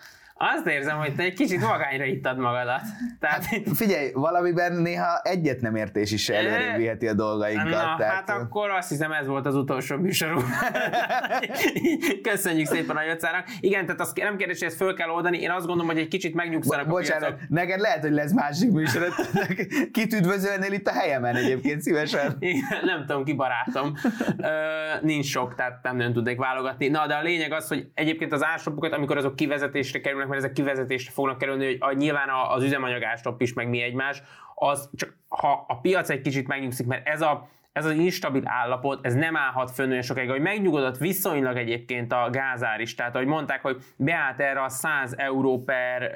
Azt 0.52 0.68
érzem, 0.68 0.98
hogy 0.98 1.16
te 1.16 1.24
egy 1.24 1.34
kicsit 1.34 1.62
magányra 1.62 2.06
ittad 2.06 2.38
magadat. 2.38 2.82
Tehát... 3.20 3.46
Hát, 3.46 3.62
figyelj, 3.74 4.12
valamiben 4.14 4.74
néha 4.74 5.22
egyet 5.24 5.62
nem 5.62 5.76
értés 5.76 6.12
is 6.12 6.30
előrébb 6.30 6.78
viheti 6.78 7.08
a 7.08 7.14
dolgainkat. 7.14 7.70
Na, 7.70 7.96
tehát... 7.98 8.14
hát 8.14 8.30
akkor 8.30 8.70
azt 8.70 8.90
hiszem 8.90 9.12
ez 9.12 9.28
volt 9.28 9.46
az 9.46 9.56
utolsó 9.56 9.98
műsorunk. 9.98 10.44
Köszönjük 12.30 12.68
szépen 12.68 12.96
a 12.96 13.04
Jöcának. 13.04 13.46
Igen, 13.60 13.86
tehát 13.86 14.02
azt 14.02 14.18
nem 14.18 14.38
kérdés, 14.38 14.60
hogy 14.60 14.68
ezt 14.68 14.78
föl 14.78 14.94
kell 14.94 15.10
oldani. 15.10 15.40
Én 15.40 15.52
azt 15.52 15.66
gondolom, 15.66 15.92
hogy 15.92 16.00
egy 16.00 16.08
kicsit 16.08 16.34
megnyugszanak 16.34 16.88
Bo- 16.88 16.96
Bocsánat, 16.96 17.30
a 17.30 17.36
neked 17.50 17.80
lehet, 17.80 18.02
hogy 18.02 18.12
lesz 18.12 18.34
másik 18.34 18.72
műsor. 18.72 19.08
Kit 19.92 20.14
üdvözölnél 20.14 20.72
itt 20.72 20.88
a 20.88 20.94
helyemen 20.94 21.36
egyébként 21.36 21.82
szívesen? 21.82 22.36
Igen, 22.40 22.86
nem 22.86 23.06
tudom, 23.06 23.24
ki 23.24 23.34
barátom. 23.34 23.94
Ö, 24.38 24.48
nincs 25.02 25.26
sok, 25.26 25.56
tehát 25.56 25.84
nem 25.84 25.96
nagyon 25.96 26.14
tudnék 26.14 26.38
válogatni. 26.38 26.88
Na, 26.88 27.08
de 27.08 27.14
a 27.14 27.22
lényeg 27.22 27.52
az, 27.52 27.68
hogy 27.68 27.88
egyébként 27.94 28.32
az 28.32 28.44
ársopokat, 28.44 28.94
amikor 28.94 29.18
azok 29.18 29.36
kivezetésre 29.36 30.00
kerülnek, 30.00 30.28
mert 30.34 30.46
ezek 30.46 30.56
kivezetésre 30.56 31.12
fognak 31.12 31.38
kerülni, 31.38 31.66
hogy 31.66 31.78
a, 31.80 31.94
nyilván 31.94 32.30
az 32.50 32.64
üzemanyagástop 32.64 33.42
is, 33.42 33.54
meg 33.54 33.70
mi 33.70 33.82
egymás, 33.82 34.24
az 34.56 34.90
csak 34.96 35.18
ha 35.28 35.66
a 35.68 35.80
piac 35.80 36.10
egy 36.10 36.22
kicsit 36.22 36.48
megnyugszik, 36.48 36.86
mert 36.86 37.08
ez 37.08 37.22
a 37.22 37.48
ez 37.72 37.86
az 37.86 37.92
instabil 37.92 38.42
állapot, 38.46 39.06
ez 39.06 39.14
nem 39.14 39.38
állhat 39.38 39.72
fönn 39.72 39.90
olyan 39.90 40.02
sokáig, 40.02 40.30
hogy 40.30 40.42
megnyugodott 40.42 40.98
viszonylag 40.98 41.58
egyébként 41.58 42.12
a 42.12 42.30
gázár 42.32 42.80
is, 42.80 42.96
tehát 42.96 43.16
ahogy 43.16 43.28
mondták, 43.28 43.62
hogy 43.62 43.84
beállt 43.96 44.40
erre 44.40 44.64
a 44.64 44.70
100 44.70 45.14
euró 45.18 45.64
per, 45.64 46.12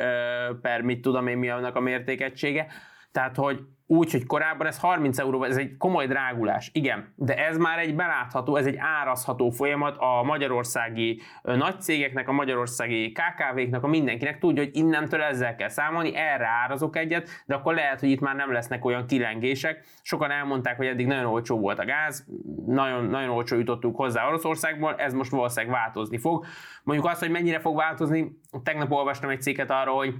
per 0.61 0.81
mit 0.81 1.01
tudom 1.01 1.27
én 1.27 1.37
mi 1.37 1.49
annak 1.49 1.75
a 1.75 1.79
mértékegysége, 1.79 2.67
tehát 3.11 3.35
hogy 3.35 3.59
úgy, 3.87 4.11
hogy 4.11 4.25
korábban 4.25 4.67
ez 4.67 4.79
30 4.79 5.19
euró, 5.19 5.43
ez 5.43 5.57
egy 5.57 5.77
komoly 5.77 6.07
drágulás, 6.07 6.69
igen, 6.73 7.13
de 7.15 7.35
ez 7.47 7.57
már 7.57 7.79
egy 7.79 7.95
belátható, 7.95 8.55
ez 8.55 8.65
egy 8.65 8.77
árazható 8.77 9.49
folyamat 9.49 9.95
a 9.97 10.23
magyarországi 10.23 11.21
nagy 11.41 11.81
cégeknek, 11.81 12.27
a 12.27 12.31
magyarországi 12.31 13.11
KKV-knak, 13.11 13.83
a 13.83 13.87
mindenkinek 13.87 14.39
tudja, 14.39 14.63
hogy 14.63 14.75
innentől 14.75 15.21
ezzel 15.21 15.55
kell 15.55 15.69
számolni, 15.69 16.15
erre 16.15 16.47
árazok 16.63 16.95
egyet, 16.95 17.29
de 17.45 17.55
akkor 17.55 17.73
lehet, 17.73 17.99
hogy 17.99 18.09
itt 18.09 18.19
már 18.19 18.35
nem 18.35 18.51
lesznek 18.51 18.85
olyan 18.85 19.05
kilengések. 19.05 19.85
Sokan 20.01 20.31
elmondták, 20.31 20.77
hogy 20.77 20.87
eddig 20.87 21.07
nagyon 21.07 21.25
olcsó 21.25 21.59
volt 21.59 21.79
a 21.79 21.85
gáz, 21.85 22.25
nagyon, 22.65 23.05
nagyon 23.05 23.29
olcsó 23.29 23.57
jutottuk 23.57 23.95
hozzá 23.95 24.27
Oroszországból, 24.27 24.95
ez 24.95 25.13
most 25.13 25.31
valószínűleg 25.31 25.75
változni 25.75 26.17
fog. 26.17 26.45
Mondjuk 26.83 27.07
azt, 27.07 27.19
hogy 27.19 27.31
mennyire 27.31 27.59
fog 27.59 27.75
változni, 27.75 28.31
tegnap 28.63 28.91
olvastam 28.91 29.29
egy 29.29 29.41
cikket 29.41 29.71
arról, 29.71 29.95
hogy 29.95 30.13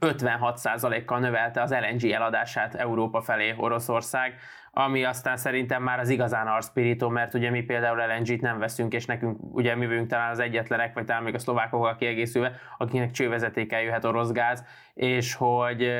56%-kal 0.00 1.18
növelte 1.18 1.62
az 1.62 1.70
LNG 1.70 2.10
eladását 2.10 2.74
Európa 2.74 3.20
felé 3.20 3.54
Oroszország, 3.56 4.34
ami 4.70 5.04
aztán 5.04 5.36
szerintem 5.36 5.82
már 5.82 5.98
az 5.98 6.08
igazán 6.08 6.46
arszpirító, 6.46 7.08
mert 7.08 7.34
ugye 7.34 7.50
mi 7.50 7.62
például 7.62 8.02
LNG-t 8.06 8.40
nem 8.40 8.58
veszünk, 8.58 8.92
és 8.92 9.06
nekünk 9.06 9.54
ugye 9.54 9.74
mi 9.74 9.86
vagyunk 9.86 10.08
talán 10.08 10.30
az 10.30 10.38
egyetlenek, 10.38 10.94
vagy 10.94 11.04
talán 11.04 11.22
még 11.22 11.34
a 11.34 11.38
szlovákokkal 11.38 11.96
kiegészülve, 11.96 12.52
akinek 12.78 13.10
csővezetékkel 13.10 13.82
jöhet 13.82 14.04
orosz 14.04 14.32
gáz, 14.32 14.64
és 14.94 15.34
hogy 15.34 15.92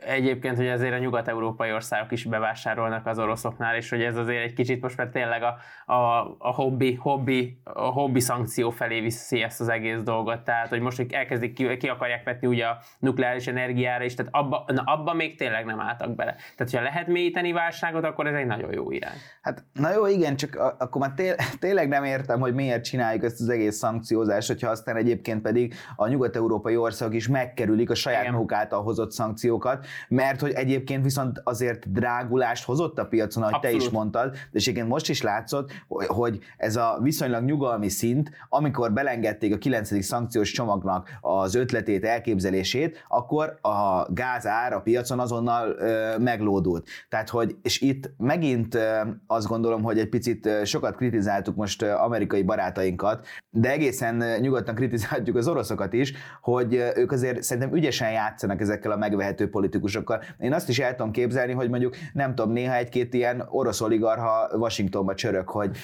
egyébként, 0.00 0.56
hogy 0.56 0.68
azért 0.68 0.92
a 0.92 0.98
nyugat-európai 0.98 1.72
országok 1.72 2.12
is 2.12 2.24
bevásárolnak 2.24 3.06
az 3.06 3.18
oroszoknál, 3.18 3.76
és 3.76 3.90
hogy 3.90 4.02
ez 4.02 4.16
azért 4.16 4.44
egy 4.44 4.52
kicsit 4.52 4.82
most 4.82 4.96
már 4.96 5.08
tényleg 5.08 5.42
a, 5.42 5.56
a, 5.92 6.36
a 6.38 6.52
hobbi, 6.54 6.94
hobbi, 6.94 7.60
a 7.64 7.80
hobbi 7.86 8.20
szankció 8.20 8.70
felé 8.70 9.00
viszi 9.00 9.42
ezt 9.42 9.60
az 9.60 9.68
egész 9.68 10.00
dolgot. 10.00 10.40
Tehát, 10.40 10.68
hogy 10.68 10.80
most 10.80 10.96
hogy 10.96 11.12
elkezdik 11.12 11.52
ki, 11.52 11.76
ki 11.76 11.88
akarják 11.88 12.24
vetni 12.24 12.46
ugye 12.46 12.64
a 12.64 12.78
nukleáris 12.98 13.46
energiára 13.46 14.04
is, 14.04 14.14
tehát 14.14 14.34
abba, 14.34 14.64
na, 14.66 14.82
abba 14.82 15.14
még 15.14 15.36
tényleg 15.36 15.64
nem 15.64 15.80
álltak 15.80 16.14
bele. 16.14 16.36
Tehát, 16.56 16.72
ha 16.72 16.82
lehet 16.82 17.06
mélyíteni 17.06 17.52
válságot, 17.52 18.04
akkor 18.04 18.26
ez 18.26 18.34
egy 18.34 18.46
nagyon 18.46 18.72
jó 18.72 18.90
irány. 18.90 19.16
Hát, 19.42 19.64
na 19.72 19.92
jó, 19.92 20.06
igen, 20.06 20.36
csak 20.36 20.74
akkor 20.78 21.00
már 21.00 21.12
té- 21.12 21.42
tényleg 21.58 21.88
nem 21.88 22.04
értem, 22.04 22.40
hogy 22.40 22.54
miért 22.54 22.84
csináljuk 22.84 23.24
ezt 23.24 23.40
az 23.40 23.48
egész 23.48 23.76
szankciózást, 23.76 24.48
hogyha 24.48 24.70
aztán 24.70 24.96
egyébként 24.96 25.42
pedig 25.42 25.74
a 25.96 26.08
nyugat-európai 26.08 26.76
országok 26.76 27.14
is 27.14 27.28
megkerülik 27.28 27.90
a 27.90 27.94
saját 27.94 28.30
maguk 28.30 28.52
által 28.52 28.82
hozott 28.82 29.10
szankciót 29.10 29.57
szankciókat, 29.58 29.86
mert 30.08 30.40
hogy 30.40 30.50
egyébként 30.50 31.02
viszont 31.02 31.40
azért 31.44 31.92
drágulást 31.92 32.64
hozott 32.64 32.98
a 32.98 33.06
piacon, 33.06 33.42
ahogy 33.42 33.54
Abszolút. 33.54 33.78
te 33.78 33.84
is 33.84 33.90
mondtad, 33.90 34.30
de 34.30 34.38
egyébként 34.52 34.88
most 34.88 35.08
is 35.08 35.22
látszott, 35.22 35.72
hogy 36.06 36.38
ez 36.56 36.76
a 36.76 36.98
viszonylag 37.02 37.44
nyugalmi 37.44 37.88
szint, 37.88 38.30
amikor 38.48 38.92
belengedték 38.92 39.54
a 39.54 39.58
9. 39.58 40.04
szankciós 40.04 40.50
csomagnak 40.50 41.08
az 41.20 41.54
ötletét, 41.54 42.04
elképzelését, 42.04 43.04
akkor 43.08 43.58
a 43.60 44.06
gázár 44.12 44.72
a 44.72 44.80
piacon 44.80 45.20
azonnal 45.20 45.74
ö, 45.78 46.18
meglódult. 46.18 46.88
Tehát, 47.08 47.28
hogy, 47.28 47.56
és 47.62 47.80
itt 47.80 48.10
megint 48.16 48.74
ö, 48.74 49.00
azt 49.26 49.46
gondolom, 49.46 49.82
hogy 49.82 49.98
egy 49.98 50.08
picit 50.08 50.48
sokat 50.64 50.96
kritizáltuk 50.96 51.56
most 51.56 51.82
amerikai 51.82 52.42
barátainkat, 52.42 53.26
de 53.50 53.70
egészen 53.70 54.40
nyugodtan 54.40 54.74
kritizáljuk 54.74 55.36
az 55.36 55.48
oroszokat 55.48 55.92
is, 55.92 56.12
hogy 56.42 56.74
ők 56.96 57.12
azért 57.12 57.42
szerintem 57.42 57.74
ügyesen 57.74 58.10
játszanak 58.10 58.60
ezekkel 58.60 58.90
a 58.90 58.96
megvehető 58.96 59.47
politikusokkal. 59.48 60.22
Én 60.38 60.52
azt 60.52 60.68
is 60.68 60.78
el 60.78 60.96
tudom 60.96 61.12
képzelni, 61.12 61.52
hogy 61.52 61.68
mondjuk 61.68 61.96
nem 62.12 62.34
tudom, 62.34 62.52
néha 62.52 62.74
egy-két 62.74 63.14
ilyen 63.14 63.46
orosz 63.50 63.80
oligarha 63.80 64.48
Washingtonba 64.52 65.14
csörök, 65.14 65.48
hogy 65.48 65.76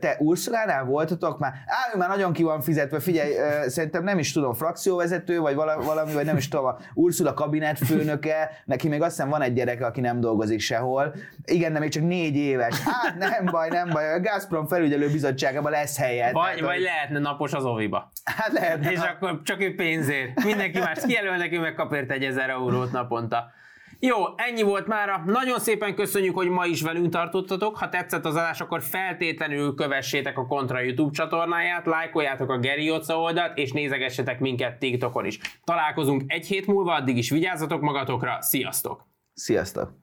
te 0.00 0.16
Ursulánál 0.18 0.84
voltatok 0.84 1.38
már? 1.38 1.52
Á, 1.66 1.94
ő 1.94 1.98
már 1.98 2.08
nagyon 2.08 2.32
ki 2.32 2.42
van 2.42 2.60
fizetve, 2.60 3.00
figyelj, 3.00 3.32
szerintem 3.66 4.04
nem 4.04 4.18
is 4.18 4.32
tudom, 4.32 4.54
frakcióvezető, 4.54 5.40
vagy 5.40 5.54
valami, 5.54 6.12
vagy 6.12 6.24
nem 6.24 6.36
is 6.36 6.48
tudom, 6.48 6.66
a 6.66 6.76
Ursula 6.94 7.34
kabinetfőnöke, 7.34 8.50
neki 8.64 8.88
még 8.88 9.02
azt 9.02 9.10
hiszem 9.10 9.28
van 9.28 9.42
egy 9.42 9.52
gyereke, 9.52 9.86
aki 9.86 10.00
nem 10.00 10.20
dolgozik 10.20 10.60
sehol. 10.60 11.14
Igen, 11.44 11.72
de 11.72 11.78
még 11.78 11.90
csak 11.90 12.02
négy 12.02 12.36
éves. 12.36 12.80
Hát 12.80 13.18
nem 13.18 13.44
baj, 13.44 13.68
nem 13.68 13.88
baj, 13.88 14.12
a 14.12 14.20
Gazprom 14.20 14.66
felügyelő 14.66 15.10
bizottságában 15.10 15.70
lesz 15.70 15.98
helye. 15.98 16.32
Vagy, 16.32 16.42
tehát, 16.44 16.60
vagy 16.60 16.80
lehetne 16.80 17.18
napos 17.18 17.52
az 17.52 17.64
oviba. 17.64 18.10
Hát 18.24 18.52
lehetne. 18.52 18.90
És 18.90 18.98
akkor 18.98 19.40
csak 19.44 19.60
ő 19.60 19.74
pénzért. 19.74 20.44
Mindenki 20.44 20.78
más 20.78 20.98
kijelöl 21.06 21.36
neki, 21.36 21.58
meg 21.58 21.74
kap 21.74 21.94
érte 21.94 22.14
egy 22.14 22.24
ezer 22.24 22.50
eurót 22.50 22.92
naponta. 23.02 23.50
Jó, 24.04 24.16
ennyi 24.36 24.62
volt 24.62 24.86
mára. 24.86 25.22
Nagyon 25.26 25.58
szépen 25.58 25.94
köszönjük, 25.94 26.34
hogy 26.34 26.48
ma 26.48 26.66
is 26.66 26.82
velünk 26.82 27.08
tartottatok. 27.08 27.76
Ha 27.76 27.88
tetszett 27.88 28.24
az 28.24 28.34
adás, 28.34 28.60
akkor 28.60 28.82
feltétlenül 28.82 29.74
kövessétek 29.74 30.38
a 30.38 30.46
Kontra 30.46 30.80
YouTube 30.80 31.12
csatornáját, 31.12 31.86
lájkoljátok 31.86 32.50
a 32.50 32.58
Geri 32.58 32.90
Otza 32.90 33.18
oldalt, 33.18 33.58
és 33.58 33.72
nézegessetek 33.72 34.40
minket 34.40 34.78
TikTokon 34.78 35.24
is. 35.24 35.38
Találkozunk 35.64 36.22
egy 36.26 36.46
hét 36.46 36.66
múlva, 36.66 36.94
addig 36.94 37.16
is 37.16 37.30
vigyázzatok 37.30 37.80
magatokra. 37.80 38.36
Sziasztok! 38.40 39.06
Sziasztok! 39.34 40.01